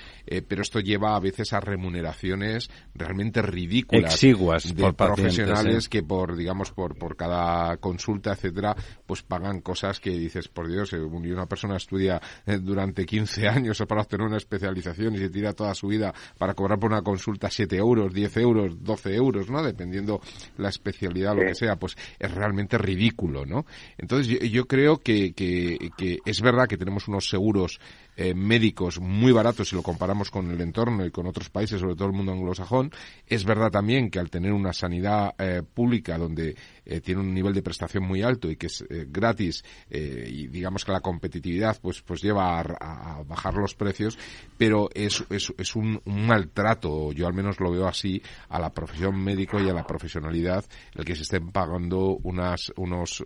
[0.49, 6.71] pero esto lleva a veces a remuneraciones realmente ridículas exiguas de profesionales que por digamos
[6.71, 8.75] por por cada consulta etcétera
[9.07, 13.83] pues pagan cosas que dices, por Dios, eh, una persona estudia eh, durante 15 años
[13.89, 17.51] para obtener una especialización y se tira toda su vida para cobrar por una consulta
[17.51, 19.63] 7 euros, 10 euros, 12 euros, ¿no?
[19.63, 20.21] Dependiendo
[20.59, 23.67] la especialidad, lo que sea, pues es realmente ridículo, ¿no?
[23.99, 27.81] Entonces yo, creo que, que, es verdad que tenemos unos seguros
[28.17, 31.97] eh, médicos muy baratos si lo comparamos con el entorno y con otros países, sobre
[31.97, 32.93] todo el mundo anglosajón.
[33.27, 37.55] Es verdad también que al tener una sanidad eh, pública donde eh, tiene un nivel
[37.55, 42.23] de prestación muy alto y que es gratis y digamos que la competitividad pues pues
[42.23, 44.19] lleva a, bajar los precios,
[44.57, 49.23] pero es, es, es un, maltrato, yo al menos lo veo así, a la profesión
[49.23, 53.25] médico y a la profesionalidad el que se estén pagando unas unos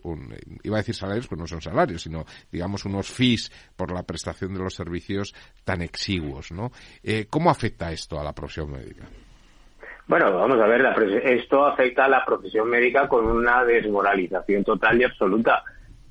[0.63, 4.55] iba a decir salarios, pues no son salarios, sino digamos unos fees por la prestación
[4.55, 6.73] de los servicios tan exiguos, ¿no?
[7.03, 9.09] Eh, ¿Cómo afecta esto a la profesión médica?
[10.09, 10.87] Bueno, vamos a ver,
[11.23, 15.63] esto afecta a la profesión médica con una desmoralización total y absoluta,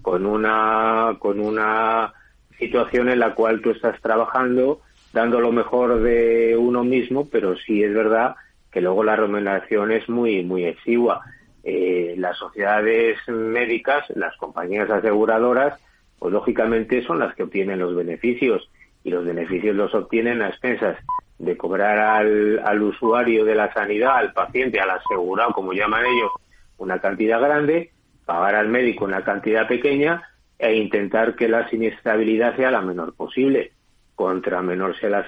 [0.04, 2.14] con una, con una
[2.60, 4.82] situación en la cual tú estás trabajando,
[5.14, 8.36] dando lo mejor de uno mismo, pero sí es verdad
[8.72, 11.22] que luego la remuneración es muy, muy exigua.
[11.64, 15.80] Eh, las sociedades médicas, las compañías aseguradoras,
[16.20, 18.70] pues lógicamente son las que obtienen los beneficios
[19.04, 20.98] y los beneficios los obtienen a expensas
[21.40, 26.32] de cobrar al, al usuario de la sanidad, al paciente, al asegurado, como llaman ellos,
[26.78, 27.92] una cantidad grande,
[28.26, 30.24] pagar al médico una cantidad pequeña
[30.58, 33.72] e intentar que la siniestrabilidad sea la menor posible.
[34.16, 35.28] Contra menor sea la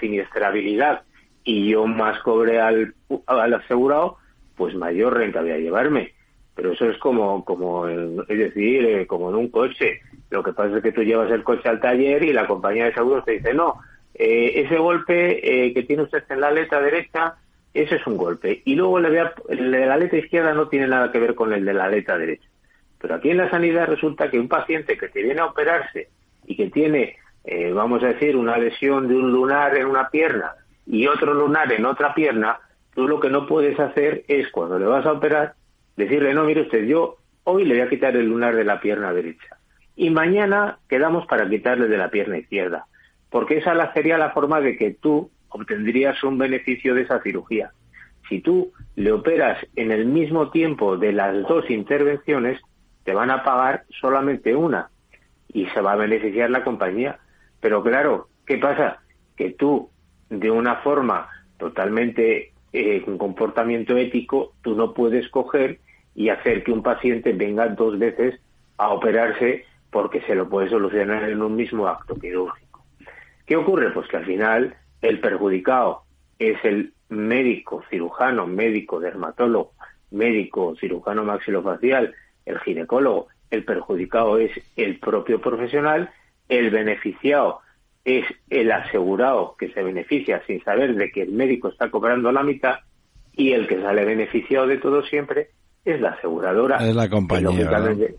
[0.00, 1.02] siniestrabilidad
[1.44, 2.94] y yo más cobre al,
[3.26, 4.16] al asegurado,
[4.56, 6.12] pues mayor renta voy a llevarme
[6.58, 10.00] pero eso es como, como es decir, eh, como en un coche.
[10.28, 12.94] Lo que pasa es que tú llevas el coche al taller y la compañía de
[12.94, 13.76] seguros te dice, no,
[14.18, 17.36] eh, ese golpe eh, que tiene usted en la aleta derecha,
[17.72, 18.62] ese es un golpe.
[18.64, 21.74] Y luego el de la aleta izquierda no tiene nada que ver con el de
[21.74, 22.48] la aleta derecha.
[23.00, 26.08] Pero aquí en la sanidad resulta que un paciente que te viene a operarse
[26.46, 27.16] y que tiene,
[27.72, 30.52] vamos a decir, una lesión de un lunar en una pierna
[30.84, 32.58] y otro lunar en otra pierna,
[32.94, 35.54] tú lo que no puedes hacer es cuando le vas a operar
[35.96, 39.12] decirle, no, mire usted, yo hoy le voy a quitar el lunar de la pierna
[39.12, 39.58] derecha
[39.98, 42.86] y mañana quedamos para quitarle de la pierna izquierda,
[43.30, 47.72] porque esa sería la forma de que tú obtendrías un beneficio de esa cirugía.
[48.28, 52.60] Si tú le operas en el mismo tiempo de las dos intervenciones,
[53.04, 54.90] te van a pagar solamente una
[55.48, 57.18] y se va a beneficiar la compañía.
[57.60, 59.00] Pero claro, ¿qué pasa?
[59.36, 59.90] Que tú,
[60.28, 65.80] de una forma totalmente eh, comportamiento ético, tú no puedes coger
[66.14, 68.38] y hacer que un paciente venga dos veces
[68.76, 72.67] a operarse porque se lo puede solucionar en un mismo acto quirúrgico.
[73.48, 73.90] ¿Qué ocurre?
[73.92, 76.02] Pues que al final el perjudicado
[76.38, 79.72] es el médico cirujano, médico dermatólogo,
[80.10, 82.14] médico cirujano maxilofacial,
[82.44, 86.10] el ginecólogo, el perjudicado es el propio profesional,
[86.50, 87.60] el beneficiado
[88.04, 92.42] es el asegurado que se beneficia sin saber de que el médico está cobrando la
[92.42, 92.80] mitad
[93.32, 95.48] y el que sale beneficiado de todo siempre
[95.86, 96.76] es la aseguradora.
[96.86, 97.70] Es la compañía.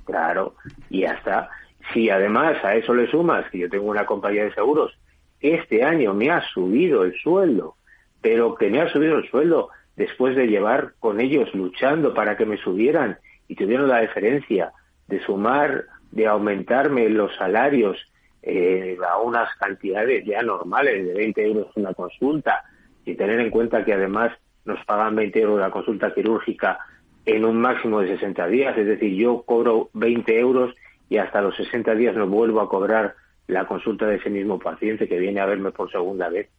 [0.05, 0.55] Claro,
[0.89, 1.51] y hasta
[1.93, 4.97] Si además a eso le sumas que yo tengo una compañía de seguros
[5.41, 7.75] este año me ha subido el sueldo,
[8.21, 12.45] pero que me ha subido el sueldo después de llevar con ellos luchando para que
[12.45, 13.17] me subieran
[13.47, 14.71] y tuvieron la diferencia
[15.07, 17.97] de sumar, de aumentarme los salarios
[18.41, 22.63] eh, a unas cantidades ya normales de 20 euros una consulta
[23.03, 24.31] y tener en cuenta que además
[24.65, 26.79] nos pagan 20 euros la consulta quirúrgica
[27.25, 30.73] en un máximo de 60 días, es decir, yo cobro 20 euros
[31.09, 33.15] y hasta los 60 días no vuelvo a cobrar
[33.49, 36.49] la consulta de ese mismo paciente que viene a verme por segunda vez.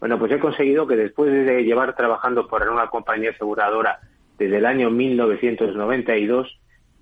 [0.00, 4.00] Bueno, pues he conseguido que después de llevar trabajando por una compañía aseguradora
[4.36, 6.58] desde el año 1992,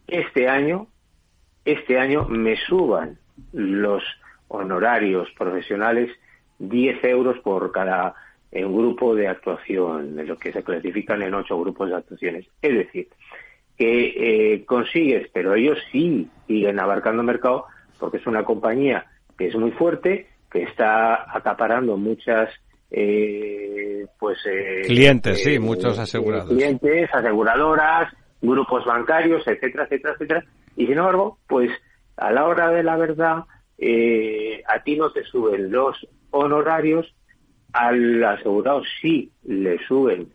[0.07, 0.89] este año,
[1.65, 3.19] este año me suban
[3.53, 4.03] los
[4.49, 6.11] honorarios profesionales
[6.59, 8.15] 10 euros por cada
[8.51, 12.47] en un grupo de actuación, de lo que se clasifican en ocho grupos de actuaciones.
[12.63, 13.09] Es decir,
[13.77, 17.67] que eh, consigues, pero ellos sí siguen abarcando mercado
[17.99, 19.07] porque es una compañía
[19.39, 22.51] que es muy fuerte, que está acaparando muchas
[22.91, 26.49] eh, pues eh, clientes, sí, muchos asegurados.
[26.49, 28.13] Clientes, aseguradoras,
[28.43, 30.45] grupos bancarios, etcétera, etcétera, etcétera.
[30.77, 31.71] Y sin embargo, pues
[32.17, 33.45] a la hora de la verdad,
[34.67, 35.97] a ti no te suben los
[36.31, 37.15] honorarios
[37.73, 40.33] al asegurado sí le suben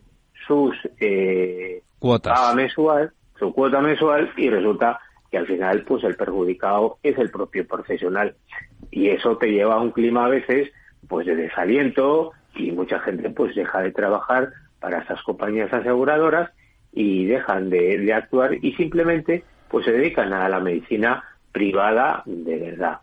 [0.48, 5.00] sus eh, cuotas mensual, su cuota mensual y resulta
[5.32, 8.36] que al final pues el perjudicado es el propio profesional
[8.94, 10.72] y eso te lleva a un clima a veces
[11.07, 14.49] pues de desaliento y mucha gente pues deja de trabajar
[14.80, 16.52] para estas compañías aseguradoras
[16.91, 22.57] y dejan de, de actuar y simplemente pues se dedican a la medicina privada de
[22.57, 22.99] verdad.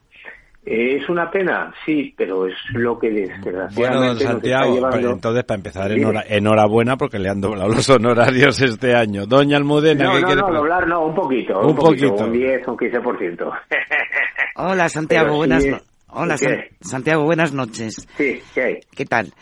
[0.65, 1.73] ¿Es una pena?
[1.87, 7.31] Sí, pero es lo que desgraciadamente Bueno, don Santiago, entonces para empezar, enhorabuena porque le
[7.31, 9.25] han doblado los honorarios este año.
[9.27, 10.43] Doña Almudena, no, ¿qué no, quiere?
[10.43, 11.61] No, doblar no, un poquito.
[11.61, 13.59] Un, poquito, Un 10, un 15%.
[14.57, 15.65] Hola, Santiago, buenas,
[16.09, 16.37] Hola,
[16.81, 18.07] Santiago, buenas noches.
[18.17, 18.81] Sí, ¿qué hay?
[18.95, 19.33] ¿Qué tal?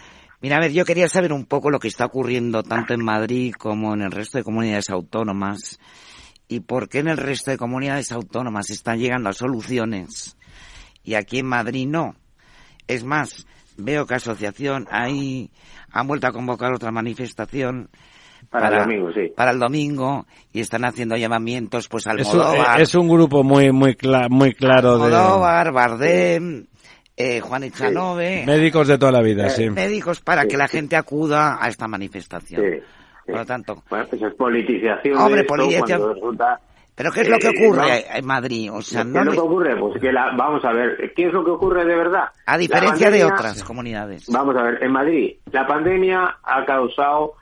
[0.41, 3.55] Mira, a ver, yo quería saber un poco lo que está ocurriendo tanto en Madrid
[3.59, 5.81] como en el resto de comunidades autónomas
[6.47, 10.37] y por qué en el resto de comunidades autónomas están llegando a soluciones
[11.03, 12.15] y aquí en Madrid no.
[12.87, 15.51] Es más, veo que asociación ahí
[15.91, 17.89] han vuelto a convocar otra manifestación
[18.51, 19.33] para, el domingo, sí.
[19.37, 22.29] Para el domingo y están haciendo llamamientos pues al es,
[22.79, 23.97] es un grupo muy muy
[24.31, 26.67] muy claro Almodóvar, de Bardem,
[27.17, 28.45] eh, Juan Echanove.
[28.47, 29.71] Médicos de toda la vida, eh, sí.
[29.71, 32.63] Médicos para que la gente acuda a esta manifestación.
[33.27, 33.83] Por lo tanto.
[33.91, 35.19] Bueno, pues es politización.
[35.19, 36.39] Hombre, politización.
[36.99, 38.73] Pero ¿qué es lo que eh, ocurre en Madrid?
[38.73, 39.77] O sea, ¿Qué es lo que ocurre?
[39.79, 42.25] Pues que la, vamos a ver, ¿qué es lo que ocurre de verdad?
[42.47, 44.27] A diferencia de otras comunidades.
[44.29, 47.35] Vamos a ver, en Madrid la pandemia ha causado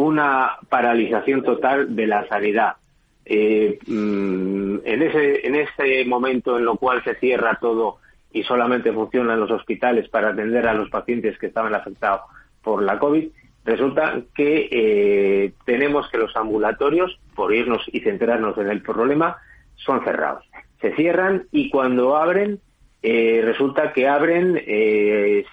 [0.00, 2.76] una paralización total de la sanidad.
[3.24, 7.98] Eh, mm, en, ese, en ese momento en lo cual se cierra todo
[8.32, 12.22] y solamente funcionan los hospitales para atender a los pacientes que estaban afectados
[12.62, 13.28] por la COVID,
[13.64, 19.36] resulta que eh, tenemos que los ambulatorios, por irnos y centrarnos en el problema,
[19.76, 20.44] son cerrados.
[20.80, 22.58] Se cierran y cuando abren,
[23.02, 24.54] eh, resulta que abren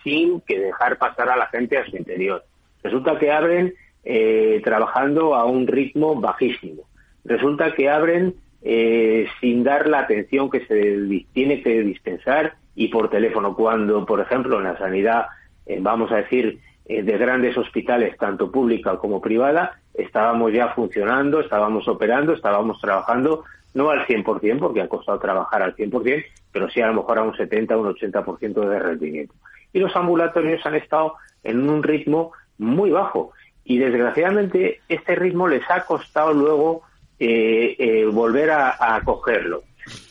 [0.04, 2.44] sin que dejar pasar a la gente a su interior.
[2.84, 6.84] Resulta que abren eh, trabajando a un ritmo bajísimo.
[7.26, 13.10] Resulta que abren eh, sin dar la atención que se tiene que dispensar y por
[13.10, 15.28] teléfono, cuando, por ejemplo, en la sanidad,
[15.66, 21.86] eh, vamos a decir, de grandes hospitales, tanto pública como privada, estábamos ya funcionando, estábamos
[21.90, 23.44] operando, estábamos trabajando,
[23.74, 27.24] no al 100%, porque ha costado trabajar al 100%, pero sí a lo mejor a
[27.24, 29.34] un 70, un 80% de rendimiento.
[29.74, 33.32] Y los ambulatorios han estado en un ritmo muy bajo
[33.70, 36.84] y desgraciadamente este ritmo les ha costado luego
[37.20, 39.64] eh, eh, volver a, cogerlo.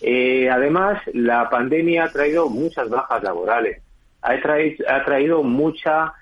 [0.02, 3.82] Eh, además, la pandemia ha traído muchas bajas laborales,
[4.20, 6.12] ha traído, ha traído mucha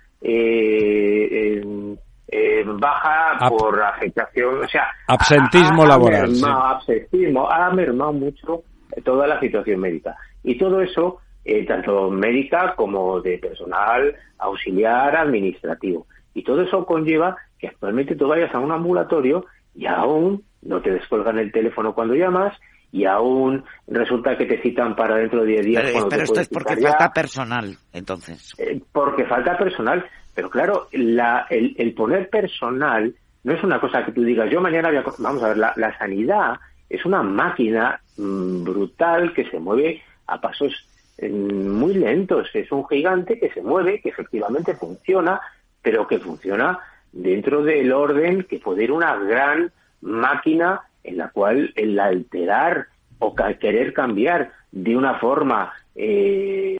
[2.66, 6.32] baja por afectación, o sea, absentismo laboral.
[6.44, 8.62] absentismo, ha mermado mucho
[9.05, 10.15] toda la situación médica.
[10.44, 11.19] Y todo eso,
[11.66, 16.06] tanto médica como de personal auxiliar administrativo.
[16.35, 20.90] Y todo eso conlleva que actualmente tú vayas a un ambulatorio y aún no te
[20.90, 22.59] descuelgan el teléfono cuando llamas
[22.94, 25.82] y aún resulta que te citan para dentro de 10 días.
[26.09, 28.52] Pero, esto es porque falta personal, entonces.
[28.59, 30.05] Eh, porque falta personal.
[30.32, 33.12] Pero claro, la, el, poner personal
[33.43, 35.05] no es una cosa que tú digas, yo mañana voy a...
[35.19, 36.55] Vamos a ver, la, sanidad
[36.89, 40.73] es una máquina mm, brutal que se mueve a pasos
[41.20, 42.48] mm, muy lentos.
[42.55, 45.40] Es un gigante que se mueve, que efectivamente funciona,
[45.85, 46.81] pero que funciona
[47.12, 49.70] dentro del orden que puede ir una gran
[50.01, 52.86] máquina en la cual el alterar
[53.20, 56.78] o querer cambiar de una forma eh,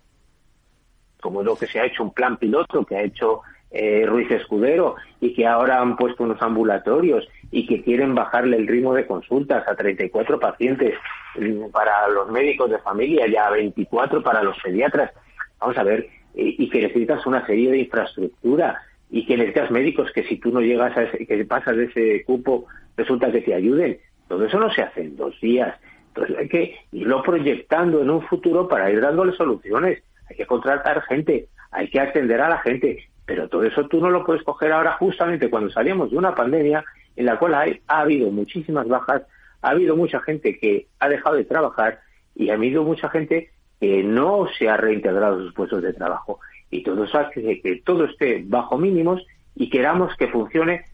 [1.21, 4.97] como lo que se ha hecho un plan piloto que ha hecho eh, Ruiz Escudero
[5.21, 9.67] y que ahora han puesto unos ambulatorios y que quieren bajarle el ritmo de consultas
[9.69, 10.95] a 34 pacientes
[11.37, 15.13] mm, para los médicos de familia y a 24 para los pediatras.
[15.61, 18.81] Vamos a ver, eh, y que necesitas una serie de infraestructura
[19.15, 22.25] y que necesitas médicos que si tú no llegas a ese, que pasas de ese
[22.25, 22.67] cupo,
[22.97, 23.97] resulta que te ayuden.
[24.27, 25.79] Todo eso no se hace en dos días.
[26.09, 30.03] Entonces hay que irlo proyectando en un futuro para ir dándole soluciones.
[30.29, 34.11] Hay que contratar gente, hay que atender a la gente, pero todo eso tú no
[34.11, 36.85] lo puedes coger ahora justamente cuando salimos de una pandemia
[37.15, 39.23] en la cual hay, ha habido muchísimas bajas,
[39.63, 42.01] ha habido mucha gente que ha dejado de trabajar
[42.35, 46.41] y ha habido mucha gente que no se ha reintegrado a sus puestos de trabajo
[46.71, 49.25] y todo eso hace que todo esté bajo mínimos
[49.55, 50.85] y queramos que funcione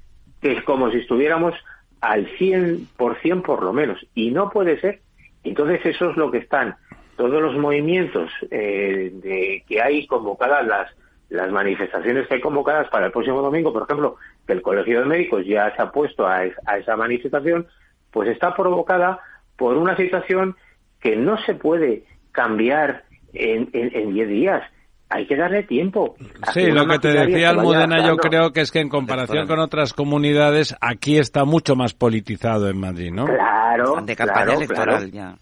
[0.41, 1.55] que es como si estuviéramos
[2.01, 4.05] al 100% por lo menos.
[4.15, 5.01] Y no puede ser.
[5.45, 6.77] Entonces eso es lo que están
[7.17, 10.91] todos los movimientos eh, de que hay convocadas las
[11.29, 14.17] las manifestaciones que hay convocadas para el próximo domingo, por ejemplo,
[14.49, 17.69] que el Colegio de Médicos ya se ha puesto a, esa manifestación,
[18.11, 19.21] pues está provocada
[19.57, 20.57] por una situación
[21.01, 22.03] que no se puede
[22.33, 23.71] cambiar en
[24.13, 24.65] 10 días
[25.11, 26.15] hay que darle tiempo.
[26.55, 29.93] Sí, lo que te decía Almudena yo creo que es que en comparación con otras
[29.93, 33.27] comunidades, aquí está mucho más politizado en Madrid, ¿no?
[33.27, 35.35] Claro, de campaña electoral ya.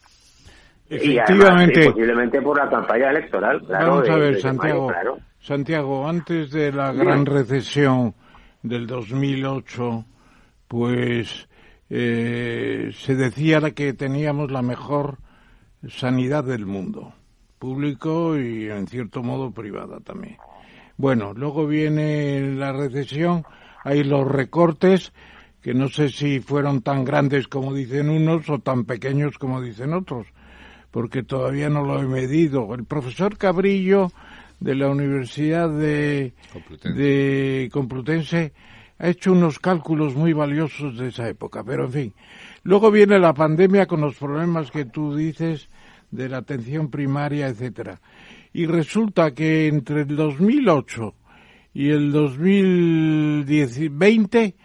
[0.89, 1.85] Efectivamente.
[1.91, 3.87] posiblemente por la campaña electoral, claro.
[3.91, 4.91] Vamos a ver, Santiago.
[5.39, 8.15] Santiago, antes de la gran recesión
[8.63, 10.05] del 2008,
[10.67, 11.47] pues
[11.91, 15.19] eh, se decía que teníamos la mejor
[15.87, 17.13] sanidad del mundo
[17.59, 20.37] público y en cierto modo privada también.
[20.97, 23.45] Bueno, luego viene la recesión,
[23.85, 25.13] hay los recortes,
[25.63, 29.93] que no sé si fueron tan grandes como dicen unos o tan pequeños como dicen
[29.93, 30.27] otros,
[30.91, 32.75] porque todavía no lo he medido.
[32.75, 34.11] El profesor Cabrillo
[34.61, 36.99] de la Universidad de Complutense.
[36.99, 38.53] de Complutense
[38.99, 42.15] ha hecho unos cálculos muy valiosos de esa época, pero en fin.
[42.65, 45.69] Luego viene la pandemia con los problemas que tú dices
[46.11, 48.01] de la atención primaria, etcétera.
[48.53, 51.15] Y resulta que entre el 2008
[51.75, 54.57] y el 2020,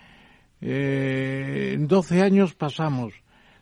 [0.61, 3.13] eh, en 12 años pasamos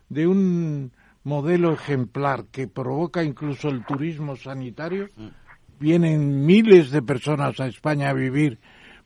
[0.08, 0.92] de un
[1.24, 5.08] modelo ejemplar que provoca incluso el turismo sanitario,
[5.78, 8.58] vienen miles de personas a España a vivir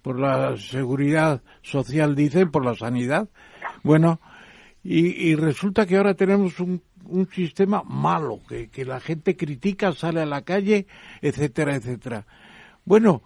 [0.03, 3.29] por la seguridad social, dicen, por la sanidad.
[3.83, 4.21] Bueno,
[4.83, 9.93] y, y resulta que ahora tenemos un, un sistema malo, que, que la gente critica,
[9.93, 10.87] sale a la calle,
[11.23, 12.27] etcétera, etcétera.
[12.85, 13.23] Bueno,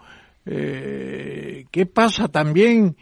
[0.47, 2.97] eh, ¿qué pasa también?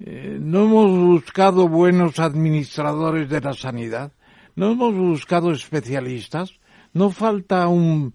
[0.00, 4.12] Eh, no hemos buscado buenos administradores de la sanidad,
[4.56, 6.58] no hemos buscado especialistas,
[6.92, 8.12] no falta un,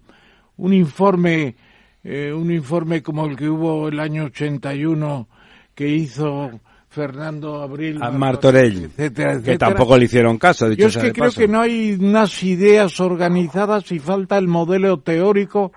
[0.56, 1.56] un informe,
[2.04, 5.28] eh, un informe como el que hubo el año 81
[5.74, 6.60] que hizo
[6.90, 9.58] Fernando Abril, A Martorell, etcétera, que etcétera.
[9.58, 11.40] tampoco le hicieron caso, dicho Yo es que creo paso.
[11.40, 15.70] que no hay unas ideas organizadas y falta el modelo teórico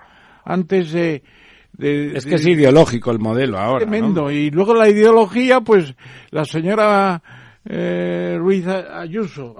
[0.44, 1.22] antes de...
[1.72, 3.90] de- Es de- que es ideológico el modelo ahora, ¿no?
[3.90, 4.30] Tremendo.
[4.30, 5.94] Y luego la ideología, pues
[6.30, 7.22] la señora
[7.64, 9.54] eh, Ruiz Ayuso,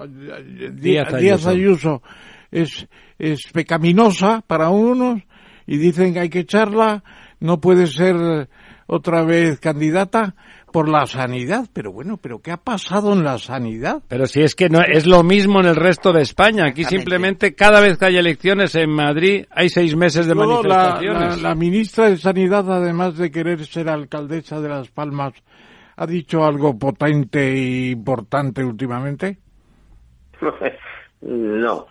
[0.73, 1.51] Díaz Ayuso.
[1.51, 2.03] Ayuso,
[2.51, 2.87] es,
[3.19, 5.23] es pecaminosa para unos
[5.69, 7.05] y dicen que hay que echarla,
[7.41, 8.49] no puede ser
[8.87, 10.35] otra vez candidata
[10.75, 11.67] por la sanidad.
[11.73, 14.03] Pero bueno, ¿pero qué ha pasado en la sanidad?
[14.09, 16.67] Pero si es que no es lo mismo en el resto de España.
[16.67, 20.77] Aquí simplemente cada vez que hay elecciones en Madrid hay seis meses de Luego la,
[20.97, 21.43] manifestaciones.
[21.43, 25.33] la- la ministra de Sanidad, además de querer ser alcaldesa de Las Palmas,
[25.97, 29.39] ha dicho algo potente e importante últimamente.
[31.23, 31.87] no.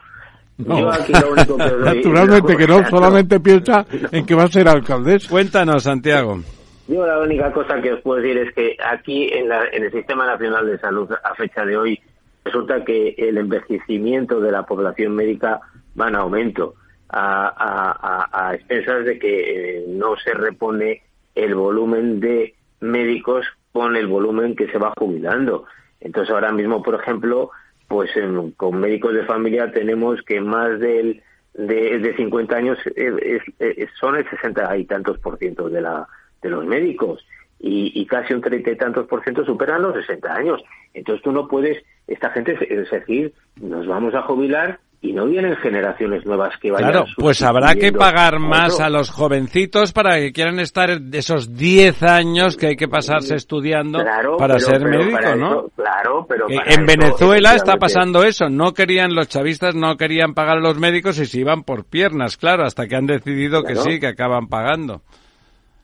[0.57, 0.79] No.
[0.79, 2.89] Yo aquí lo único que doy- Naturalmente que no, No.
[2.89, 5.29] solamente piensa en que va a ser alcaldesa.
[5.29, 6.41] Cuéntanos, Santiago.
[6.87, 9.91] Yo la única cosa que os puedo decir es que aquí en, la- en el
[9.91, 11.99] Sistema Nacional de Salud a fecha de hoy
[12.43, 15.61] resulta que el envejecimiento de la población médica
[15.99, 16.75] va en aumento
[17.09, 21.03] a, expensas de que eh, no se repone
[21.35, 25.65] el volumen de médicos con el volumen que se va jubilando.
[26.01, 27.51] Entonces ahora mismo, por ejemplo,
[27.87, 31.21] pues en- con médicos de familia tenemos que más del
[31.53, 35.81] de, de 50 años eh, es- es- son el 60 y tantos por ciento de
[35.81, 36.07] la
[36.43, 37.25] de los médicos
[37.59, 40.61] y, y casi un 30 y tantos por ciento superan los 60 años.
[40.93, 45.55] Entonces tú no puedes, esta gente, es decir, nos vamos a jubilar y no vienen
[45.57, 50.31] generaciones nuevas que vayan Claro, pues habrá que pagar más a los jovencitos para que
[50.31, 54.99] quieran estar esos 10 años que hay que pasarse estudiando Claro, para pero- ser pero
[54.99, 55.51] médico, para ¿no?
[55.51, 58.49] eso- claro, pero para en eso, Venezuela está pasando eso.
[58.49, 62.37] No querían, los chavistas no querían pagar a los médicos y se iban por piernas,
[62.37, 65.01] claro, hasta que han decidido que sí, que acaban pagando.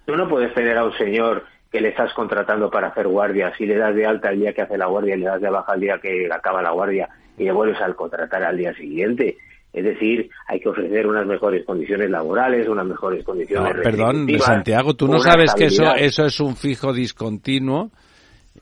[0.09, 3.67] Tú no puedes tener a un señor que le estás contratando para hacer guardia, si
[3.67, 5.75] le das de alta el día que hace la guardia y le das de baja
[5.75, 7.07] el día que acaba la guardia
[7.37, 9.37] y le vuelves a contratar al día siguiente.
[9.71, 14.45] Es decir, hay que ofrecer unas mejores condiciones laborales, unas mejores No, condiciones perdón, retributivas,
[14.45, 17.91] Santiago, tú no sabes que eso, eso es un fijo discontinuo,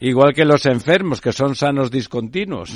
[0.01, 2.75] igual que los enfermos, que son sanos discontinuos.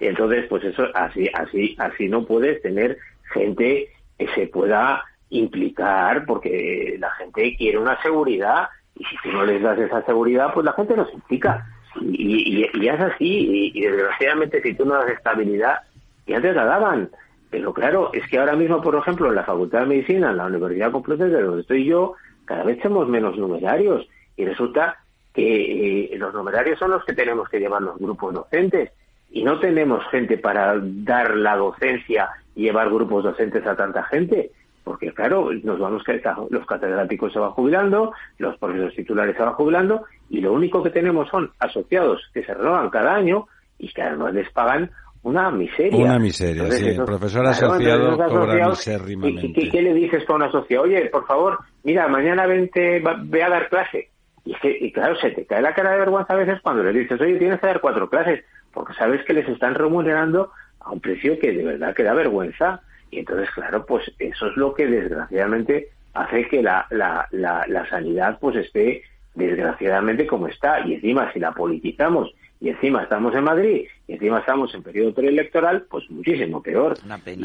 [0.00, 2.96] y entonces, pues eso, así, así, así no puedes tener
[3.34, 3.88] gente
[4.18, 5.02] que se pueda
[5.38, 10.52] implicar, porque la gente quiere una seguridad, y si tú no les das esa seguridad,
[10.52, 11.66] pues la gente no se implica.
[12.00, 15.78] Y, y, y es así, y, y desgraciadamente si tú no das estabilidad,
[16.26, 17.10] ya te la daban.
[17.50, 20.46] Pero claro, es que ahora mismo, por ejemplo, en la Facultad de Medicina, en la
[20.46, 22.14] Universidad Complutense, donde estoy yo,
[22.46, 24.08] cada vez somos menos numerarios.
[24.38, 24.96] Y resulta
[25.34, 28.90] que eh, los numerarios son los que tenemos que llevar los grupos docentes.
[29.30, 34.50] Y no tenemos gente para dar la docencia y llevar grupos docentes a tanta gente.
[34.84, 39.52] Porque claro, nos vamos que los catedráticos se van jubilando, los profesores titulares se van
[39.54, 43.46] jubilando, y lo único que tenemos son asociados que se renovan cada año
[43.78, 44.90] y que además les pagan
[45.22, 46.04] una miseria.
[46.04, 46.88] Una miseria, sí.
[46.88, 47.76] El profesor asociado
[48.10, 49.46] entonces esos cobra asociados, misérrimamente.
[49.46, 50.82] ¿y qué, qué le dices tú a un asociado?
[50.84, 54.08] Oye, por favor, mira, mañana vente, va- ve a dar clase.
[54.44, 56.82] Y, es que, y claro, se te cae la cara de vergüenza a veces cuando
[56.82, 60.50] le dices, oye, tienes que dar cuatro clases, porque sabes que les están remunerando
[60.80, 62.80] a un precio que de verdad que da vergüenza.
[63.12, 67.88] Y entonces, claro, pues eso es lo que desgraciadamente hace que la, la, la, la
[67.88, 69.02] sanidad pues esté
[69.34, 70.80] desgraciadamente como está.
[70.86, 75.12] Y encima, si la politizamos y encima estamos en Madrid y encima estamos en periodo
[75.12, 76.94] preelectoral, pues muchísimo peor.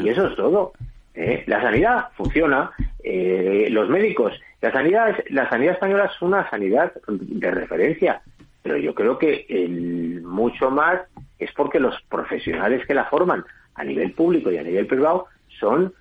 [0.04, 0.72] Y eso es todo.
[1.14, 1.44] ¿eh?
[1.46, 2.70] La sanidad funciona,
[3.04, 4.32] eh, los médicos,
[4.62, 8.22] la sanidad, la sanidad española es una sanidad de referencia,
[8.62, 11.00] pero yo creo que el, mucho más
[11.38, 15.26] es porque los profesionales que la forman, a nivel público y a nivel privado
[15.58, 15.92] son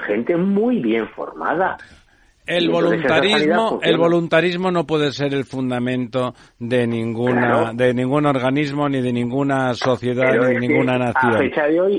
[0.00, 1.78] gente muy bien formada
[2.50, 9.00] el voluntarismo el voluntarismo no puede ser el fundamento de ninguna de ningún organismo ni
[9.00, 11.50] de ninguna sociedad ni de ninguna nación.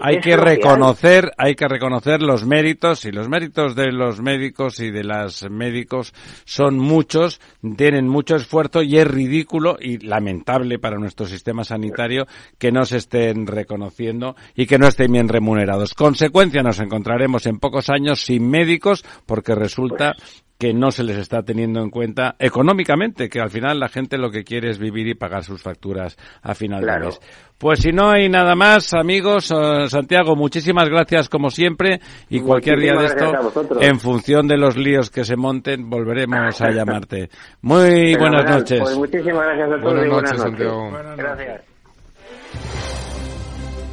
[0.02, 1.56] hay que reconocer hay.
[1.56, 6.14] que reconocer los méritos y los méritos de los médicos y de las médicos
[6.44, 7.40] son muchos
[7.78, 12.26] tienen mucho esfuerzo y es ridículo y lamentable para nuestro sistema sanitario
[12.58, 15.94] que no se estén reconociendo y que no estén bien remunerados.
[15.94, 21.18] Consecuencia nos encontraremos en pocos años sin médicos porque resulta pues que no se les
[21.18, 25.08] está teniendo en cuenta económicamente, que al final la gente lo que quiere es vivir
[25.08, 27.20] y pagar sus facturas a final de mes.
[27.58, 32.80] Pues si no hay nada más, amigos, eh, Santiago, muchísimas gracias como siempre y cualquier
[32.80, 37.32] día de esto, en función de los líos que se monten, volveremos a llamarte.
[37.64, 38.82] Muy buenas noches.
[38.82, 40.92] Pues muchísimas gracias a todos buenas noches, Santiago.
[41.18, 41.62] Gracias.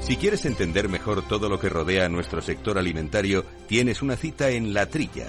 [0.01, 4.51] Si quieres entender mejor todo lo que rodea a nuestro sector alimentario, tienes una cita
[4.51, 5.29] en La Trilla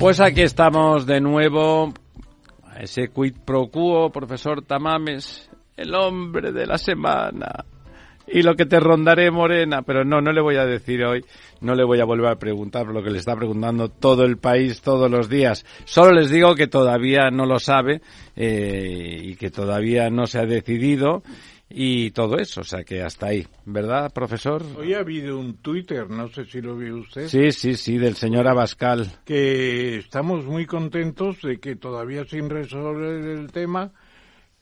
[0.00, 1.92] Pues aquí estamos de nuevo.
[2.80, 7.66] Ese quid pro quo, profesor Tamames, el hombre de la semana.
[8.26, 9.82] Y lo que te rondaré, Morena.
[9.82, 11.22] Pero no, no le voy a decir hoy,
[11.60, 14.80] no le voy a volver a preguntar lo que le está preguntando todo el país
[14.80, 15.66] todos los días.
[15.84, 18.00] Solo les digo que todavía no lo sabe
[18.36, 21.22] eh, y que todavía no se ha decidido
[21.70, 24.62] y todo eso, o sea que hasta ahí, ¿verdad, profesor?
[24.76, 27.28] Hoy ha habido un Twitter, no sé si lo vio usted.
[27.28, 29.10] Sí, sí, sí, del señor Abascal.
[29.24, 33.92] Que estamos muy contentos de que todavía sin resolver el tema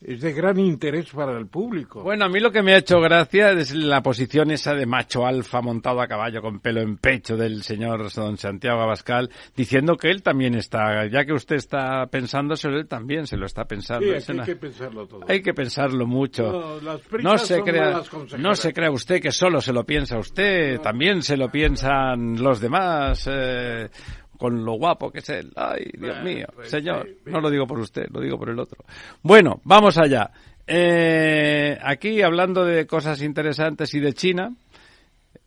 [0.01, 2.03] es de gran interés para el público.
[2.03, 5.25] Bueno, a mí lo que me ha hecho gracia es la posición esa de macho
[5.25, 10.09] alfa montado a caballo con pelo en pecho del señor don Santiago Abascal, diciendo que
[10.09, 14.05] él también está, ya que usted está pensándoselo, él también se lo está pensando.
[14.19, 15.25] Sí, hay que pensarlo todo.
[15.27, 16.79] Hay que pensarlo mucho.
[17.21, 18.01] No, se crea,
[18.37, 22.61] no se crea usted que solo se lo piensa usted, también se lo piensan los
[22.61, 23.27] demás.
[23.29, 23.89] Eh,
[24.39, 25.51] con lo guapo que es él.
[25.55, 28.85] Ay, Dios mío, pues, señor, no lo digo por usted, lo digo por el otro.
[29.21, 30.31] Bueno, vamos allá.
[30.65, 34.53] Eh, aquí hablando de cosas interesantes y de China,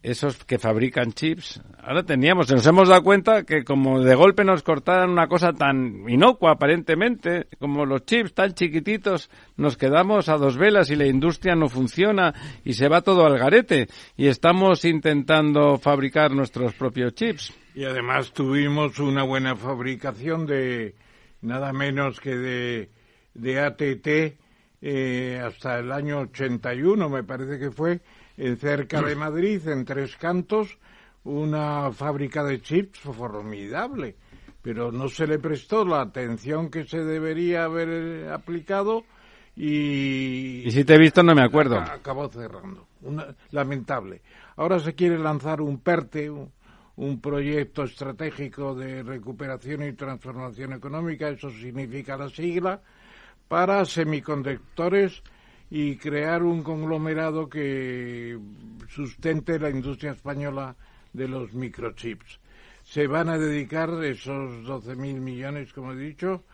[0.02, 1.62] esos que fabrican chips.
[1.82, 6.08] Ahora teníamos, nos hemos dado cuenta que como de golpe nos cortaran una cosa tan
[6.08, 11.54] inocua aparentemente, como los chips tan chiquititos, nos quedamos a dos velas y la industria
[11.54, 12.34] no funciona
[12.64, 17.54] y se va todo al garete y estamos intentando fabricar nuestros propios chips.
[17.74, 20.94] Y además tuvimos una buena fabricación de
[21.40, 22.90] nada menos que de,
[23.34, 24.42] de ATT
[24.84, 28.00] eh, hasta el año 81, me parece que fue,
[28.36, 30.78] en cerca de Madrid, en Tres Cantos,
[31.24, 34.16] una fábrica de chips formidable,
[34.60, 39.04] pero no se le prestó la atención que se debería haber aplicado
[39.54, 40.62] y...
[40.66, 41.78] Y si te he visto no me acuerdo.
[41.78, 42.86] Acabó cerrando.
[43.50, 44.22] lamentable.
[44.56, 51.50] Ahora se quiere lanzar un PERTE, un proyecto estratégico de recuperación y transformación económica, eso
[51.50, 52.80] significa la sigla,
[53.48, 55.22] para semiconductores
[55.74, 58.38] y crear un conglomerado que
[58.90, 60.76] sustente la industria española
[61.14, 62.40] de los microchips.
[62.84, 66.44] Se van a dedicar esos 12.000 millones, como he dicho,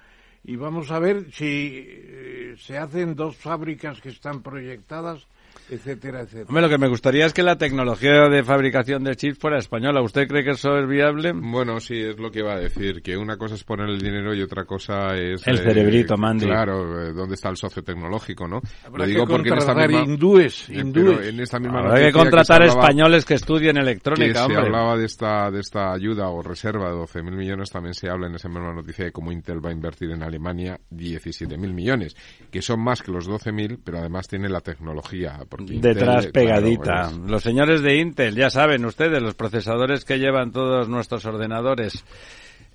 [0.44, 5.26] y vamos a ver si eh, se hacen dos fábricas que están proyectadas
[5.70, 6.46] etcétera, etcétera.
[6.48, 10.02] Hombre, lo que me gustaría es que la tecnología de fabricación de chips fuera española.
[10.02, 11.32] ¿Usted cree que eso es viable?
[11.32, 14.34] Bueno, sí, es lo que iba a decir, que una cosa es poner el dinero
[14.34, 15.46] y otra cosa es...
[15.46, 16.46] El cerebrito, eh, Mandy.
[16.46, 18.60] Claro, eh, ¿dónde está el socio tecnológico, no?
[18.84, 20.04] Habrá lo digo que porque en esta misma...
[20.04, 24.96] hindúes, eh, en esta misma Habrá que contratar españoles que estudien electrónica, que se hablaba
[24.96, 28.48] de esta, de esta ayuda o reserva de 12.000 millones, también se habla en esa
[28.48, 32.16] misma noticia de cómo Intel va a invertir en Alemania 17.000 millones,
[32.50, 35.38] que son más que los 12.000, pero además tiene la tecnología.
[35.58, 37.10] Porque Detrás pegadita.
[37.26, 42.04] Los señores de Intel, ya saben ustedes, los procesadores que llevan todos nuestros ordenadores.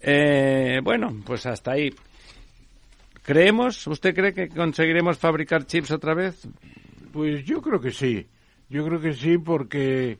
[0.01, 1.91] Eh, bueno, pues hasta ahí.
[3.23, 3.87] ¿Creemos?
[3.87, 6.45] ¿Usted cree que conseguiremos fabricar chips otra vez?
[7.13, 8.27] Pues yo creo que sí.
[8.67, 10.17] Yo creo que sí porque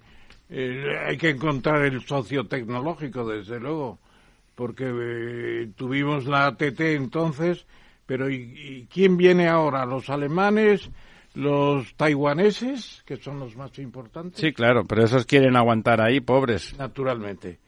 [0.50, 4.00] eh, hay que encontrar el socio tecnológico, desde luego.
[4.56, 7.66] Porque eh, tuvimos la ATT entonces,
[8.06, 9.86] pero ¿y, quién viene ahora?
[9.86, 10.90] ¿Los alemanes?
[11.34, 14.40] Los taiwaneses, que son los más importantes.
[14.40, 16.78] Sí, claro, pero esos quieren aguantar ahí, pobres.
[16.78, 17.60] Naturalmente.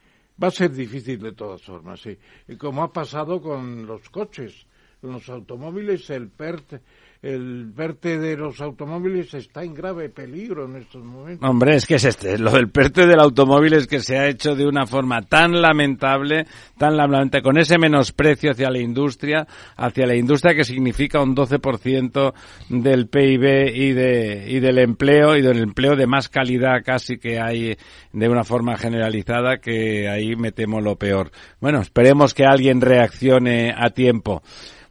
[0.42, 2.18] Va a ser difícil de todas formas, sí.
[2.48, 4.68] Y como ha pasado con los coches,
[5.02, 6.82] con los automóviles, el PERT
[7.26, 11.50] el verte de los automóviles está en grave peligro en estos momentos.
[11.50, 14.54] Hombre, es que es este, lo del PERTE del automóvil es que se ha hecho
[14.54, 16.46] de una forma tan lamentable,
[16.78, 22.34] tan lamentable, con ese menosprecio hacia la industria, hacia la industria que significa un 12%
[22.70, 27.40] del PIB y, de, y del empleo, y del empleo de más calidad casi que
[27.40, 27.76] hay
[28.14, 31.32] de una forma generalizada, que ahí metemos lo peor.
[31.60, 34.44] Bueno, esperemos que alguien reaccione a tiempo.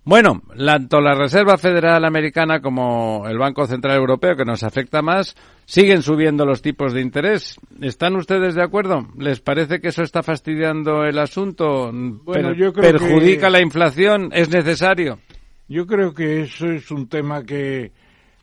[0.06, 5.34] Bueno, tanto la Reserva Federal Americana como el Banco Central Europeo, que nos afecta más,
[5.64, 7.56] siguen subiendo los tipos de interés.
[7.80, 9.08] ¿Están ustedes de acuerdo?
[9.16, 11.90] ¿Les parece que eso está fastidiando el asunto?
[11.90, 14.28] Bueno, yo creo ¿Perjudica la inflación?
[14.32, 15.20] ¿Es necesario?
[15.68, 17.92] Yo creo que eso es un tema que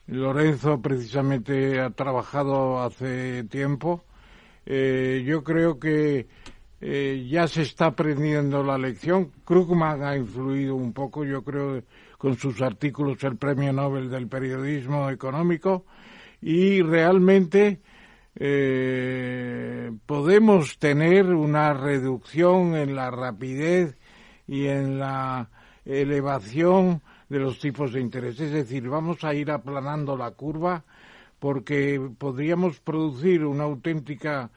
[0.08, 4.04] Lorenzo precisamente ha trabajado hace tiempo.
[4.66, 6.26] Eh, yo creo que
[6.84, 9.30] eh, ya se está aprendiendo la lección.
[9.44, 11.84] Krugman ha influido un poco, yo creo,
[12.18, 15.86] con sus artículos el Premio Nobel del Periodismo Económico
[16.40, 17.80] y realmente
[18.34, 23.96] eh, podemos tener una reducción en la rapidez
[24.48, 25.50] y en la
[25.84, 28.40] elevación de los tipos de interés.
[28.40, 30.84] Es decir, vamos a ir aplanando la curva
[31.38, 34.50] porque podríamos producir una auténtica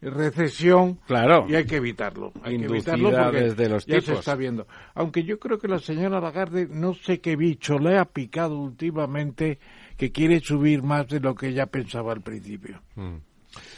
[0.00, 1.46] recesión claro.
[1.48, 2.32] y hay que evitarlo.
[2.42, 4.66] Hay que evitarlo porque los ya se está viendo.
[4.94, 9.58] Aunque yo creo que la señora Lagarde, no sé qué bicho le ha picado últimamente
[9.96, 12.80] que quiere subir más de lo que ella pensaba al principio.
[12.94, 13.16] Mm.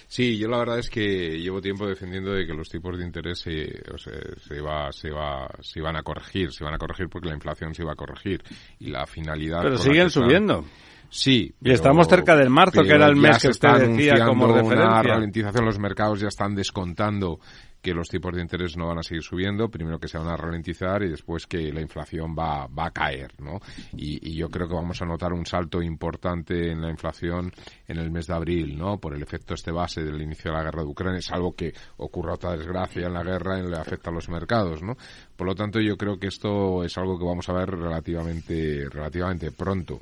[0.06, 3.40] Sí, yo la verdad es que llevo tiempo defendiendo de que los tipos de interés
[3.40, 7.08] se, o sea, se, va, se, va, se iban a corregir, se van a corregir
[7.08, 8.42] porque la inflación se iba a corregir
[8.78, 9.62] y la finalidad.
[9.62, 10.64] Pero siguen subiendo.
[11.12, 11.54] Sí.
[11.60, 14.88] Y estamos cerca del marzo, que era el mes que usted decía como referencia.
[14.88, 17.38] Una ralentización, los mercados ya están descontando
[17.82, 20.36] que los tipos de interés no van a seguir subiendo, primero que se van a
[20.36, 23.58] ralentizar y después que la inflación va, va a caer, ¿no?
[23.96, 27.52] Y, y, yo creo que vamos a notar un salto importante en la inflación
[27.88, 28.98] en el mes de abril, ¿no?
[28.98, 31.74] Por el efecto este base del inicio de la guerra de Ucrania, es algo que
[31.96, 34.96] ocurra otra desgracia en la guerra y le afecta a los mercados, ¿no?
[35.36, 39.50] Por lo tanto, yo creo que esto es algo que vamos a ver relativamente, relativamente
[39.50, 40.00] pronto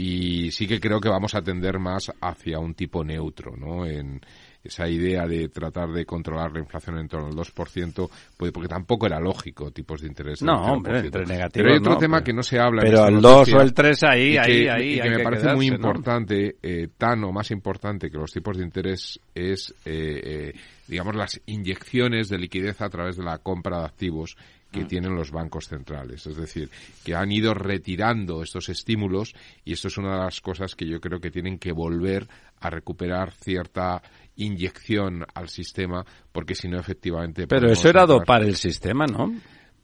[0.00, 3.84] y sí que creo que vamos a tender más hacia un tipo neutro, ¿no?
[3.84, 4.20] En
[4.62, 9.06] esa idea de tratar de controlar la inflación en torno al 2%, pues porque tampoco
[9.06, 10.40] era lógico tipos de interés.
[10.40, 12.82] No, hombre, entre negativos Pero hay otro tema que no se habla.
[12.82, 14.98] Pero el 2 o el 3 ahí, ahí, ahí.
[14.98, 18.62] Y que me parece muy importante, eh, tan o más importante que los tipos de
[18.62, 20.52] interés es, eh, eh,
[20.86, 24.36] digamos, las inyecciones de liquidez a través de la compra de activos
[24.70, 24.86] que mm.
[24.88, 26.26] tienen los bancos centrales.
[26.26, 26.70] Es decir,
[27.04, 29.34] que han ido retirando estos estímulos
[29.64, 32.28] y esto es una de las cosas que yo creo que tienen que volver
[32.60, 34.02] a recuperar cierta
[34.36, 37.46] inyección al sistema porque si no efectivamente...
[37.46, 39.32] Pero eso era dopar el sistema, ¿no?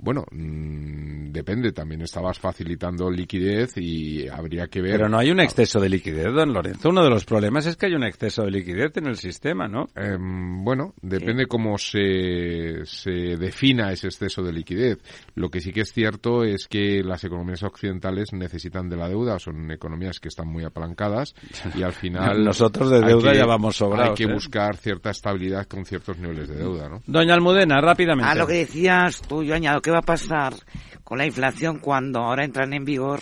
[0.05, 1.73] Bueno, mmm, depende.
[1.73, 4.93] También estabas facilitando liquidez y habría que ver.
[4.93, 6.91] Pero no hay un exceso de liquidez, don Lorenzo.
[6.91, 9.87] Uno de los problemas es que hay un exceso de liquidez en el sistema, ¿no?
[9.97, 14.99] Eh, bueno, depende cómo se, se defina ese exceso de liquidez.
[15.37, 19.39] Lo que sí que es cierto es que las economías occidentales necesitan de la deuda.
[19.39, 21.35] Son economías que están muy apalancadas
[21.75, 22.45] y al final.
[22.45, 24.11] Nosotros de deuda ya vamos sobrados.
[24.11, 24.35] Hay que ¿eh?
[24.35, 27.03] buscar cierta estabilidad con ciertos niveles de deuda, ¿no?
[27.07, 28.31] Doña Almudena, rápidamente.
[28.31, 30.55] A lo que decías tú, yo añado ¿qué va a pasar
[31.03, 33.21] con la inflación cuando ahora entran en vigor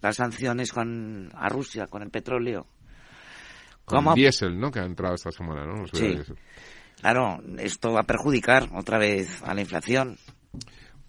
[0.00, 2.66] las sanciones con a Rusia con el petróleo?
[3.84, 4.70] Con el diésel, ¿no?
[4.70, 5.86] Que ha entrado esta semana, ¿no?
[5.86, 6.18] sí.
[7.00, 10.18] Claro, esto va a perjudicar otra vez a la inflación.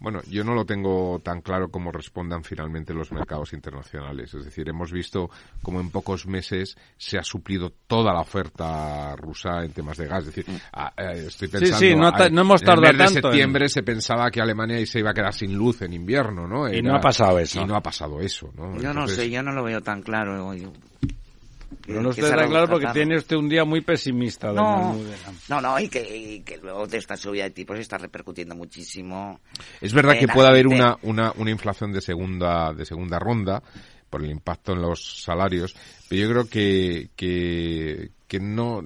[0.00, 4.32] Bueno, yo no lo tengo tan claro cómo respondan finalmente los mercados internacionales.
[4.34, 5.30] Es decir, hemos visto
[5.62, 10.26] como en pocos meses se ha suplido toda la oferta rusa en temas de gas.
[10.26, 11.76] Es decir, eh, estoy pensando...
[11.76, 14.84] Sí, sí, no, no hemos tardado en el mes de septiembre se pensaba que Alemania
[14.86, 16.72] se iba a quedar sin luz en invierno, ¿no?
[16.72, 17.60] y no ha pasado eso.
[17.60, 18.80] Y no ha pasado eso, ¿no?
[18.80, 20.52] Yo no sé, yo no lo veo tan claro.
[21.86, 24.52] Pero no está claro porque tiene usted un día muy pesimista.
[24.52, 24.96] No,
[25.48, 29.40] no, no, y que, que, luego de esta subida de tipos está repercutiendo muchísimo.
[29.80, 33.62] Es verdad que puede haber una, una, una inflación de segunda, de segunda ronda
[34.08, 35.76] por el impacto en los salarios,
[36.08, 38.82] pero yo creo que, que, que no,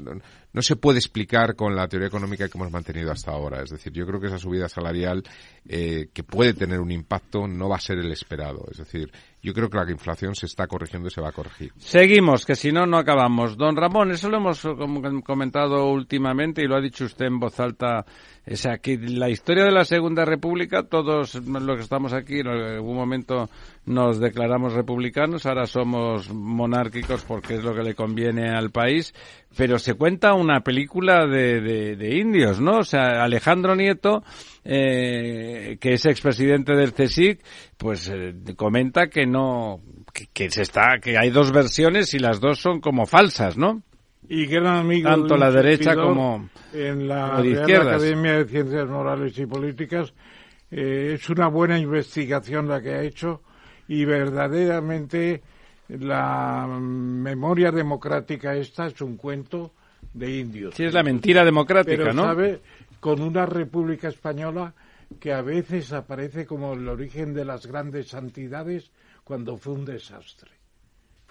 [0.54, 3.62] no se puede explicar con la teoría económica que hemos mantenido hasta ahora.
[3.62, 5.24] Es decir, yo creo que esa subida salarial
[5.66, 8.64] eh, que puede tener un impacto no va a ser el esperado.
[8.70, 9.10] Es decir,
[9.44, 11.70] yo creo que la inflación se está corrigiendo y se va a corregir.
[11.76, 13.58] Seguimos, que si no, no acabamos.
[13.58, 14.66] Don Ramón, eso lo hemos
[15.22, 18.06] comentado últimamente y lo ha dicho usted en voz alta.
[18.46, 22.48] O sea, que la historia de la Segunda República, todos los que estamos aquí en
[22.48, 23.48] algún momento
[23.86, 29.14] nos declaramos republicanos, ahora somos monárquicos porque es lo que le conviene al país,
[29.56, 32.80] pero se cuenta una película de, de, indios, ¿no?
[32.80, 34.22] O sea, Alejandro Nieto,
[34.62, 37.40] eh, que es expresidente del CSIC,
[37.78, 39.80] pues eh, comenta que no,
[40.32, 43.82] que, se está, que hay dos versiones y las dos son como falsas, ¿no?
[44.28, 49.46] Y gran amigo tanto la derecha como en la Real Academia de Ciencias Morales y
[49.46, 50.12] Políticas
[50.70, 53.42] eh, es una buena investigación la que ha hecho
[53.86, 55.42] y verdaderamente
[55.88, 59.72] la memoria democrática esta es un cuento
[60.12, 60.74] de indios.
[60.74, 62.22] Sí, es la mentira democrática, Pero, ¿no?
[62.22, 62.60] ¿sabe?
[63.00, 64.74] Con una república española
[65.20, 68.90] que a veces aparece como el origen de las grandes santidades
[69.22, 70.50] cuando fue un desastre.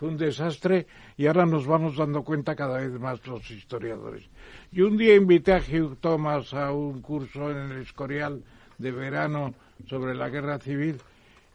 [0.04, 0.86] Fue un desastre
[1.16, 4.30] y ahora nos vamos dando cuenta cada vez más los historiadores.
[4.70, 8.44] Yo un día invité a Hugh Thomas a un curso en el Escorial
[8.78, 9.54] de verano
[9.88, 10.98] sobre la guerra civil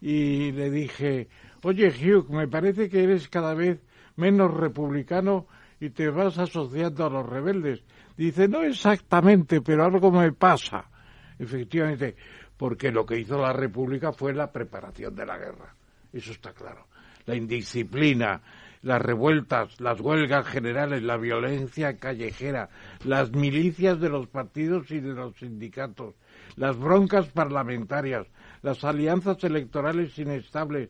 [0.00, 1.28] y le dije,
[1.62, 3.82] oye Hugh, me parece que eres cada vez
[4.16, 5.46] menos republicano
[5.78, 7.84] y te vas asociando a los rebeldes.
[8.16, 10.86] Dice, no exactamente, pero algo me pasa.
[11.38, 12.16] Efectivamente,
[12.56, 15.74] porque lo que hizo la República fue la preparación de la guerra.
[16.14, 16.88] Eso está claro.
[17.28, 18.40] La indisciplina,
[18.80, 22.70] las revueltas, las huelgas generales, la violencia callejera,
[23.05, 26.14] las milicias de los partidos y de los sindicatos,
[26.56, 28.26] las broncas parlamentarias,
[28.62, 30.88] las alianzas electorales inestables,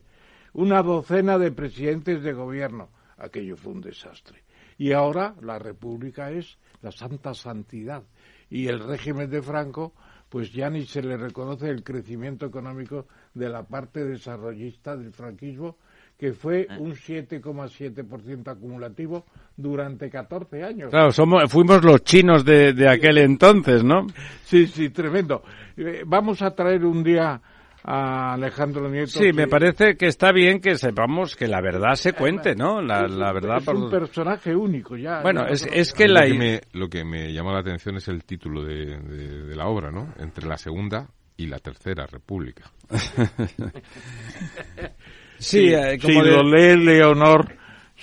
[0.53, 2.89] una docena de presidentes de gobierno.
[3.17, 4.43] Aquello fue un desastre.
[4.77, 8.03] Y ahora la República es la santa santidad.
[8.49, 9.93] Y el régimen de Franco,
[10.29, 15.77] pues ya ni se le reconoce el crecimiento económico de la parte desarrollista del franquismo,
[16.19, 16.77] que fue ah.
[16.77, 19.25] un 7,7% acumulativo
[19.55, 20.89] durante 14 años.
[20.89, 24.05] Claro, somos, fuimos los chinos de, de aquel entonces, ¿no?
[24.43, 25.43] Sí, sí, tremendo.
[25.77, 27.41] Eh, vamos a traer un día
[27.81, 29.11] a Alejandro Nieto.
[29.11, 32.81] Sí, me parece que está bien que sepamos que la verdad se cuente, ¿no?
[32.81, 33.59] La, la verdad.
[33.61, 35.21] Es un personaje único ya.
[35.21, 36.25] Bueno, es, es que la...
[36.25, 39.67] Lo que, me, lo que me llama la atención es el título de, de la
[39.67, 40.13] obra, ¿no?
[40.17, 42.69] Entre la segunda y la tercera república.
[45.39, 47.58] sí, eh, como si lo lee Leonor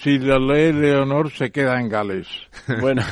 [0.07, 2.29] si lo lee Leonor se queda en Gales.
[2.81, 3.03] Bueno,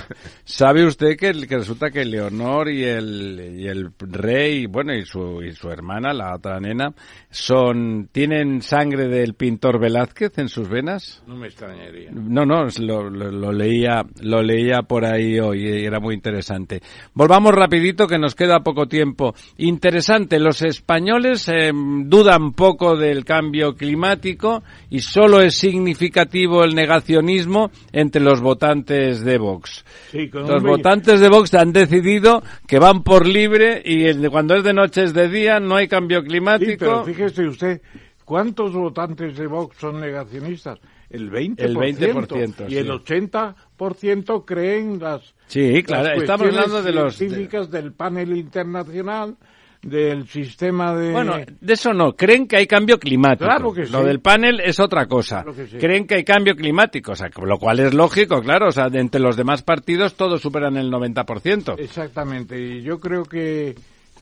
[0.44, 5.52] sabe usted que, resulta que Leonor y el, y el rey, bueno, y su, y
[5.52, 6.92] su hermana, la otra nena,
[7.30, 11.22] son, tienen sangre del pintor Velázquez en sus venas.
[11.26, 12.10] No me extrañaría.
[12.12, 16.80] No, no, lo, lo, leía, lo leía por ahí hoy y era muy interesante.
[17.14, 19.34] Volvamos rapidito que nos queda poco tiempo.
[19.58, 27.70] Interesante, los españoles eh, dudan poco del cambio climático y solo es significativo el negacionismo
[27.92, 29.84] entre los votantes de Vox.
[30.12, 35.04] los votantes de Vox han decidido que van por libre y cuando es de noche
[35.04, 36.70] es de día, no hay cambio climático.
[36.70, 37.82] Sí, pero fíjese usted,
[38.24, 40.78] ¿cuántos votantes de Vox son negacionistas?
[41.08, 41.54] El 20%.
[41.58, 47.92] El 20% y el 80% creen las, sí, claro, estamos hablando de los científicas del
[47.92, 49.36] panel internacional
[49.84, 51.12] del sistema de...
[51.12, 52.12] Bueno, de eso no.
[52.12, 53.44] Creen que hay cambio climático.
[53.44, 53.92] Claro que sí.
[53.92, 55.44] Lo del panel es otra cosa.
[55.78, 58.68] Creen que hay cambio climático, o sea, lo cual es lógico, claro.
[58.68, 61.78] O sea, de entre los demás partidos todos superan el 90%.
[61.78, 62.58] Exactamente.
[62.58, 63.74] Y yo creo que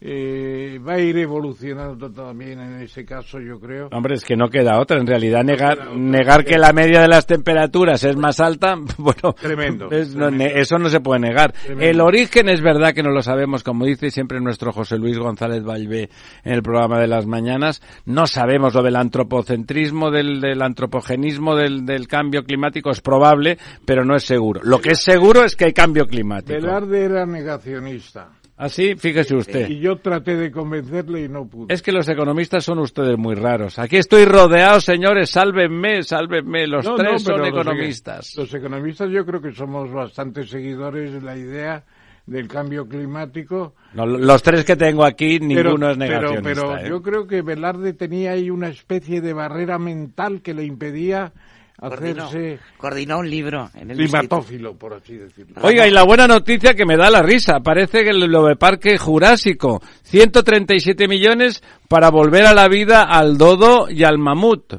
[0.05, 3.89] eh, va a ir evolucionando también en ese caso, yo creo.
[3.93, 4.99] Hombre, es que no queda otra.
[4.99, 9.91] En realidad, negar, negar que la media de las temperaturas es más alta, bueno, tremendo,
[9.93, 11.55] eso no se puede negar.
[11.79, 15.63] El origen es verdad que no lo sabemos, como dice siempre nuestro José Luis González
[15.63, 16.11] Valvé
[16.43, 17.81] en el programa de las mañanas.
[18.05, 22.91] No sabemos lo del antropocentrismo, del, del antropogenismo, del, del cambio climático.
[22.91, 24.63] Es probable, pero no es seguro.
[24.65, 26.61] Lo que es seguro es que hay cambio climático.
[26.61, 28.42] Velarde era negacionista.
[28.63, 29.69] Así, fíjese usted.
[29.69, 31.75] Y yo traté de convencerle y no pude.
[31.75, 33.77] Es que los economistas son ustedes muy raros.
[33.81, 36.69] Aquí estoy rodeado, señores, sálvenme, sálvenme.
[36.69, 38.37] Los tres son economistas.
[38.37, 41.83] Los, economistas yo creo que somos bastante seguidores de la idea
[42.25, 43.75] del cambio climático.
[43.95, 46.43] los tres que tengo aquí, ninguno es negacionista.
[46.43, 46.89] Pero, pero ¿eh?
[46.89, 51.33] yo creo que Velarde tenía ahí una especie de barrera mental que le impedía
[51.79, 52.59] hacerse...
[52.77, 55.55] Coordinó, un libro en el climatófilo, por así decirlo.
[55.63, 59.83] Oiga, y la buena noticia que me da la risa, parece que el Parque Jurásico,
[60.03, 64.75] 137 millones para volver a la vida al dodo y al mamut.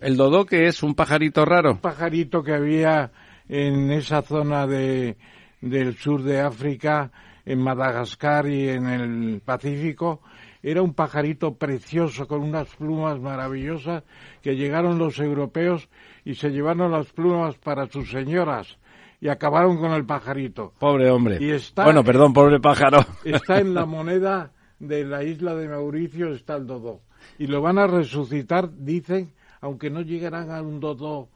[0.00, 1.72] el dodo que es un pajarito raro.
[1.72, 3.10] Un pajarito que había
[3.48, 5.16] en esa zona de,
[5.60, 7.10] del sur de África,
[7.44, 10.20] en Madagascar y en el Pacífico,
[10.62, 14.04] era un pajarito precioso con unas plumas maravillosas
[14.42, 15.88] que llegaron los europeos
[16.24, 18.78] y se llevaron las plumas para sus señoras
[19.20, 20.72] y acabaron con el pajarito.
[20.78, 21.38] Pobre hombre.
[21.40, 22.98] Y está- bueno, perdón, pobre pájaro.
[23.24, 27.00] Está en la moneda de la isla de Mauricio, está el dodo.
[27.38, 31.28] Y lo van a resucitar, dicen, aunque no llegarán a un dodo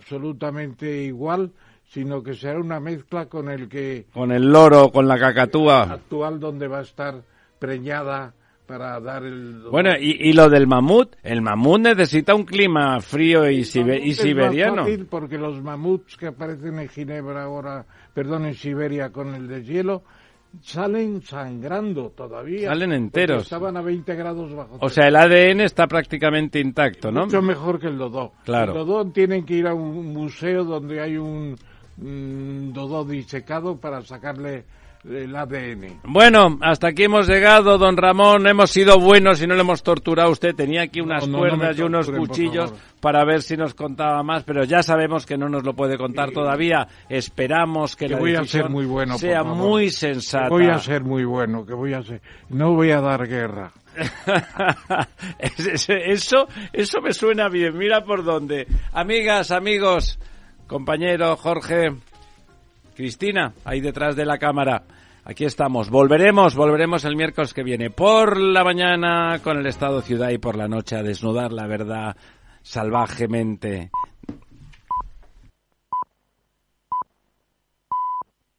[0.00, 1.52] absolutamente igual,
[1.88, 5.82] sino que será una mezcla con el que Con el loro, con la cacatúa.
[5.82, 7.22] actual donde va a estar
[7.58, 8.34] preñada
[8.66, 9.62] para dar el.
[9.70, 14.10] Bueno, y, y lo del mamut, el mamut necesita un clima frío y, sibe- y
[14.10, 14.82] Es siberiano.
[14.84, 20.02] fácil porque los mamuts que aparecen en Ginebra ahora, perdón, en Siberia con el deshielo,
[20.62, 22.68] salen sangrando todavía.
[22.68, 23.42] Salen enteros.
[23.42, 27.26] Estaban a 20 grados bajo O sea, el ADN está prácticamente intacto, ¿no?
[27.26, 28.32] Mucho mejor que el dodó.
[28.44, 28.72] Claro.
[28.72, 31.56] El dodó tienen que ir a un museo donde hay un
[31.98, 34.64] mm, dodó disecado para sacarle
[35.08, 36.00] el ADN.
[36.04, 38.46] Bueno, hasta aquí hemos llegado, don Ramón.
[38.46, 40.54] Hemos sido buenos y no le hemos torturado a usted.
[40.54, 44.22] Tenía aquí unas No, no, no cuerdas y unos cuchillos para ver si nos contaba
[44.22, 46.88] más, pero ya sabemos que no nos lo puede contar todavía.
[47.08, 50.48] Esperamos que, Que la voy a ser muy bueno, sea muy Que sensata.
[50.48, 52.20] Voy a ser muy bueno, que voy a ser.
[52.48, 53.70] No voy a dar guerra.
[55.38, 57.76] Es- es- eso, eso me suena bien.
[57.76, 58.66] Mira por dónde.
[58.92, 60.18] Amigas, amigos,
[60.66, 61.92] compañero Jorge,
[62.94, 64.82] Cristina, ahí detrás de la cámara.
[65.28, 65.90] Aquí estamos.
[65.90, 70.54] Volveremos, volveremos el miércoles que viene por la mañana con el Estado Ciudad y por
[70.54, 72.16] la noche a desnudar la verdad
[72.62, 73.90] salvajemente.